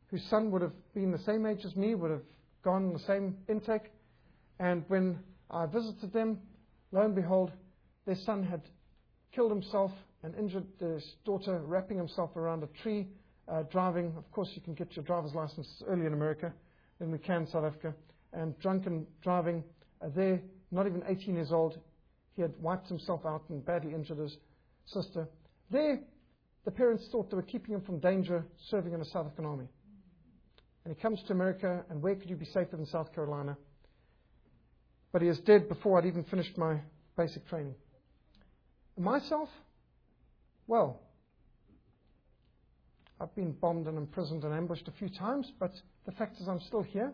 whose 0.09 0.25
son 0.29 0.51
would 0.51 0.63
have 0.63 0.73
been 0.95 1.11
the 1.11 1.19
same 1.19 1.47
age 1.47 1.65
as 1.65 1.77
me, 1.77 1.95
would 1.95 2.11
have 2.11 2.23
gone 2.63 2.93
the 2.93 2.99
same 3.01 3.37
intake. 3.49 3.91
And 4.59 4.85
when 4.89 5.19
I 5.51 5.67
visited 5.67 6.13
them, 6.13 6.39
lo 6.93 7.03
and 7.03 7.15
behold, 7.15 7.53
their 8.07 8.17
son 8.25 8.43
had 8.43 8.63
killed 9.35 9.51
himself 9.51 9.91
and 10.23 10.35
injured 10.37 10.67
his 10.79 11.05
daughter, 11.25 11.61
wrapping 11.65 11.99
himself 11.99 12.37
around 12.37 12.63
a 12.63 12.83
tree, 12.83 13.07
uh, 13.49 13.63
driving. 13.71 14.15
Of 14.17 14.31
course, 14.33 14.51
you 14.55 14.63
can 14.63 14.75
get 14.75 14.95
your 14.97 15.05
driver's 15.05 15.35
license 15.35 15.67
early 15.87 16.07
in 16.07 16.13
America 16.13 16.53
than 16.99 17.11
we 17.11 17.19
can 17.19 17.43
in 17.43 17.47
South 17.49 17.65
Africa. 17.65 17.95
And 18.33 18.59
drunken 18.61 19.07
driving 19.23 19.63
uh, 20.03 20.09
there, 20.15 20.41
not 20.71 20.87
even 20.87 21.03
18 21.07 21.35
years 21.35 21.53
old. 21.53 21.79
He 22.37 22.43
had 22.43 22.55
wiped 22.61 22.89
himself 22.89 23.21
out 23.27 23.45
and 23.49 23.65
badly 23.65 23.95
injured 23.95 24.19
his 24.19 24.37
sister. 24.87 25.29
There, 25.71 26.01
the 26.65 26.71
parents 26.71 27.07
thought 27.13 27.31
they 27.31 27.37
were 27.37 27.43
keeping 27.43 27.75
him 27.75 27.83
from 27.83 27.99
danger 28.01 28.45
serving 28.71 28.93
in 28.93 28.99
the 28.99 29.05
South 29.07 29.27
African 29.27 29.47
Army. 29.47 29.69
And 30.85 30.95
he 30.95 31.01
comes 31.01 31.21
to 31.27 31.33
America, 31.33 31.85
and 31.91 32.03
where 32.03 32.15
could 32.15 32.29
you 32.29 32.37
be 32.37 32.45
safer 32.47 32.77
than 32.77 32.87
South 32.87 33.15
Carolina? 33.15 33.57
but 35.15 35.23
he 35.23 35.29
is 35.29 35.39
dead 35.47 35.69
before 35.69 35.97
I'd 35.97 36.07
even 36.07 36.25
finished 36.25 36.59
my 36.59 36.81
basic 37.17 37.47
training. 37.47 37.77
Myself? 38.97 39.49
Well, 40.67 41.01
I've 43.21 43.35
been 43.35 43.53
bombed 43.53 43.87
and 43.87 43.99
imprisoned 43.99 44.45
and 44.45 44.55
ambushed 44.55 44.89
a 44.89 44.93
few 44.93 45.09
times, 45.09 45.51
but 45.59 45.73
the 46.07 46.13
fact 46.13 46.41
is 46.41 46.49
I'm 46.49 46.61
still 46.61 46.83
here 46.83 47.13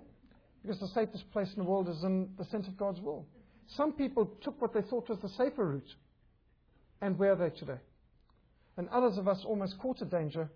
because 0.63 0.79
the 0.81 0.89
safest 0.89 1.31
place 1.33 1.49
in 1.57 1.63
the 1.63 1.69
world 1.69 1.89
is 1.89 2.03
in 2.05 2.31
the 2.39 2.45
sense 2.47 2.67
of 2.67 2.77
God's 2.77 3.01
will. 3.01 3.27
Some 3.67 3.93
people 3.93 4.27
took 4.43 4.61
what 4.61 4.75
they 4.75 4.83
thought 4.83 5.09
was 5.09 5.19
the 5.21 5.29
safer 5.29 5.65
route, 5.65 5.95
and 7.01 7.19
where 7.19 7.33
are 7.33 7.37
they 7.37 7.51
today? 7.51 7.79
And 8.77 8.89
others 8.89 9.17
of 9.17 9.29
us 9.29 9.45
almost 9.45 9.79
caught 9.79 10.03
a 10.03 10.05
danger, 10.05 10.51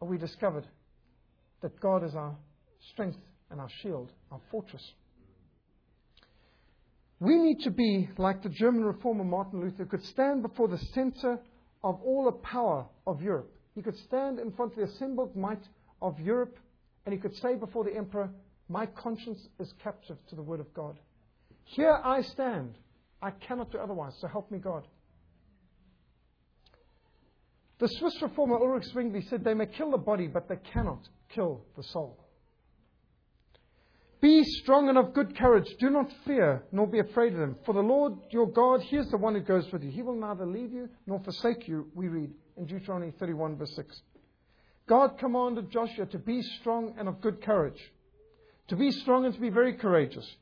and 0.00 0.10
we 0.10 0.18
discovered 0.18 0.66
that 1.62 1.80
God 1.80 2.04
is 2.04 2.14
our 2.14 2.36
strength 2.90 3.18
and 3.50 3.60
our 3.60 3.70
shield, 3.82 4.12
our 4.30 4.40
fortress. 4.50 4.92
We 7.22 7.38
need 7.38 7.60
to 7.60 7.70
be 7.70 8.08
like 8.18 8.42
the 8.42 8.48
German 8.48 8.82
reformer 8.82 9.22
Martin 9.22 9.60
Luther, 9.60 9.84
could 9.84 10.04
stand 10.06 10.42
before 10.42 10.66
the 10.66 10.78
center 10.92 11.38
of 11.84 12.00
all 12.02 12.24
the 12.24 12.32
power 12.32 12.84
of 13.06 13.22
Europe. 13.22 13.48
He 13.76 13.80
could 13.80 13.96
stand 13.96 14.40
in 14.40 14.50
front 14.50 14.72
of 14.72 14.78
the 14.78 14.92
assembled 14.92 15.36
might 15.36 15.62
of 16.00 16.18
Europe, 16.18 16.58
and 17.06 17.12
he 17.12 17.20
could 17.20 17.36
say 17.36 17.54
before 17.54 17.84
the 17.84 17.94
emperor, 17.94 18.28
My 18.68 18.86
conscience 18.86 19.38
is 19.60 19.72
captive 19.84 20.16
to 20.30 20.34
the 20.34 20.42
word 20.42 20.58
of 20.58 20.74
God. 20.74 20.98
Here 21.62 21.96
I 22.02 22.22
stand. 22.22 22.74
I 23.22 23.30
cannot 23.30 23.70
do 23.70 23.78
otherwise, 23.78 24.14
so 24.20 24.26
help 24.26 24.50
me 24.50 24.58
God. 24.58 24.84
The 27.78 27.86
Swiss 27.86 28.20
reformer 28.20 28.56
Ulrich 28.56 28.86
Zwingli 28.86 29.22
said, 29.30 29.44
They 29.44 29.54
may 29.54 29.66
kill 29.66 29.92
the 29.92 29.96
body, 29.96 30.26
but 30.26 30.48
they 30.48 30.58
cannot 30.72 31.08
kill 31.32 31.60
the 31.76 31.84
soul. 31.84 32.18
Be 34.22 34.44
strong 34.44 34.88
and 34.88 34.96
of 34.96 35.14
good 35.14 35.36
courage. 35.36 35.68
Do 35.80 35.90
not 35.90 36.08
fear, 36.24 36.62
nor 36.70 36.86
be 36.86 37.00
afraid 37.00 37.32
of 37.32 37.40
them. 37.40 37.56
For 37.66 37.74
the 37.74 37.80
Lord 37.80 38.14
your 38.30 38.46
God, 38.46 38.80
He 38.80 38.96
is 38.96 39.10
the 39.10 39.16
one 39.16 39.34
who 39.34 39.40
goes 39.40 39.70
with 39.72 39.82
you. 39.82 39.90
He 39.90 40.02
will 40.02 40.14
neither 40.14 40.46
leave 40.46 40.72
you 40.72 40.88
nor 41.08 41.18
forsake 41.18 41.66
you, 41.66 41.88
we 41.92 42.06
read 42.06 42.30
in 42.56 42.66
Deuteronomy 42.66 43.10
31, 43.18 43.56
verse 43.56 43.74
6. 43.74 44.00
God 44.86 45.18
commanded 45.18 45.72
Joshua 45.72 46.06
to 46.06 46.18
be 46.18 46.40
strong 46.40 46.94
and 46.98 47.08
of 47.08 47.20
good 47.20 47.42
courage, 47.42 47.80
to 48.68 48.76
be 48.76 48.92
strong 48.92 49.24
and 49.24 49.34
to 49.34 49.40
be 49.40 49.50
very 49.50 49.72
courageous. 49.72 50.36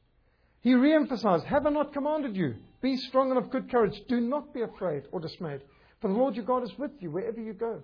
He 0.61 0.74
re 0.74 0.93
emphasized, 0.93 1.47
Have 1.47 1.64
I 1.66 1.70
not 1.70 1.95
commanded 1.95 2.37
you? 2.37 2.57
Be 2.83 2.99
strong 2.99 3.31
and 3.31 3.39
of 3.39 3.51
good 3.51 3.70
courage. 3.70 3.99
Do 4.11 4.20
not 4.20 4.53
be 4.53 4.61
afraid 4.61 5.05
or 5.11 5.20
dismayed, 5.20 5.62
for 6.03 6.09
the 6.09 6.14
Lord 6.14 6.37
your 6.37 6.45
God 6.45 6.64
is 6.64 6.78
with 6.78 6.91
you 7.01 7.11
wherever 7.11 7.41
you 7.41 7.55
go. 7.55 7.83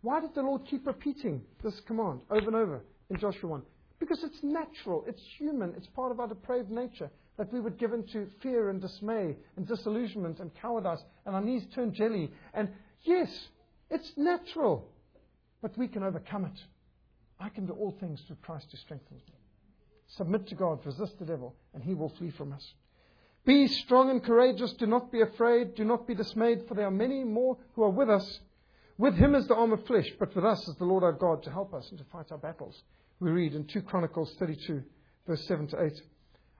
Why 0.00 0.20
did 0.20 0.34
the 0.34 0.42
Lord 0.42 0.62
keep 0.66 0.84
repeating 0.84 1.42
this 1.62 1.78
command 1.86 2.22
over 2.28 2.48
and 2.48 2.56
over 2.56 2.80
in 3.08 3.20
Joshua 3.20 3.50
1? 3.50 3.62
Because 3.98 4.22
it's 4.22 4.42
natural, 4.42 5.04
it's 5.06 5.22
human, 5.38 5.74
it's 5.76 5.88
part 5.88 6.12
of 6.12 6.20
our 6.20 6.28
depraved 6.28 6.70
nature 6.70 7.10
that 7.36 7.52
we 7.52 7.60
would 7.60 7.78
give 7.78 7.92
into 7.92 8.26
fear 8.42 8.68
and 8.68 8.80
dismay 8.80 9.36
and 9.56 9.66
disillusionment 9.66 10.40
and 10.40 10.54
cowardice 10.54 11.02
and 11.24 11.34
our 11.34 11.40
knees 11.40 11.64
turn 11.74 11.92
jelly. 11.92 12.30
And 12.54 12.68
yes, 13.02 13.48
it's 13.90 14.12
natural, 14.16 14.88
but 15.62 15.76
we 15.78 15.88
can 15.88 16.02
overcome 16.02 16.44
it. 16.44 16.60
I 17.40 17.48
can 17.48 17.66
do 17.66 17.72
all 17.72 17.96
things 18.00 18.20
through 18.26 18.38
Christ 18.42 18.66
who 18.70 18.76
strengthens 18.76 19.22
me. 19.28 19.34
Submit 20.08 20.48
to 20.48 20.54
God, 20.54 20.84
resist 20.84 21.18
the 21.18 21.24
devil, 21.24 21.54
and 21.74 21.82
he 21.82 21.94
will 21.94 22.08
flee 22.08 22.30
from 22.30 22.52
us. 22.52 22.72
Be 23.44 23.68
strong 23.68 24.10
and 24.10 24.22
courageous. 24.22 24.72
Do 24.72 24.86
not 24.86 25.12
be 25.12 25.20
afraid. 25.20 25.74
Do 25.74 25.84
not 25.84 26.06
be 26.06 26.14
dismayed, 26.14 26.66
for 26.66 26.74
there 26.74 26.86
are 26.86 26.90
many 26.90 27.24
more 27.24 27.56
who 27.74 27.82
are 27.82 27.90
with 27.90 28.10
us. 28.10 28.40
With 28.96 29.14
him 29.14 29.34
is 29.34 29.46
the 29.46 29.54
arm 29.54 29.72
of 29.72 29.86
flesh, 29.86 30.10
but 30.18 30.34
with 30.34 30.44
us 30.44 30.66
is 30.66 30.74
the 30.76 30.84
Lord 30.84 31.04
our 31.04 31.12
God 31.12 31.44
to 31.44 31.50
help 31.50 31.72
us 31.72 31.88
and 31.90 31.98
to 31.98 32.04
fight 32.06 32.32
our 32.32 32.38
battles 32.38 32.82
we 33.20 33.30
read 33.30 33.54
in 33.54 33.64
2 33.64 33.82
Chronicles 33.82 34.32
32, 34.38 34.82
verse 35.26 35.44
7 35.46 35.68
to 35.68 35.82
8. 35.82 35.92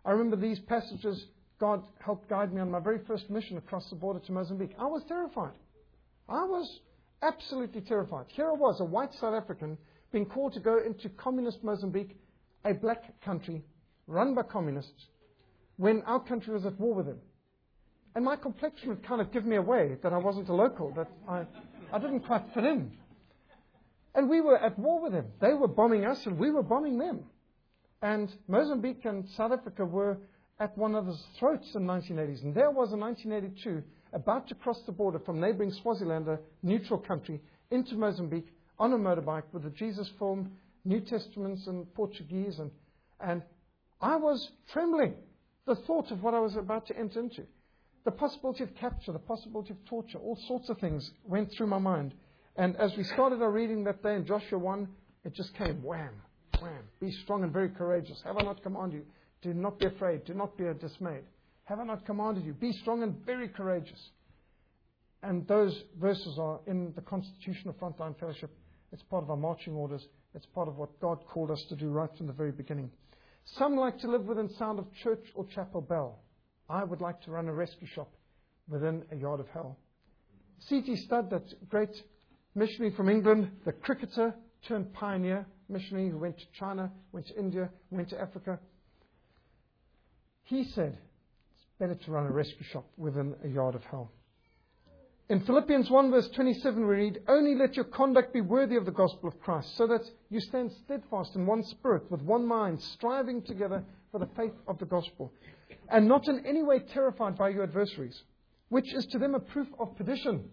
I 0.05 0.11
remember 0.11 0.37
these 0.37 0.59
passages, 0.61 1.25
God 1.61 1.83
helped 2.05 2.29
guide 2.29 2.53
me 2.53 2.61
on 2.61 2.71
my 2.71 2.81
very 2.81 3.01
first 3.07 3.31
mission 3.31 3.59
across 3.59 3.89
the 3.91 3.97
border 3.97 4.21
to 4.21 4.33
Mozambique. 4.33 4.75
I 4.79 4.87
was 4.87 5.03
terrified. 5.07 5.53
I 6.29 6.45
was 6.45 6.81
absolutely 7.23 7.81
terrified. 7.83 8.27
Here 8.29 8.49
I 8.49 8.55
was, 8.55 8.81
a 8.81 8.85
white 8.85 9.13
South 9.15 9.35
African, 9.35 9.79
being 10.13 10.27
called 10.27 10.55
to 10.55 10.61
go 10.61 10.79
into 10.85 11.09
communist 11.11 11.63
Mozambique, 11.63 12.17
a 12.65 12.75
black 12.75 13.21
country 13.23 13.63
run 14.07 14.35
by 14.35 14.43
communists, 14.43 15.07
when 15.77 16.03
our 16.03 16.21
country 16.21 16.55
was 16.55 16.65
at 16.67 16.79
war 16.81 16.95
with 16.95 17.07
them. 17.07 17.19
And 18.15 18.25
my 18.25 18.37
complexion 18.37 18.89
would 18.89 19.07
kind 19.07 19.21
of 19.21 19.33
give 19.33 19.45
me 19.45 19.57
away 19.57 19.97
that 20.03 20.13
I 20.13 20.17
wasn't 20.17 20.49
a 20.49 20.55
local, 20.55 20.93
that 20.95 21.09
I, 21.29 21.45
I 21.93 21.99
didn't 21.99 22.21
quite 22.21 22.43
fit 22.55 22.65
in. 22.65 22.93
And 24.15 24.29
we 24.29 24.41
were 24.41 24.59
at 24.59 24.79
war 24.79 25.01
with 25.01 25.13
them. 25.13 25.27
They 25.41 25.55
were 25.55 25.69
bombing 25.69 26.05
us 26.05 26.27
and 26.27 26.39
we 26.39 26.51
were 26.51 26.63
bombing 26.63 26.99
them. 26.99 27.25
And 28.03 28.33
Mozambique 28.47 29.05
and 29.05 29.29
South 29.31 29.53
Africa 29.53 29.85
were 29.85 30.19
at 30.61 30.77
one 30.77 30.95
another's 30.95 31.23
throats 31.39 31.75
in 31.75 31.87
the 31.87 31.93
1980s. 31.93 32.43
And 32.43 32.55
there 32.55 32.71
was 32.71 32.93
in 32.93 33.01
1982 33.01 33.83
about 34.13 34.49
to 34.49 34.55
cross 34.55 34.81
the 34.87 34.93
border 34.93 35.19
from 35.19 35.41
neighboring 35.41 35.73
Swaziland, 35.73 36.29
a 36.29 36.39
neutral 36.63 36.99
country, 36.99 37.41
into 37.71 37.95
Mozambique 37.95 38.53
on 38.79 38.93
a 38.93 38.99
motorbike 38.99 39.45
with 39.53 39.65
the 39.65 39.71
Jesus 39.71 40.11
film, 40.19 40.53
New 40.85 41.01
Testaments 41.01 41.67
in 41.67 41.85
Portuguese. 41.95 42.59
And, 42.59 42.71
and 43.21 43.43
I 44.01 44.17
was 44.17 44.51
trembling. 44.73 45.15
The 45.67 45.75
thought 45.75 46.11
of 46.11 46.23
what 46.23 46.35
I 46.35 46.41
was 46.41 46.57
about 46.57 46.87
to 46.87 46.99
enter 46.99 47.21
into. 47.21 47.43
The 48.05 48.11
possibility 48.11 48.65
of 48.65 48.75
capture, 48.77 49.13
the 49.13 49.19
possibility 49.19 49.71
of 49.71 49.85
torture, 49.85 50.19
all 50.19 50.39
sorts 50.47 50.71
of 50.71 50.79
things 50.79 51.11
went 51.25 51.53
through 51.53 51.67
my 51.67 51.79
mind. 51.79 52.15
And 52.59 52.77
as 52.77 52.97
we 52.97 53.05
started 53.05 53.41
our 53.41 53.53
reading 53.53 53.85
that 53.85 54.03
day 54.03 54.17
in 54.17 54.27
Joshua 54.27 54.59
1, 54.59 54.89
it 55.25 55.33
just 55.33 55.55
came 55.55 55.81
wham, 55.81 56.11
wham. 56.61 56.83
Be 57.01 57.13
strong 57.23 57.45
and 57.45 57.53
very 57.53 57.69
courageous. 57.69 58.21
Have 58.25 58.37
I 58.37 58.43
not 58.43 58.65
commanded 58.65 58.97
you? 58.97 59.07
Do 59.43 59.55
not 59.55 59.79
be 59.79 59.87
afraid. 59.87 60.25
Do 60.25 60.35
not 60.35 60.59
be 60.59 60.65
dismayed. 60.81 61.23
Have 61.65 61.79
I 61.79 61.85
not 61.85 62.05
commanded 62.05 62.45
you? 62.45 62.55
Be 62.55 62.73
strong 62.73 63.05
and 63.05 63.25
very 63.25 63.49
courageous. 63.49 64.11
And 65.23 65.47
those 65.47 65.85
verses 66.01 66.37
are 66.37 66.59
in 66.67 66.93
the 66.97 67.01
Constitution 67.03 67.71
of 67.71 67.79
Frontline 67.79 68.19
Fellowship. 68.19 68.51
It's 68.91 69.05
part 69.05 69.23
of 69.23 69.31
our 69.31 69.37
marching 69.37 69.75
orders. 69.75 70.05
It's 70.35 70.47
part 70.47 70.67
of 70.67 70.79
what 70.79 70.99
God 70.99 71.19
called 71.29 71.53
us 71.53 71.65
to 71.69 71.77
do 71.77 71.91
right 71.91 72.11
from 72.17 72.27
the 72.27 72.33
very 72.33 72.53
beginning. 72.53 72.91
Some 73.45 73.77
like 73.77 74.01
to 74.01 74.11
live 74.11 74.25
within 74.25 74.49
sound 74.55 74.81
of 74.81 74.93
church 74.95 75.25
or 75.37 75.47
chapel 75.47 75.81
bell. 75.81 76.19
I 76.69 76.83
would 76.83 77.01
like 77.01 77.23
to 77.23 77.31
run 77.31 77.47
a 77.47 77.55
rescue 77.55 77.87
shop 77.87 78.11
within 78.69 79.05
a 79.13 79.17
yard 79.17 79.39
of 79.39 79.47
hell. 79.55 79.79
C.T. 80.59 80.97
Studd, 80.97 81.31
that 81.31 81.69
great 81.69 82.03
missionary 82.59 82.95
from 82.95 83.09
England, 83.09 83.51
the 83.65 83.73
cricketer 83.73 84.35
turned 84.67 84.93
pioneer 84.93 85.47
missionary 85.69 86.11
who 86.11 86.19
went 86.19 86.39
to 86.39 86.45
China, 86.59 86.91
went 87.13 87.27
to 87.29 87.39
India, 87.39 87.71
went 87.91 88.09
to 88.11 88.21
Africa. 88.21 88.59
He 90.45 90.65
said, 90.65 90.97
it's 91.53 91.67
better 91.79 91.95
to 91.95 92.11
run 92.11 92.27
a 92.27 92.33
rescue 92.33 92.65
shop 92.65 92.87
within 92.97 93.35
a 93.45 93.49
yard 93.49 93.75
of 93.75 93.85
hell. 93.85 94.11
In 95.29 95.41
Philippians 95.41 95.91
1 95.91 96.11
verse 96.11 96.29
27 96.29 96.81
we 96.81 96.95
read, 96.95 97.21
Only 97.29 97.55
let 97.55 97.77
your 97.77 97.85
conduct 97.85 98.33
be 98.33 98.41
worthy 98.41 98.77
of 98.77 98.87
the 98.87 98.91
gospel 98.91 99.29
of 99.29 99.39
Christ, 99.41 99.77
so 99.77 99.87
that 99.87 100.01
you 100.31 100.41
stand 100.41 100.73
steadfast 100.85 101.37
in 101.37 101.45
one 101.45 101.63
spirit, 101.65 102.11
with 102.11 102.23
one 102.23 102.47
mind, 102.47 102.81
striving 102.83 103.43
together 103.43 103.85
for 104.11 104.21
the 104.21 104.29
faith 104.37 104.55
of 104.67 104.79
the 104.79 104.87
gospel, 104.87 105.31
and 105.91 106.09
not 106.09 106.29
in 106.29 106.47
any 106.47 106.63
way 106.63 106.79
terrified 106.79 107.37
by 107.37 107.51
your 107.51 107.65
adversaries, 107.65 108.23
which 108.71 108.95
is 108.95 109.05
to 109.07 109.19
them 109.19 109.35
a 109.35 109.41
proof 109.41 109.69
of 109.79 109.95
perdition 109.97 110.49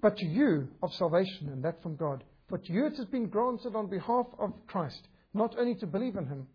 but 0.00 0.16
to 0.16 0.26
you 0.26 0.68
of 0.82 0.92
salvation, 0.92 1.48
and 1.48 1.62
that 1.64 1.82
from 1.82 1.96
God. 1.96 2.24
For 2.48 2.58
to 2.58 2.72
you 2.72 2.86
it 2.86 2.96
has 2.96 3.06
been 3.06 3.28
granted 3.28 3.74
on 3.74 3.88
behalf 3.88 4.26
of 4.38 4.52
Christ, 4.66 5.08
not 5.34 5.56
only 5.58 5.74
to 5.76 5.86
believe 5.86 6.16
in 6.16 6.26
him, 6.26 6.46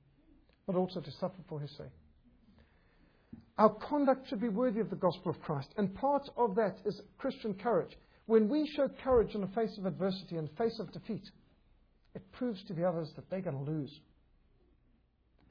but 0.65 0.75
also 0.75 1.01
to 1.01 1.11
suffer 1.11 1.41
for 1.47 1.59
his 1.59 1.71
sake. 1.71 1.87
Our 3.57 3.69
conduct 3.69 4.29
should 4.29 4.41
be 4.41 4.49
worthy 4.49 4.79
of 4.79 4.89
the 4.89 4.95
gospel 4.95 5.29
of 5.29 5.41
Christ, 5.41 5.69
and 5.77 5.93
part 5.93 6.27
of 6.37 6.55
that 6.55 6.77
is 6.85 6.99
Christian 7.17 7.53
courage. 7.53 7.95
When 8.25 8.49
we 8.49 8.67
show 8.75 8.89
courage 9.03 9.35
in 9.35 9.41
the 9.41 9.47
face 9.47 9.77
of 9.77 9.85
adversity 9.85 10.37
and 10.37 10.49
face 10.57 10.79
of 10.79 10.91
defeat, 10.91 11.29
it 12.15 12.31
proves 12.31 12.63
to 12.63 12.73
the 12.73 12.87
others 12.87 13.11
that 13.15 13.29
they're 13.29 13.41
going 13.41 13.63
to 13.65 13.71
lose. 13.71 13.91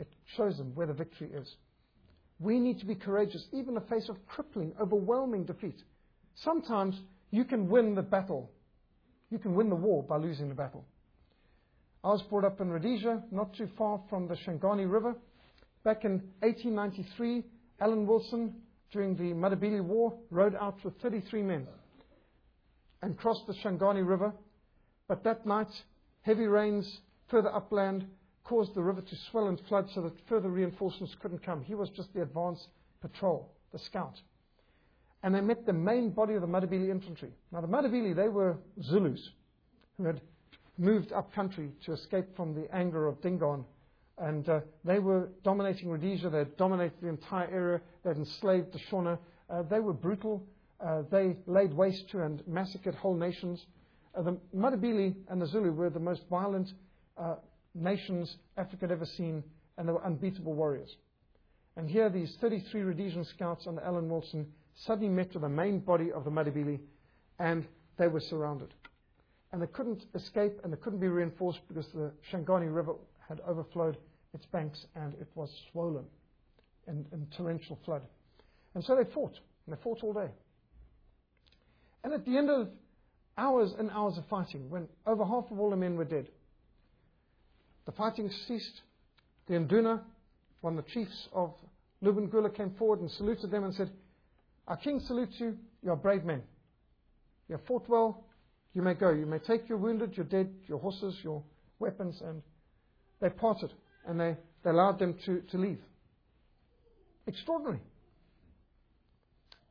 It 0.00 0.08
shows 0.36 0.56
them 0.56 0.74
where 0.74 0.86
the 0.86 0.94
victory 0.94 1.30
is. 1.32 1.54
We 2.40 2.58
need 2.58 2.80
to 2.80 2.86
be 2.86 2.96
courageous, 2.96 3.46
even 3.52 3.68
in 3.68 3.74
the 3.74 3.80
face 3.82 4.08
of 4.08 4.16
crippling, 4.26 4.72
overwhelming 4.80 5.44
defeat. 5.44 5.80
Sometimes 6.34 6.98
you 7.32 7.44
can 7.44 7.68
win 7.68 7.96
the 7.96 8.02
battle. 8.02 8.52
You 9.30 9.38
can 9.38 9.54
win 9.54 9.70
the 9.70 9.74
war 9.74 10.04
by 10.04 10.18
losing 10.18 10.48
the 10.48 10.54
battle. 10.54 10.84
I 12.04 12.08
was 12.08 12.22
brought 12.22 12.44
up 12.44 12.60
in 12.60 12.70
Rhodesia, 12.70 13.22
not 13.30 13.54
too 13.54 13.68
far 13.78 14.00
from 14.10 14.28
the 14.28 14.34
Shangani 14.34 14.90
River. 14.90 15.16
Back 15.82 16.04
in 16.04 16.22
1893, 16.40 17.42
Alan 17.80 18.06
Wilson, 18.06 18.54
during 18.92 19.16
the 19.16 19.32
Matabele 19.34 19.82
War, 19.82 20.12
rode 20.30 20.54
out 20.54 20.84
with 20.84 20.94
33 21.00 21.42
men 21.42 21.66
and 23.00 23.16
crossed 23.16 23.46
the 23.46 23.54
Shangani 23.54 24.06
River. 24.06 24.32
But 25.08 25.24
that 25.24 25.46
night, 25.46 25.70
heavy 26.20 26.46
rains 26.46 27.00
further 27.30 27.52
upland 27.52 28.06
caused 28.44 28.74
the 28.74 28.82
river 28.82 29.00
to 29.00 29.16
swell 29.30 29.48
and 29.48 29.58
flood 29.68 29.88
so 29.94 30.02
that 30.02 30.12
further 30.28 30.50
reinforcements 30.50 31.16
couldn't 31.22 31.44
come. 31.44 31.62
He 31.62 31.74
was 31.74 31.88
just 31.90 32.12
the 32.12 32.22
advance 32.22 32.66
patrol, 33.00 33.54
the 33.72 33.78
scout 33.78 34.18
and 35.22 35.34
they 35.34 35.40
met 35.40 35.66
the 35.66 35.72
main 35.72 36.10
body 36.10 36.34
of 36.34 36.40
the 36.40 36.48
Matabele 36.48 36.90
infantry. 36.90 37.30
Now, 37.52 37.60
the 37.60 37.68
Matabele, 37.68 38.14
they 38.14 38.28
were 38.28 38.56
Zulus 38.82 39.30
who 39.96 40.04
had 40.04 40.20
moved 40.78 41.12
up 41.12 41.32
country 41.32 41.70
to 41.84 41.92
escape 41.92 42.34
from 42.34 42.54
the 42.54 42.66
anger 42.74 43.06
of 43.06 43.20
Dingaan 43.20 43.64
And 44.18 44.48
uh, 44.48 44.60
they 44.84 44.98
were 44.98 45.28
dominating 45.44 45.90
Rhodesia. 45.90 46.30
They 46.30 46.38
had 46.38 46.56
dominated 46.56 47.00
the 47.00 47.08
entire 47.08 47.50
area. 47.50 47.80
They 48.02 48.10
had 48.10 48.18
enslaved 48.18 48.72
the 48.72 48.78
Shona. 48.90 49.18
Uh, 49.48 49.62
they 49.62 49.80
were 49.80 49.92
brutal. 49.92 50.42
Uh, 50.80 51.02
they 51.10 51.36
laid 51.46 51.72
waste 51.72 52.10
to 52.10 52.22
and 52.22 52.42
massacred 52.46 52.94
whole 52.94 53.14
nations. 53.14 53.64
Uh, 54.14 54.22
the 54.22 54.38
Matabele 54.54 55.14
and 55.28 55.40
the 55.40 55.46
Zulu 55.46 55.72
were 55.72 55.90
the 55.90 56.00
most 56.00 56.22
violent 56.28 56.72
uh, 57.16 57.36
nations 57.74 58.36
Africa 58.56 58.82
had 58.82 58.92
ever 58.92 59.06
seen, 59.06 59.42
and 59.78 59.88
they 59.88 59.92
were 59.92 60.04
unbeatable 60.04 60.54
warriors. 60.54 60.96
And 61.76 61.88
here, 61.88 62.10
these 62.10 62.36
33 62.40 62.82
Rhodesian 62.82 63.24
scouts 63.24 63.66
under 63.66 63.80
Alan 63.80 64.08
Wilson 64.08 64.46
suddenly 64.74 65.08
met 65.08 65.32
with 65.32 65.42
the 65.42 65.48
main 65.48 65.80
body 65.80 66.12
of 66.12 66.24
the 66.24 66.30
Matabele 66.30 66.80
and 67.38 67.66
they 67.98 68.08
were 68.08 68.20
surrounded. 68.20 68.74
And 69.52 69.60
they 69.60 69.66
couldn't 69.66 70.06
escape, 70.14 70.58
and 70.64 70.72
they 70.72 70.78
couldn't 70.78 71.00
be 71.00 71.08
reinforced 71.08 71.60
because 71.68 71.86
the 71.88 72.10
Shangani 72.30 72.74
River 72.74 72.94
had 73.28 73.40
overflowed 73.40 73.98
its 74.32 74.46
banks 74.46 74.86
and 74.94 75.12
it 75.14 75.28
was 75.34 75.50
swollen 75.70 76.04
in, 76.88 77.04
in 77.12 77.26
torrential 77.36 77.78
flood. 77.84 78.02
And 78.74 78.82
so 78.82 78.96
they 78.96 79.04
fought, 79.12 79.38
and 79.66 79.76
they 79.76 79.82
fought 79.82 80.02
all 80.02 80.14
day. 80.14 80.30
And 82.02 82.14
at 82.14 82.24
the 82.24 82.36
end 82.36 82.50
of 82.50 82.68
hours 83.36 83.74
and 83.78 83.90
hours 83.90 84.16
of 84.16 84.26
fighting, 84.26 84.70
when 84.70 84.88
over 85.06 85.24
half 85.24 85.50
of 85.50 85.60
all 85.60 85.70
the 85.70 85.76
men 85.76 85.96
were 85.96 86.04
dead, 86.04 86.28
the 87.84 87.92
fighting 87.92 88.30
ceased. 88.46 88.82
The 89.48 89.54
Induna, 89.54 90.02
one 90.60 90.78
of 90.78 90.84
the 90.84 90.90
chiefs 90.90 91.28
of 91.32 91.52
Lobengula, 92.02 92.54
came 92.54 92.70
forward 92.78 93.00
and 93.00 93.10
saluted 93.10 93.50
them 93.50 93.64
and 93.64 93.74
said, 93.74 93.90
Our 94.68 94.76
king 94.76 95.00
salutes 95.00 95.34
you. 95.38 95.56
You 95.82 95.90
are 95.90 95.96
brave 95.96 96.24
men. 96.24 96.42
You 97.48 97.56
have 97.56 97.66
fought 97.66 97.88
well. 97.88 98.24
You 98.74 98.82
may 98.82 98.94
go. 98.94 99.10
You 99.10 99.26
may 99.26 99.38
take 99.38 99.68
your 99.68 99.78
wounded, 99.78 100.16
your 100.16 100.26
dead, 100.26 100.50
your 100.66 100.78
horses, 100.78 101.16
your 101.22 101.42
weapons. 101.78 102.20
And 102.24 102.42
they 103.20 103.28
parted 103.28 103.72
and 104.06 104.18
they, 104.18 104.36
they 104.64 104.70
allowed 104.70 104.98
them 104.98 105.16
to, 105.26 105.40
to 105.50 105.58
leave. 105.58 105.80
Extraordinary. 107.26 107.80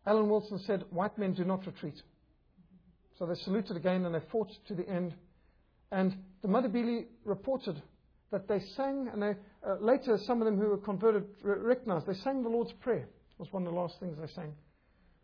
Alan 0.05 0.29
Wilson 0.29 0.59
said, 0.65 0.83
White 0.89 1.17
men 1.17 1.33
do 1.33 1.43
not 1.43 1.65
retreat. 1.65 2.01
So 3.19 3.25
they 3.25 3.35
saluted 3.35 3.77
again 3.77 4.05
and 4.05 4.15
they 4.15 4.21
fought 4.31 4.49
to 4.67 4.73
the 4.73 4.87
end. 4.89 5.13
And 5.91 6.15
the 6.41 6.47
Matabele 6.47 7.05
reported 7.25 7.81
that 8.31 8.47
they 8.47 8.59
sang, 8.77 9.09
and 9.11 9.21
they, 9.21 9.35
uh, 9.67 9.75
later 9.81 10.17
some 10.25 10.41
of 10.41 10.45
them 10.45 10.57
who 10.57 10.69
were 10.69 10.77
converted 10.77 11.25
recognized 11.43 12.07
they 12.07 12.13
sang 12.13 12.43
the 12.43 12.49
Lord's 12.49 12.71
Prayer. 12.79 13.03
It 13.03 13.39
was 13.39 13.51
one 13.51 13.67
of 13.67 13.73
the 13.73 13.79
last 13.79 13.99
things 13.99 14.17
they 14.19 14.33
sang. 14.33 14.53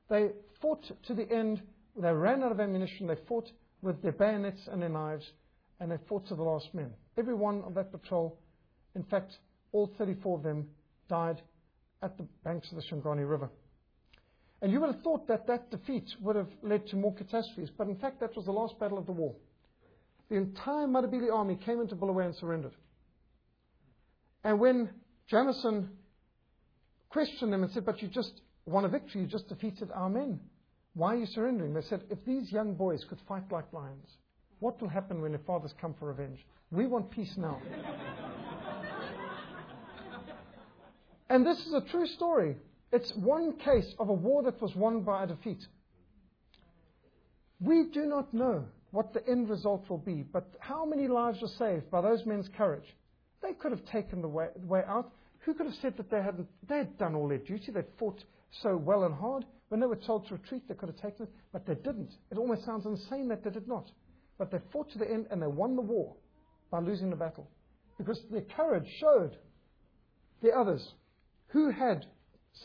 They 0.09 0.31
fought 0.61 0.89
to 1.03 1.13
the 1.13 1.29
end. 1.31 1.61
They 1.95 2.11
ran 2.11 2.43
out 2.43 2.51
of 2.51 2.59
ammunition. 2.59 3.07
They 3.07 3.17
fought 3.27 3.51
with 3.81 4.01
their 4.01 4.11
bayonets 4.11 4.67
and 4.71 4.81
their 4.81 4.89
knives, 4.89 5.25
and 5.79 5.91
they 5.91 5.97
fought 6.07 6.27
to 6.27 6.35
the 6.35 6.43
last 6.43 6.73
man. 6.73 6.93
Every 7.17 7.35
one 7.35 7.63
of 7.63 7.73
that 7.75 7.91
patrol, 7.91 8.37
in 8.95 9.03
fact, 9.03 9.37
all 9.71 9.91
34 9.97 10.37
of 10.37 10.43
them 10.43 10.67
died 11.09 11.41
at 12.01 12.17
the 12.17 12.25
banks 12.43 12.71
of 12.71 12.77
the 12.77 12.83
Shangani 12.83 13.29
River. 13.29 13.49
And 14.61 14.71
you 14.71 14.79
would 14.81 14.93
have 14.93 15.03
thought 15.03 15.27
that 15.27 15.45
that 15.47 15.69
defeat 15.69 16.09
would 16.21 16.35
have 16.35 16.49
led 16.63 16.87
to 16.87 16.95
more 16.95 17.13
catastrophes, 17.13 17.69
but 17.77 17.87
in 17.87 17.95
fact, 17.95 18.19
that 18.21 18.35
was 18.35 18.45
the 18.45 18.51
last 18.51 18.79
battle 18.79 18.97
of 18.97 19.05
the 19.05 19.11
war. 19.11 19.35
The 20.29 20.35
entire 20.35 20.87
Matabele 20.87 21.31
army 21.31 21.57
came 21.63 21.79
into 21.79 21.95
Bulawayo 21.95 22.27
and 22.27 22.35
surrendered. 22.35 22.73
And 24.43 24.59
when 24.59 24.89
Jameson 25.29 25.89
questioned 27.09 27.53
them 27.53 27.63
and 27.63 27.71
said, 27.71 27.85
But 27.85 28.01
you 28.01 28.07
just 28.07 28.41
won 28.67 28.85
a 28.85 28.89
victory, 28.89 29.21
you 29.21 29.27
just 29.27 29.47
defeated 29.47 29.89
our 29.93 30.09
men. 30.09 30.39
Why 30.93 31.13
are 31.13 31.17
you 31.17 31.25
surrendering? 31.25 31.73
They 31.73 31.81
said, 31.81 32.01
If 32.09 32.23
these 32.25 32.51
young 32.51 32.73
boys 32.73 33.05
could 33.07 33.19
fight 33.27 33.51
like 33.51 33.71
lions, 33.71 34.07
what 34.59 34.81
will 34.81 34.89
happen 34.89 35.21
when 35.21 35.31
their 35.31 35.41
fathers 35.45 35.73
come 35.79 35.93
for 35.93 36.07
revenge? 36.07 36.45
We 36.71 36.87
want 36.87 37.11
peace 37.11 37.35
now. 37.37 37.61
and 41.29 41.45
this 41.45 41.59
is 41.65 41.73
a 41.73 41.81
true 41.81 42.07
story. 42.07 42.55
It's 42.91 43.13
one 43.15 43.53
case 43.57 43.93
of 43.99 44.09
a 44.09 44.13
war 44.13 44.43
that 44.43 44.61
was 44.61 44.75
won 44.75 45.01
by 45.01 45.23
a 45.23 45.27
defeat. 45.27 45.65
We 47.59 47.85
do 47.93 48.05
not 48.05 48.33
know 48.33 48.65
what 48.91 49.13
the 49.13 49.27
end 49.27 49.49
result 49.49 49.89
will 49.89 49.97
be, 49.97 50.23
but 50.23 50.47
how 50.59 50.85
many 50.85 51.07
lives 51.07 51.41
were 51.41 51.47
saved 51.47 51.91
by 51.91 52.01
those 52.01 52.25
men's 52.25 52.49
courage? 52.57 52.95
They 53.41 53.53
could 53.53 53.71
have 53.71 53.85
taken 53.85 54.21
the 54.21 54.27
way, 54.27 54.47
way 54.55 54.83
out. 54.87 55.11
Who 55.39 55.53
could 55.53 55.67
have 55.67 55.75
said 55.75 55.97
that 55.97 56.09
they 56.09 56.21
hadn't 56.21 56.47
they 56.67 56.77
had 56.77 56.97
done 56.97 57.15
all 57.15 57.27
their 57.27 57.37
duty? 57.37 57.71
They'd 57.71 57.85
fought 57.99 58.23
so 58.61 58.77
well 58.77 59.03
and 59.03 59.13
hard. 59.13 59.45
When 59.69 59.79
they 59.79 59.87
were 59.87 59.95
told 59.95 60.27
to 60.27 60.35
retreat, 60.35 60.63
they 60.67 60.75
could 60.75 60.89
have 60.89 61.01
taken 61.01 61.23
it, 61.23 61.33
but 61.51 61.65
they 61.65 61.75
didn't. 61.75 62.11
It 62.31 62.37
almost 62.37 62.65
sounds 62.65 62.85
insane 62.85 63.27
that 63.29 63.43
they 63.43 63.49
did 63.49 63.67
not. 63.67 63.89
But 64.37 64.51
they 64.51 64.59
fought 64.71 64.91
to 64.91 64.97
the 64.97 65.09
end 65.09 65.27
and 65.29 65.41
they 65.41 65.47
won 65.47 65.75
the 65.75 65.81
war 65.81 66.15
by 66.71 66.79
losing 66.79 67.09
the 67.09 67.15
battle. 67.15 67.49
Because 67.97 68.21
their 68.31 68.41
courage 68.41 68.87
showed 68.99 69.35
the 70.41 70.51
others 70.51 70.93
who 71.47 71.71
had 71.71 72.05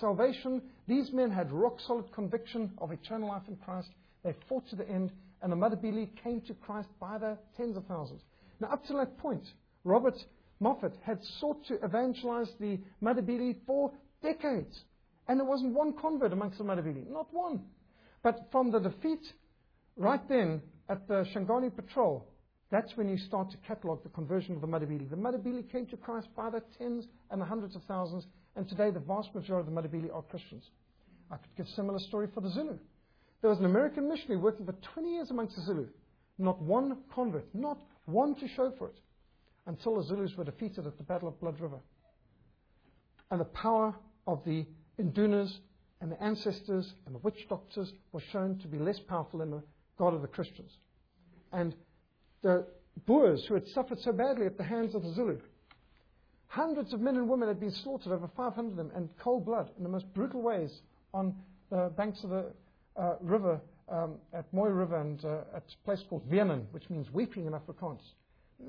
salvation. 0.00 0.62
These 0.86 1.12
men 1.12 1.30
had 1.30 1.52
rock 1.52 1.78
solid 1.86 2.12
conviction 2.12 2.72
of 2.78 2.92
eternal 2.92 3.28
life 3.28 3.42
in 3.48 3.56
Christ. 3.56 3.88
They 4.24 4.34
fought 4.48 4.68
to 4.68 4.76
the 4.76 4.88
end, 4.88 5.12
and 5.42 5.50
the 5.50 5.56
Matabele 5.56 6.08
came 6.22 6.40
to 6.42 6.54
Christ 6.54 6.88
by 7.00 7.18
the 7.18 7.38
tens 7.56 7.76
of 7.76 7.86
thousands. 7.86 8.22
Now, 8.60 8.68
up 8.68 8.84
to 8.86 8.94
that 8.94 9.18
point, 9.18 9.44
Robert 9.84 10.14
Moffat 10.60 10.94
had 11.02 11.18
sought 11.40 11.64
to 11.66 11.82
evangelize 11.84 12.48
the 12.60 12.78
Matabele 13.02 13.56
for 13.66 13.92
decades. 14.22 14.84
And 15.28 15.38
there 15.38 15.46
wasn't 15.46 15.74
one 15.74 15.94
convert 15.94 16.32
amongst 16.32 16.58
the 16.58 16.64
Matabele, 16.64 17.08
not 17.10 17.32
one. 17.32 17.60
But 18.22 18.48
from 18.50 18.70
the 18.70 18.80
defeat 18.80 19.20
right 19.96 20.26
then 20.28 20.62
at 20.88 21.06
the 21.08 21.26
Shangani 21.34 21.74
patrol, 21.74 22.26
that's 22.70 22.96
when 22.96 23.08
you 23.08 23.18
start 23.18 23.50
to 23.50 23.56
catalogue 23.58 24.02
the 24.02 24.08
conversion 24.08 24.54
of 24.54 24.60
the 24.60 24.66
Matabele. 24.66 25.08
The 25.08 25.16
Matabele 25.16 25.70
came 25.70 25.86
to 25.86 25.96
Christ 25.96 26.28
by 26.34 26.50
the 26.50 26.62
tens 26.78 27.06
and 27.30 27.40
the 27.40 27.44
hundreds 27.44 27.76
of 27.76 27.82
thousands, 27.84 28.26
and 28.56 28.68
today 28.68 28.90
the 28.90 29.00
vast 29.00 29.34
majority 29.34 29.68
of 29.68 29.74
the 29.74 29.80
Matabele 29.80 30.14
are 30.14 30.22
Christians. 30.22 30.64
I 31.30 31.36
could 31.36 31.54
give 31.56 31.66
a 31.66 31.70
similar 31.70 31.98
story 31.98 32.28
for 32.34 32.40
the 32.40 32.50
Zulu. 32.50 32.78
There 33.40 33.50
was 33.50 33.58
an 33.58 33.64
American 33.64 34.08
missionary 34.08 34.40
working 34.40 34.66
for 34.66 34.74
20 34.94 35.08
years 35.10 35.30
amongst 35.30 35.56
the 35.56 35.62
Zulu. 35.62 35.88
Not 36.38 36.60
one 36.62 36.96
convert, 37.14 37.46
not 37.54 37.78
one 38.06 38.34
to 38.36 38.48
show 38.48 38.72
for 38.78 38.88
it 38.88 38.98
until 39.66 39.96
the 39.96 40.04
Zulus 40.04 40.32
were 40.36 40.44
defeated 40.44 40.86
at 40.86 40.96
the 40.96 41.04
Battle 41.04 41.28
of 41.28 41.40
Blood 41.40 41.60
River. 41.60 41.78
And 43.30 43.40
the 43.40 43.44
power 43.46 43.94
of 44.26 44.42
the 44.44 44.66
Indunas 44.98 45.52
and 46.00 46.10
the 46.10 46.22
ancestors 46.22 46.92
and 47.06 47.14
the 47.14 47.18
witch 47.20 47.46
doctors 47.48 47.92
were 48.12 48.22
shown 48.32 48.58
to 48.58 48.68
be 48.68 48.78
less 48.78 48.98
powerful 48.98 49.38
than 49.38 49.50
the 49.50 49.62
God 49.98 50.14
of 50.14 50.22
the 50.22 50.28
Christians. 50.28 50.70
And 51.52 51.74
the 52.42 52.66
Boers 53.06 53.44
who 53.46 53.54
had 53.54 53.66
suffered 53.68 54.00
so 54.00 54.12
badly 54.12 54.46
at 54.46 54.58
the 54.58 54.64
hands 54.64 54.94
of 54.94 55.02
the 55.02 55.12
Zulu, 55.14 55.38
hundreds 56.46 56.92
of 56.92 57.00
men 57.00 57.16
and 57.16 57.28
women 57.28 57.48
had 57.48 57.58
been 57.58 57.70
slaughtered, 57.70 58.12
over 58.12 58.28
500 58.36 58.70
of 58.70 58.76
them, 58.76 58.90
in 58.94 59.08
cold 59.18 59.46
blood, 59.46 59.70
in 59.78 59.82
the 59.82 59.88
most 59.88 60.12
brutal 60.12 60.42
ways, 60.42 60.70
on 61.14 61.34
the 61.70 61.90
banks 61.96 62.22
of 62.22 62.30
the 62.30 62.52
uh, 62.96 63.14
river 63.20 63.60
um, 63.88 64.16
at 64.34 64.52
Mooi 64.52 64.68
River 64.68 65.00
and 65.00 65.24
uh, 65.24 65.56
at 65.56 65.62
a 65.62 65.84
place 65.84 66.02
called 66.08 66.28
Weenen, 66.28 66.66
which 66.72 66.88
means 66.90 67.10
weeping 67.10 67.46
in 67.46 67.52
Afrikaans. 67.52 68.02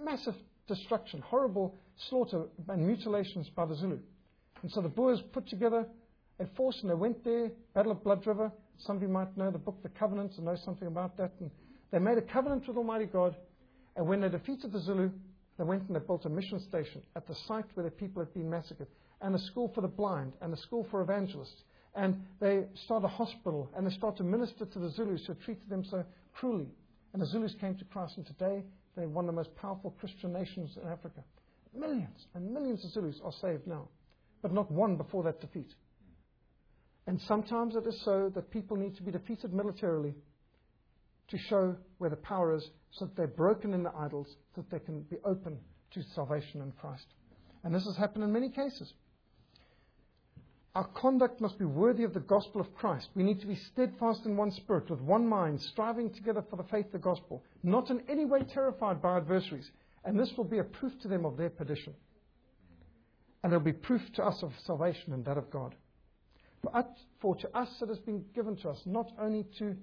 Massive 0.03 0.35
destruction, 0.67 1.21
horrible 1.21 1.75
slaughter 2.09 2.43
and 2.69 2.87
mutilations 2.87 3.49
by 3.49 3.65
the 3.65 3.75
Zulu. 3.75 3.99
And 4.61 4.71
so 4.71 4.81
the 4.81 4.89
Boers 4.89 5.21
put 5.33 5.47
together 5.47 5.85
and 6.39 6.89
they 6.89 6.95
went 6.95 7.23
there, 7.23 7.51
Battle 7.73 7.91
of 7.91 8.03
Blood 8.03 8.25
River. 8.25 8.51
Some 8.79 8.97
of 8.97 9.01
you 9.01 9.07
might 9.07 9.37
know 9.37 9.51
the 9.51 9.57
book 9.57 9.81
The 9.83 9.89
Covenant 9.89 10.33
and 10.37 10.45
know 10.45 10.57
something 10.65 10.87
about 10.87 11.15
that. 11.17 11.31
And 11.39 11.51
they 11.91 11.99
made 11.99 12.17
a 12.17 12.21
covenant 12.21 12.67
with 12.67 12.77
Almighty 12.77 13.05
God. 13.05 13.35
And 13.95 14.07
when 14.07 14.21
they 14.21 14.29
defeated 14.29 14.71
the 14.71 14.79
Zulu, 14.79 15.11
they 15.57 15.63
went 15.63 15.87
and 15.87 15.95
they 15.95 15.99
built 15.99 16.25
a 16.25 16.29
mission 16.29 16.59
station 16.67 17.01
at 17.15 17.27
the 17.27 17.35
site 17.47 17.65
where 17.75 17.83
the 17.83 17.91
people 17.91 18.21
had 18.21 18.33
been 18.33 18.49
massacred, 18.49 18.87
and 19.21 19.35
a 19.35 19.39
school 19.39 19.71
for 19.75 19.81
the 19.81 19.87
blind, 19.87 20.33
and 20.41 20.51
a 20.51 20.57
school 20.57 20.87
for 20.89 21.01
evangelists. 21.01 21.63
And 21.95 22.19
they 22.39 22.63
started 22.85 23.05
a 23.05 23.09
hospital, 23.09 23.69
and 23.77 23.85
they 23.85 23.91
started 23.91 24.17
to 24.17 24.23
minister 24.23 24.65
to 24.65 24.79
the 24.79 24.89
Zulus 24.89 25.25
who 25.27 25.35
treated 25.35 25.69
them 25.69 25.85
so 25.85 26.03
cruelly. 26.33 26.67
And 27.13 27.21
the 27.21 27.27
Zulus 27.27 27.53
came 27.61 27.75
to 27.75 27.85
Christ, 27.85 28.17
and 28.17 28.25
today 28.25 28.63
they're 28.95 29.07
one 29.07 29.25
of 29.25 29.27
the 29.27 29.39
most 29.39 29.55
powerful 29.55 29.91
Christian 29.99 30.33
nations 30.33 30.75
in 30.81 30.89
Africa. 30.89 31.23
Millions 31.77 32.25
and 32.33 32.51
millions 32.51 32.83
of 32.83 32.91
Zulus 32.91 33.19
are 33.23 33.33
saved 33.39 33.67
now, 33.67 33.87
but 34.41 34.51
not 34.51 34.71
one 34.71 34.95
before 34.95 35.21
that 35.23 35.39
defeat. 35.39 35.71
And 37.05 37.19
sometimes 37.21 37.75
it 37.75 37.85
is 37.85 38.01
so 38.01 38.31
that 38.33 38.49
people 38.51 38.77
need 38.77 38.95
to 38.95 39.03
be 39.03 39.11
defeated 39.11 39.53
militarily 39.53 40.15
to 41.27 41.37
show 41.37 41.75
where 41.97 42.09
the 42.09 42.15
power 42.15 42.55
is, 42.55 42.69
so 42.91 43.05
that 43.05 43.15
they're 43.15 43.27
broken 43.27 43.73
in 43.73 43.83
the 43.83 43.93
idols, 43.97 44.27
so 44.55 44.61
that 44.61 44.71
they 44.71 44.85
can 44.85 45.01
be 45.03 45.17
open 45.25 45.57
to 45.91 46.03
salvation 46.15 46.61
in 46.61 46.71
Christ. 46.73 47.05
And 47.63 47.73
this 47.73 47.85
has 47.85 47.97
happened 47.97 48.23
in 48.23 48.31
many 48.31 48.49
cases. 48.49 48.93
Our 50.75 50.85
conduct 50.85 51.39
must 51.39 51.59
be 51.59 51.65
worthy 51.65 52.03
of 52.03 52.13
the 52.13 52.19
gospel 52.19 52.59
of 52.59 52.73
Christ. 52.73 53.09
We 53.13 53.23
need 53.23 53.39
to 53.41 53.47
be 53.47 53.55
steadfast 53.55 54.25
in 54.25 54.35
one 54.35 54.51
spirit, 54.51 54.89
with 54.89 55.01
one 55.01 55.27
mind, 55.27 55.61
striving 55.61 56.09
together 56.09 56.43
for 56.49 56.55
the 56.55 56.63
faith 56.63 56.87
of 56.87 56.93
the 56.93 56.97
gospel, 56.97 57.43
not 57.61 57.91
in 57.91 58.01
any 58.09 58.25
way 58.25 58.39
terrified 58.41 59.01
by 59.01 59.17
adversaries. 59.17 59.69
And 60.03 60.19
this 60.19 60.31
will 60.35 60.45
be 60.45 60.57
a 60.57 60.63
proof 60.63 60.93
to 61.01 61.07
them 61.07 61.25
of 61.25 61.37
their 61.37 61.51
perdition. 61.51 61.93
And 63.43 63.53
it 63.53 63.55
will 63.55 63.63
be 63.63 63.73
proof 63.73 64.01
to 64.13 64.23
us 64.23 64.41
of 64.41 64.51
salvation 64.65 65.13
and 65.13 65.23
that 65.25 65.37
of 65.37 65.51
God. 65.51 65.75
For, 66.63 66.75
us, 66.75 66.85
for 67.21 67.35
to 67.35 67.57
us 67.57 67.69
it 67.81 67.89
has 67.89 67.99
been 67.99 68.25
given 68.33 68.55
to 68.57 68.69
us 68.69 68.81
not 68.85 69.11
only 69.19 69.45
to 69.59 69.75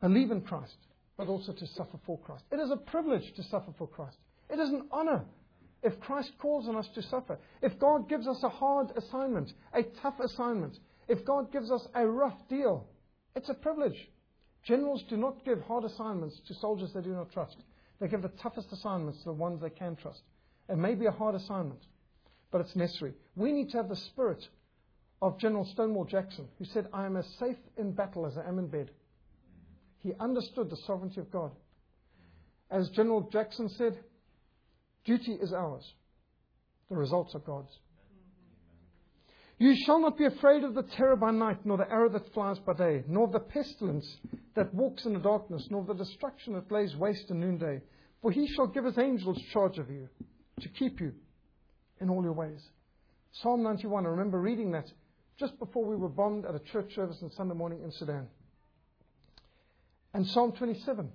believe 0.00 0.30
in 0.30 0.42
Christ, 0.42 0.76
but 1.16 1.28
also 1.28 1.52
to 1.52 1.66
suffer 1.66 1.98
for 2.04 2.18
Christ. 2.18 2.44
It 2.52 2.60
is 2.60 2.70
a 2.70 2.76
privilege 2.76 3.34
to 3.34 3.42
suffer 3.44 3.72
for 3.76 3.88
Christ. 3.88 4.18
It 4.50 4.60
is 4.60 4.68
an 4.68 4.88
honor 4.92 5.24
if 5.82 6.00
Christ 6.00 6.32
calls 6.38 6.68
on 6.68 6.76
us 6.76 6.88
to 6.94 7.02
suffer, 7.02 7.38
if 7.62 7.78
God 7.78 8.08
gives 8.08 8.26
us 8.26 8.42
a 8.42 8.48
hard 8.48 8.90
assignment, 8.96 9.52
a 9.72 9.82
tough 10.02 10.18
assignment, 10.20 10.76
if 11.08 11.24
God 11.24 11.52
gives 11.52 11.70
us 11.70 11.86
a 11.94 12.06
rough 12.06 12.36
deal, 12.48 12.88
it's 13.36 13.48
a 13.48 13.54
privilege. 13.54 14.10
Generals 14.64 15.04
do 15.08 15.16
not 15.16 15.44
give 15.44 15.60
hard 15.62 15.84
assignments 15.84 16.40
to 16.48 16.54
soldiers 16.54 16.90
they 16.92 17.02
do 17.02 17.12
not 17.12 17.30
trust. 17.30 17.56
They 18.00 18.08
give 18.08 18.22
the 18.22 18.32
toughest 18.42 18.72
assignments 18.72 19.20
to 19.20 19.26
the 19.26 19.32
ones 19.32 19.60
they 19.60 19.70
can 19.70 19.94
trust. 19.94 20.22
It 20.68 20.76
may 20.76 20.94
be 20.94 21.06
a 21.06 21.12
hard 21.12 21.36
assignment, 21.36 21.80
but 22.50 22.60
it's 22.60 22.74
necessary. 22.74 23.14
We 23.36 23.52
need 23.52 23.70
to 23.70 23.76
have 23.76 23.88
the 23.88 23.96
spirit 23.96 24.44
of 25.22 25.38
General 25.38 25.64
Stonewall 25.64 26.04
Jackson, 26.04 26.46
who 26.58 26.64
said, 26.64 26.88
I 26.92 27.06
am 27.06 27.16
as 27.16 27.26
safe 27.38 27.56
in 27.76 27.92
battle 27.92 28.26
as 28.26 28.36
I 28.36 28.46
am 28.46 28.58
in 28.58 28.68
bed. 28.68 28.90
He 30.02 30.12
understood 30.20 30.70
the 30.70 30.76
sovereignty 30.86 31.20
of 31.20 31.30
God. 31.30 31.52
As 32.70 32.90
General 32.90 33.28
Jackson 33.32 33.68
said, 33.70 33.98
duty 35.04 35.32
is 35.32 35.52
ours, 35.52 35.84
the 36.90 36.96
results 36.96 37.34
are 37.34 37.40
God's. 37.40 37.72
You 39.58 39.74
shall 39.74 40.00
not 40.00 40.18
be 40.18 40.26
afraid 40.26 40.64
of 40.64 40.74
the 40.74 40.82
terror 40.82 41.16
by 41.16 41.30
night, 41.30 41.64
nor 41.64 41.78
the 41.78 41.90
arrow 41.90 42.10
that 42.10 42.32
flies 42.34 42.58
by 42.58 42.74
day, 42.74 43.04
nor 43.08 43.26
the 43.26 43.40
pestilence 43.40 44.18
that 44.54 44.74
walks 44.74 45.06
in 45.06 45.14
the 45.14 45.18
darkness, 45.18 45.66
nor 45.70 45.82
the 45.82 45.94
destruction 45.94 46.52
that 46.52 46.70
lays 46.70 46.94
waste 46.94 47.30
in 47.30 47.40
noonday. 47.40 47.80
For 48.20 48.30
he 48.30 48.46
shall 48.48 48.66
give 48.66 48.84
his 48.84 48.98
angels 48.98 49.40
charge 49.52 49.78
of 49.78 49.88
you, 49.88 50.08
to 50.60 50.68
keep 50.68 51.00
you 51.00 51.12
in 52.00 52.10
all 52.10 52.22
your 52.22 52.32
ways. 52.32 52.62
Psalm 53.32 53.62
91, 53.62 54.04
I 54.04 54.10
remember 54.10 54.40
reading 54.40 54.72
that 54.72 54.92
just 55.38 55.58
before 55.58 55.84
we 55.84 55.96
were 55.96 56.08
bombed 56.08 56.44
at 56.46 56.54
a 56.54 56.60
church 56.60 56.94
service 56.94 57.18
on 57.22 57.30
Sunday 57.30 57.54
morning 57.54 57.82
in 57.82 57.92
Sudan. 57.92 58.26
And 60.14 60.26
Psalm 60.26 60.52
27, 60.52 61.10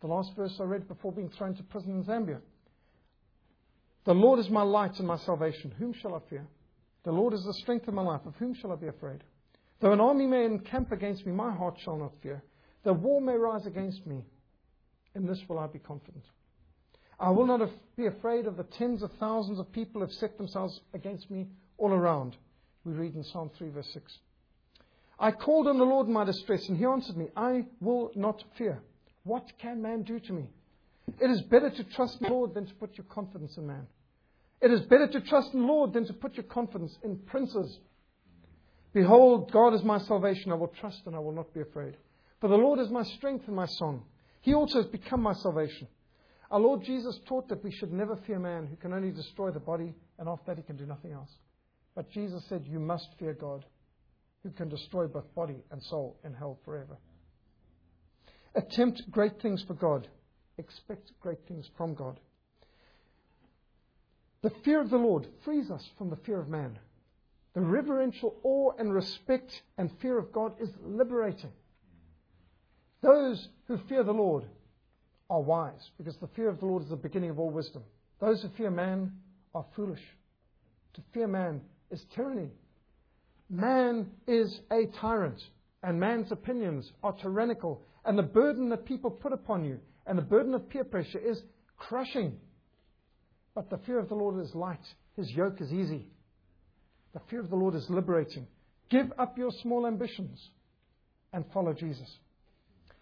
the 0.00 0.06
last 0.06 0.34
verse 0.34 0.56
I 0.58 0.64
read 0.64 0.88
before 0.88 1.12
being 1.12 1.30
thrown 1.30 1.54
to 1.54 1.62
prison 1.62 1.92
in 1.92 2.04
Zambia. 2.04 2.40
The 4.04 4.14
Lord 4.14 4.38
is 4.38 4.50
my 4.50 4.62
light 4.62 4.98
and 4.98 5.06
my 5.06 5.16
salvation. 5.16 5.72
Whom 5.78 5.92
shall 5.94 6.14
I 6.14 6.18
fear? 6.28 6.46
The 7.04 7.12
Lord 7.12 7.32
is 7.32 7.44
the 7.44 7.54
strength 7.54 7.86
of 7.88 7.94
my 7.94 8.02
life. 8.02 8.22
Of 8.26 8.34
whom 8.36 8.54
shall 8.54 8.72
I 8.72 8.76
be 8.76 8.88
afraid? 8.88 9.22
Though 9.80 9.92
an 9.92 10.00
army 10.00 10.26
may 10.26 10.44
encamp 10.44 10.92
against 10.92 11.24
me, 11.24 11.32
my 11.32 11.52
heart 11.52 11.78
shall 11.82 11.96
not 11.96 12.12
fear. 12.22 12.42
Though 12.82 12.92
war 12.92 13.20
may 13.20 13.34
rise 13.34 13.66
against 13.66 14.06
me, 14.06 14.24
in 15.14 15.26
this 15.26 15.40
will 15.48 15.58
I 15.58 15.68
be 15.68 15.78
confident. 15.78 16.24
I 17.18 17.30
will 17.30 17.46
not 17.46 17.70
be 17.96 18.06
afraid 18.06 18.46
of 18.46 18.56
the 18.56 18.64
tens 18.64 19.02
of 19.02 19.12
thousands 19.12 19.58
of 19.58 19.72
people 19.72 20.00
who 20.00 20.06
have 20.06 20.12
set 20.12 20.36
themselves 20.36 20.80
against 20.92 21.30
me 21.30 21.46
all 21.78 21.92
around. 21.92 22.36
We 22.84 22.92
read 22.92 23.14
in 23.14 23.24
Psalm 23.24 23.50
3, 23.56 23.70
verse 23.70 23.88
6. 23.92 24.18
I 25.18 25.30
called 25.30 25.68
on 25.68 25.78
the 25.78 25.84
Lord 25.84 26.06
in 26.06 26.12
my 26.12 26.24
distress, 26.24 26.68
and 26.68 26.76
he 26.76 26.84
answered 26.84 27.16
me, 27.16 27.28
I 27.36 27.64
will 27.80 28.10
not 28.14 28.42
fear. 28.56 28.82
What 29.22 29.52
can 29.58 29.80
man 29.80 30.02
do 30.02 30.18
to 30.20 30.32
me? 30.32 30.48
It 31.20 31.30
is 31.30 31.40
better 31.42 31.70
to 31.70 31.84
trust 31.84 32.20
in 32.20 32.28
the 32.28 32.32
Lord 32.32 32.54
than 32.54 32.66
to 32.66 32.74
put 32.74 32.96
your 32.98 33.06
confidence 33.06 33.56
in 33.56 33.66
man. 33.66 33.86
It 34.60 34.70
is 34.70 34.80
better 34.82 35.06
to 35.06 35.20
trust 35.20 35.54
in 35.54 35.60
the 35.60 35.66
Lord 35.66 35.92
than 35.92 36.06
to 36.06 36.12
put 36.12 36.34
your 36.34 36.44
confidence 36.44 36.96
in 37.02 37.18
princes. 37.18 37.78
Behold, 38.92 39.50
God 39.50 39.74
is 39.74 39.82
my 39.82 39.98
salvation. 39.98 40.52
I 40.52 40.54
will 40.54 40.72
trust 40.80 41.02
and 41.06 41.14
I 41.14 41.18
will 41.18 41.32
not 41.32 41.52
be 41.52 41.60
afraid. 41.60 41.96
For 42.40 42.48
the 42.48 42.56
Lord 42.56 42.78
is 42.78 42.90
my 42.90 43.02
strength 43.02 43.46
and 43.46 43.56
my 43.56 43.66
song. 43.66 44.04
He 44.40 44.54
also 44.54 44.82
has 44.82 44.86
become 44.86 45.22
my 45.22 45.32
salvation. 45.32 45.88
Our 46.50 46.60
Lord 46.60 46.84
Jesus 46.84 47.18
taught 47.26 47.48
that 47.48 47.64
we 47.64 47.72
should 47.72 47.92
never 47.92 48.16
fear 48.26 48.38
man 48.38 48.66
who 48.66 48.76
can 48.76 48.92
only 48.92 49.10
destroy 49.10 49.50
the 49.50 49.60
body, 49.60 49.94
and 50.18 50.28
after 50.28 50.46
that 50.48 50.58
he 50.58 50.62
can 50.62 50.76
do 50.76 50.86
nothing 50.86 51.12
else. 51.12 51.30
But 51.94 52.10
Jesus 52.10 52.44
said, 52.48 52.66
You 52.66 52.80
must 52.80 53.08
fear 53.18 53.34
God, 53.34 53.64
who 54.42 54.50
can 54.50 54.68
destroy 54.68 55.06
both 55.06 55.32
body 55.34 55.62
and 55.70 55.82
soul 55.82 56.18
in 56.24 56.34
hell 56.34 56.58
forever. 56.64 56.96
Attempt 58.54 59.10
great 59.10 59.40
things 59.40 59.62
for 59.66 59.74
God, 59.74 60.08
expect 60.58 61.12
great 61.20 61.38
things 61.48 61.68
from 61.76 61.94
God. 61.94 62.20
The 64.42 64.52
fear 64.64 64.80
of 64.80 64.90
the 64.90 64.98
Lord 64.98 65.26
frees 65.44 65.70
us 65.70 65.88
from 65.96 66.10
the 66.10 66.16
fear 66.16 66.38
of 66.38 66.48
man. 66.48 66.78
The 67.54 67.60
reverential 67.60 68.36
awe 68.42 68.72
and 68.78 68.92
respect 68.92 69.62
and 69.78 69.90
fear 70.02 70.18
of 70.18 70.32
God 70.32 70.54
is 70.60 70.68
liberating. 70.84 71.52
Those 73.00 73.48
who 73.66 73.78
fear 73.88 74.02
the 74.02 74.12
Lord 74.12 74.44
are 75.30 75.40
wise, 75.40 75.90
because 75.96 76.16
the 76.18 76.28
fear 76.28 76.48
of 76.48 76.60
the 76.60 76.66
Lord 76.66 76.82
is 76.82 76.90
the 76.90 76.96
beginning 76.96 77.30
of 77.30 77.38
all 77.38 77.50
wisdom. 77.50 77.84
Those 78.20 78.42
who 78.42 78.48
fear 78.50 78.70
man 78.70 79.12
are 79.54 79.64
foolish. 79.74 80.02
To 80.94 81.02
fear 81.12 81.26
man 81.26 81.60
is 81.90 82.04
tyranny. 82.14 82.50
Man 83.50 84.10
is 84.26 84.60
a 84.70 84.86
tyrant, 85.00 85.40
and 85.82 86.00
man's 86.00 86.32
opinions 86.32 86.90
are 87.02 87.12
tyrannical, 87.12 87.82
and 88.04 88.18
the 88.18 88.22
burden 88.22 88.68
that 88.70 88.84
people 88.84 89.10
put 89.10 89.32
upon 89.32 89.64
you 89.64 89.78
and 90.06 90.18
the 90.18 90.22
burden 90.22 90.54
of 90.54 90.68
peer 90.68 90.84
pressure 90.84 91.18
is 91.18 91.40
crushing. 91.76 92.36
But 93.54 93.70
the 93.70 93.78
fear 93.78 93.98
of 93.98 94.08
the 94.08 94.14
Lord 94.14 94.42
is 94.44 94.54
light, 94.54 94.84
His 95.16 95.30
yoke 95.30 95.60
is 95.60 95.72
easy. 95.72 96.06
The 97.12 97.20
fear 97.30 97.40
of 97.40 97.50
the 97.50 97.56
Lord 97.56 97.74
is 97.74 97.88
liberating. 97.88 98.46
Give 98.90 99.12
up 99.18 99.38
your 99.38 99.50
small 99.62 99.86
ambitions 99.86 100.38
and 101.32 101.44
follow 101.52 101.72
Jesus. 101.72 102.10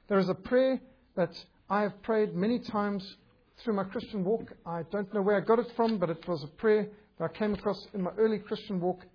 There 0.09 0.19
is 0.19 0.29
a 0.29 0.35
prayer 0.35 0.81
that 1.17 1.33
I 1.71 1.83
have 1.83 2.03
prayed 2.03 2.35
many 2.35 2.59
times 2.59 3.17
through 3.63 3.75
my 3.75 3.85
Christian 3.85 4.23
walk. 4.25 4.53
I 4.67 4.83
don't 4.91 5.13
know 5.15 5.23
where 5.23 5.37
I 5.37 5.41
got 5.41 5.59
it 5.59 5.69
from, 5.77 5.99
but 5.99 6.11
it 6.11 6.29
was 6.29 6.45
a 6.45 6.61
prayer 6.61 6.89
that 7.23 7.31
I 7.31 7.39
came 7.39 7.55
across 7.55 7.87
in 7.95 8.03
my 8.03 8.11
early 8.19 8.41
Christian 8.41 8.81
walk. 8.81 9.07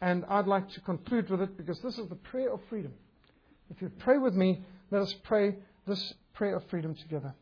And 0.00 0.24
I'd 0.28 0.48
like 0.48 0.68
to 0.70 0.80
conclude 0.80 1.30
with 1.30 1.40
it 1.40 1.56
because 1.56 1.78
this 1.80 1.96
is 1.96 2.08
the 2.08 2.16
prayer 2.16 2.52
of 2.52 2.60
freedom. 2.68 2.92
If 3.70 3.80
you 3.80 3.88
pray 4.00 4.18
with 4.18 4.34
me, 4.34 4.64
let 4.90 5.02
us 5.02 5.14
pray 5.22 5.54
this 5.86 6.14
prayer 6.34 6.56
of 6.56 6.64
freedom 6.68 6.96
together. 6.96 7.34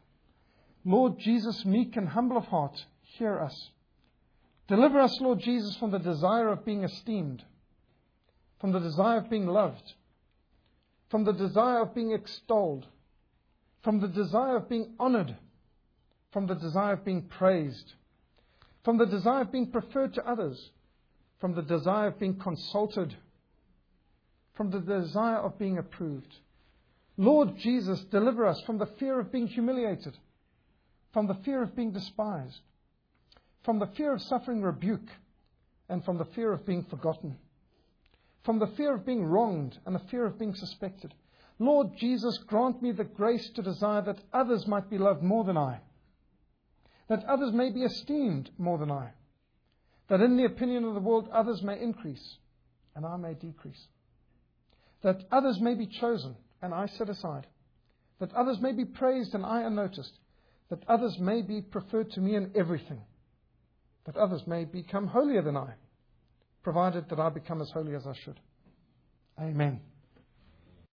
Lord 0.85 1.19
Jesus, 1.19 1.65
meek 1.65 1.97
and 1.97 2.07
humble 2.07 2.37
of 2.37 2.45
heart, 2.45 2.85
hear 3.03 3.39
us. 3.39 3.71
Deliver 4.67 5.01
us, 5.01 5.19
Lord 5.23 5.41
Jesus, 5.41 5.75
from 5.77 5.91
the 5.91 5.99
desire 5.99 6.49
of 6.49 6.67
being 6.67 6.85
esteemed, 6.85 7.43
from 8.61 8.73
the 8.73 8.81
desire 8.81 9.19
of 9.19 9.31
being 9.31 9.47
loved, 9.47 9.95
from 11.09 11.25
the 11.25 11.33
desire 11.33 11.81
of 11.81 11.95
being 11.95 12.13
extolled, 12.13 12.87
from 13.83 14.01
the 14.01 14.09
desire 14.09 14.57
of 14.57 14.69
being 14.69 14.93
honored, 15.01 15.35
from 16.31 16.47
the 16.47 16.57
desire 16.57 16.93
of 16.93 17.07
being 17.07 17.23
praised, 17.23 17.95
from 18.89 18.97
the 18.97 19.05
desire 19.05 19.43
of 19.43 19.53
being 19.53 19.71
preferred 19.71 20.15
to 20.15 20.27
others, 20.27 20.71
from 21.43 21.55
the 21.55 21.61
desire 21.61 22.07
of 22.07 22.19
being 22.19 22.39
consulted, 22.39 23.15
from 24.55 24.71
the 24.71 24.81
desire 24.81 25.37
of 25.37 25.59
being 25.59 25.77
approved. 25.77 26.35
Lord 27.19 27.59
Jesus, 27.59 28.01
deliver 28.11 28.47
us 28.47 28.59
from 28.63 28.79
the 28.79 28.89
fear 28.99 29.21
of 29.21 29.31
being 29.31 29.47
humiliated, 29.47 30.17
from 31.13 31.27
the 31.27 31.35
fear 31.45 31.63
of 31.63 31.77
being 31.77 31.93
despised, 31.93 32.61
from 33.63 33.79
the 33.79 33.89
fear 33.89 34.15
of 34.15 34.23
suffering 34.23 34.63
rebuke 34.63 35.11
and 35.91 36.03
from 36.03 36.17
the 36.17 36.25
fear 36.35 36.51
of 36.51 36.65
being 36.65 36.85
forgotten, 36.85 37.37
from 38.43 38.59
the 38.59 38.69
fear 38.69 38.95
of 38.95 39.05
being 39.05 39.23
wronged 39.23 39.77
and 39.85 39.95
the 39.95 40.09
fear 40.11 40.25
of 40.25 40.39
being 40.39 40.55
suspected. 40.55 41.13
Lord 41.59 41.89
Jesus, 41.99 42.39
grant 42.39 42.81
me 42.81 42.93
the 42.93 43.05
grace 43.05 43.51
to 43.51 43.61
desire 43.61 44.01
that 44.01 44.23
others 44.33 44.67
might 44.67 44.89
be 44.89 44.97
loved 44.97 45.23
more 45.23 45.45
than 45.45 45.59
I, 45.59 45.81
that 47.09 47.25
others 47.25 47.53
may 47.53 47.71
be 47.71 47.83
esteemed 47.83 48.51
more 48.59 48.79
than 48.79 48.91
I, 48.91 49.11
that 50.09 50.21
in 50.21 50.37
the 50.37 50.45
opinion 50.45 50.85
of 50.85 50.95
the 50.95 51.01
world 51.01 51.29
others 51.33 51.63
may 51.63 51.81
increase 51.81 52.37
and 52.95 53.07
I 53.07 53.17
may 53.17 53.35
decrease, 53.35 53.87
that 55.03 55.25
others 55.31 55.61
may 55.61 55.75
be 55.75 55.87
chosen 55.87 56.37
and 56.61 56.75
I 56.75 56.87
set 56.87 57.09
aside, 57.09 57.47
that 58.21 58.35
others 58.35 58.61
may 58.61 58.73
be 58.73 58.85
praised 58.85 59.35
and 59.35 59.45
I 59.45 59.63
unnoticed, 59.63 60.19
that 60.71 60.83
others 60.89 61.19
may 61.19 61.43
be 61.43 61.63
preferred 61.63 62.11
to 62.13 62.21
me 62.21 62.35
in 62.35 62.53
everything 62.55 63.01
that 64.09 64.17
others 64.17 64.41
may 64.47 64.65
become 64.65 65.07
holier 65.07 65.43
than 65.43 65.55
I, 65.55 65.75
provided 66.63 67.11
that 67.11 67.21
I 67.21 67.29
become 67.29 67.61
as 67.61 67.71
holy 67.71 67.95
as 67.95 68.07
I 68.07 68.15
should. 68.25 68.41
Amen. 69.39 69.81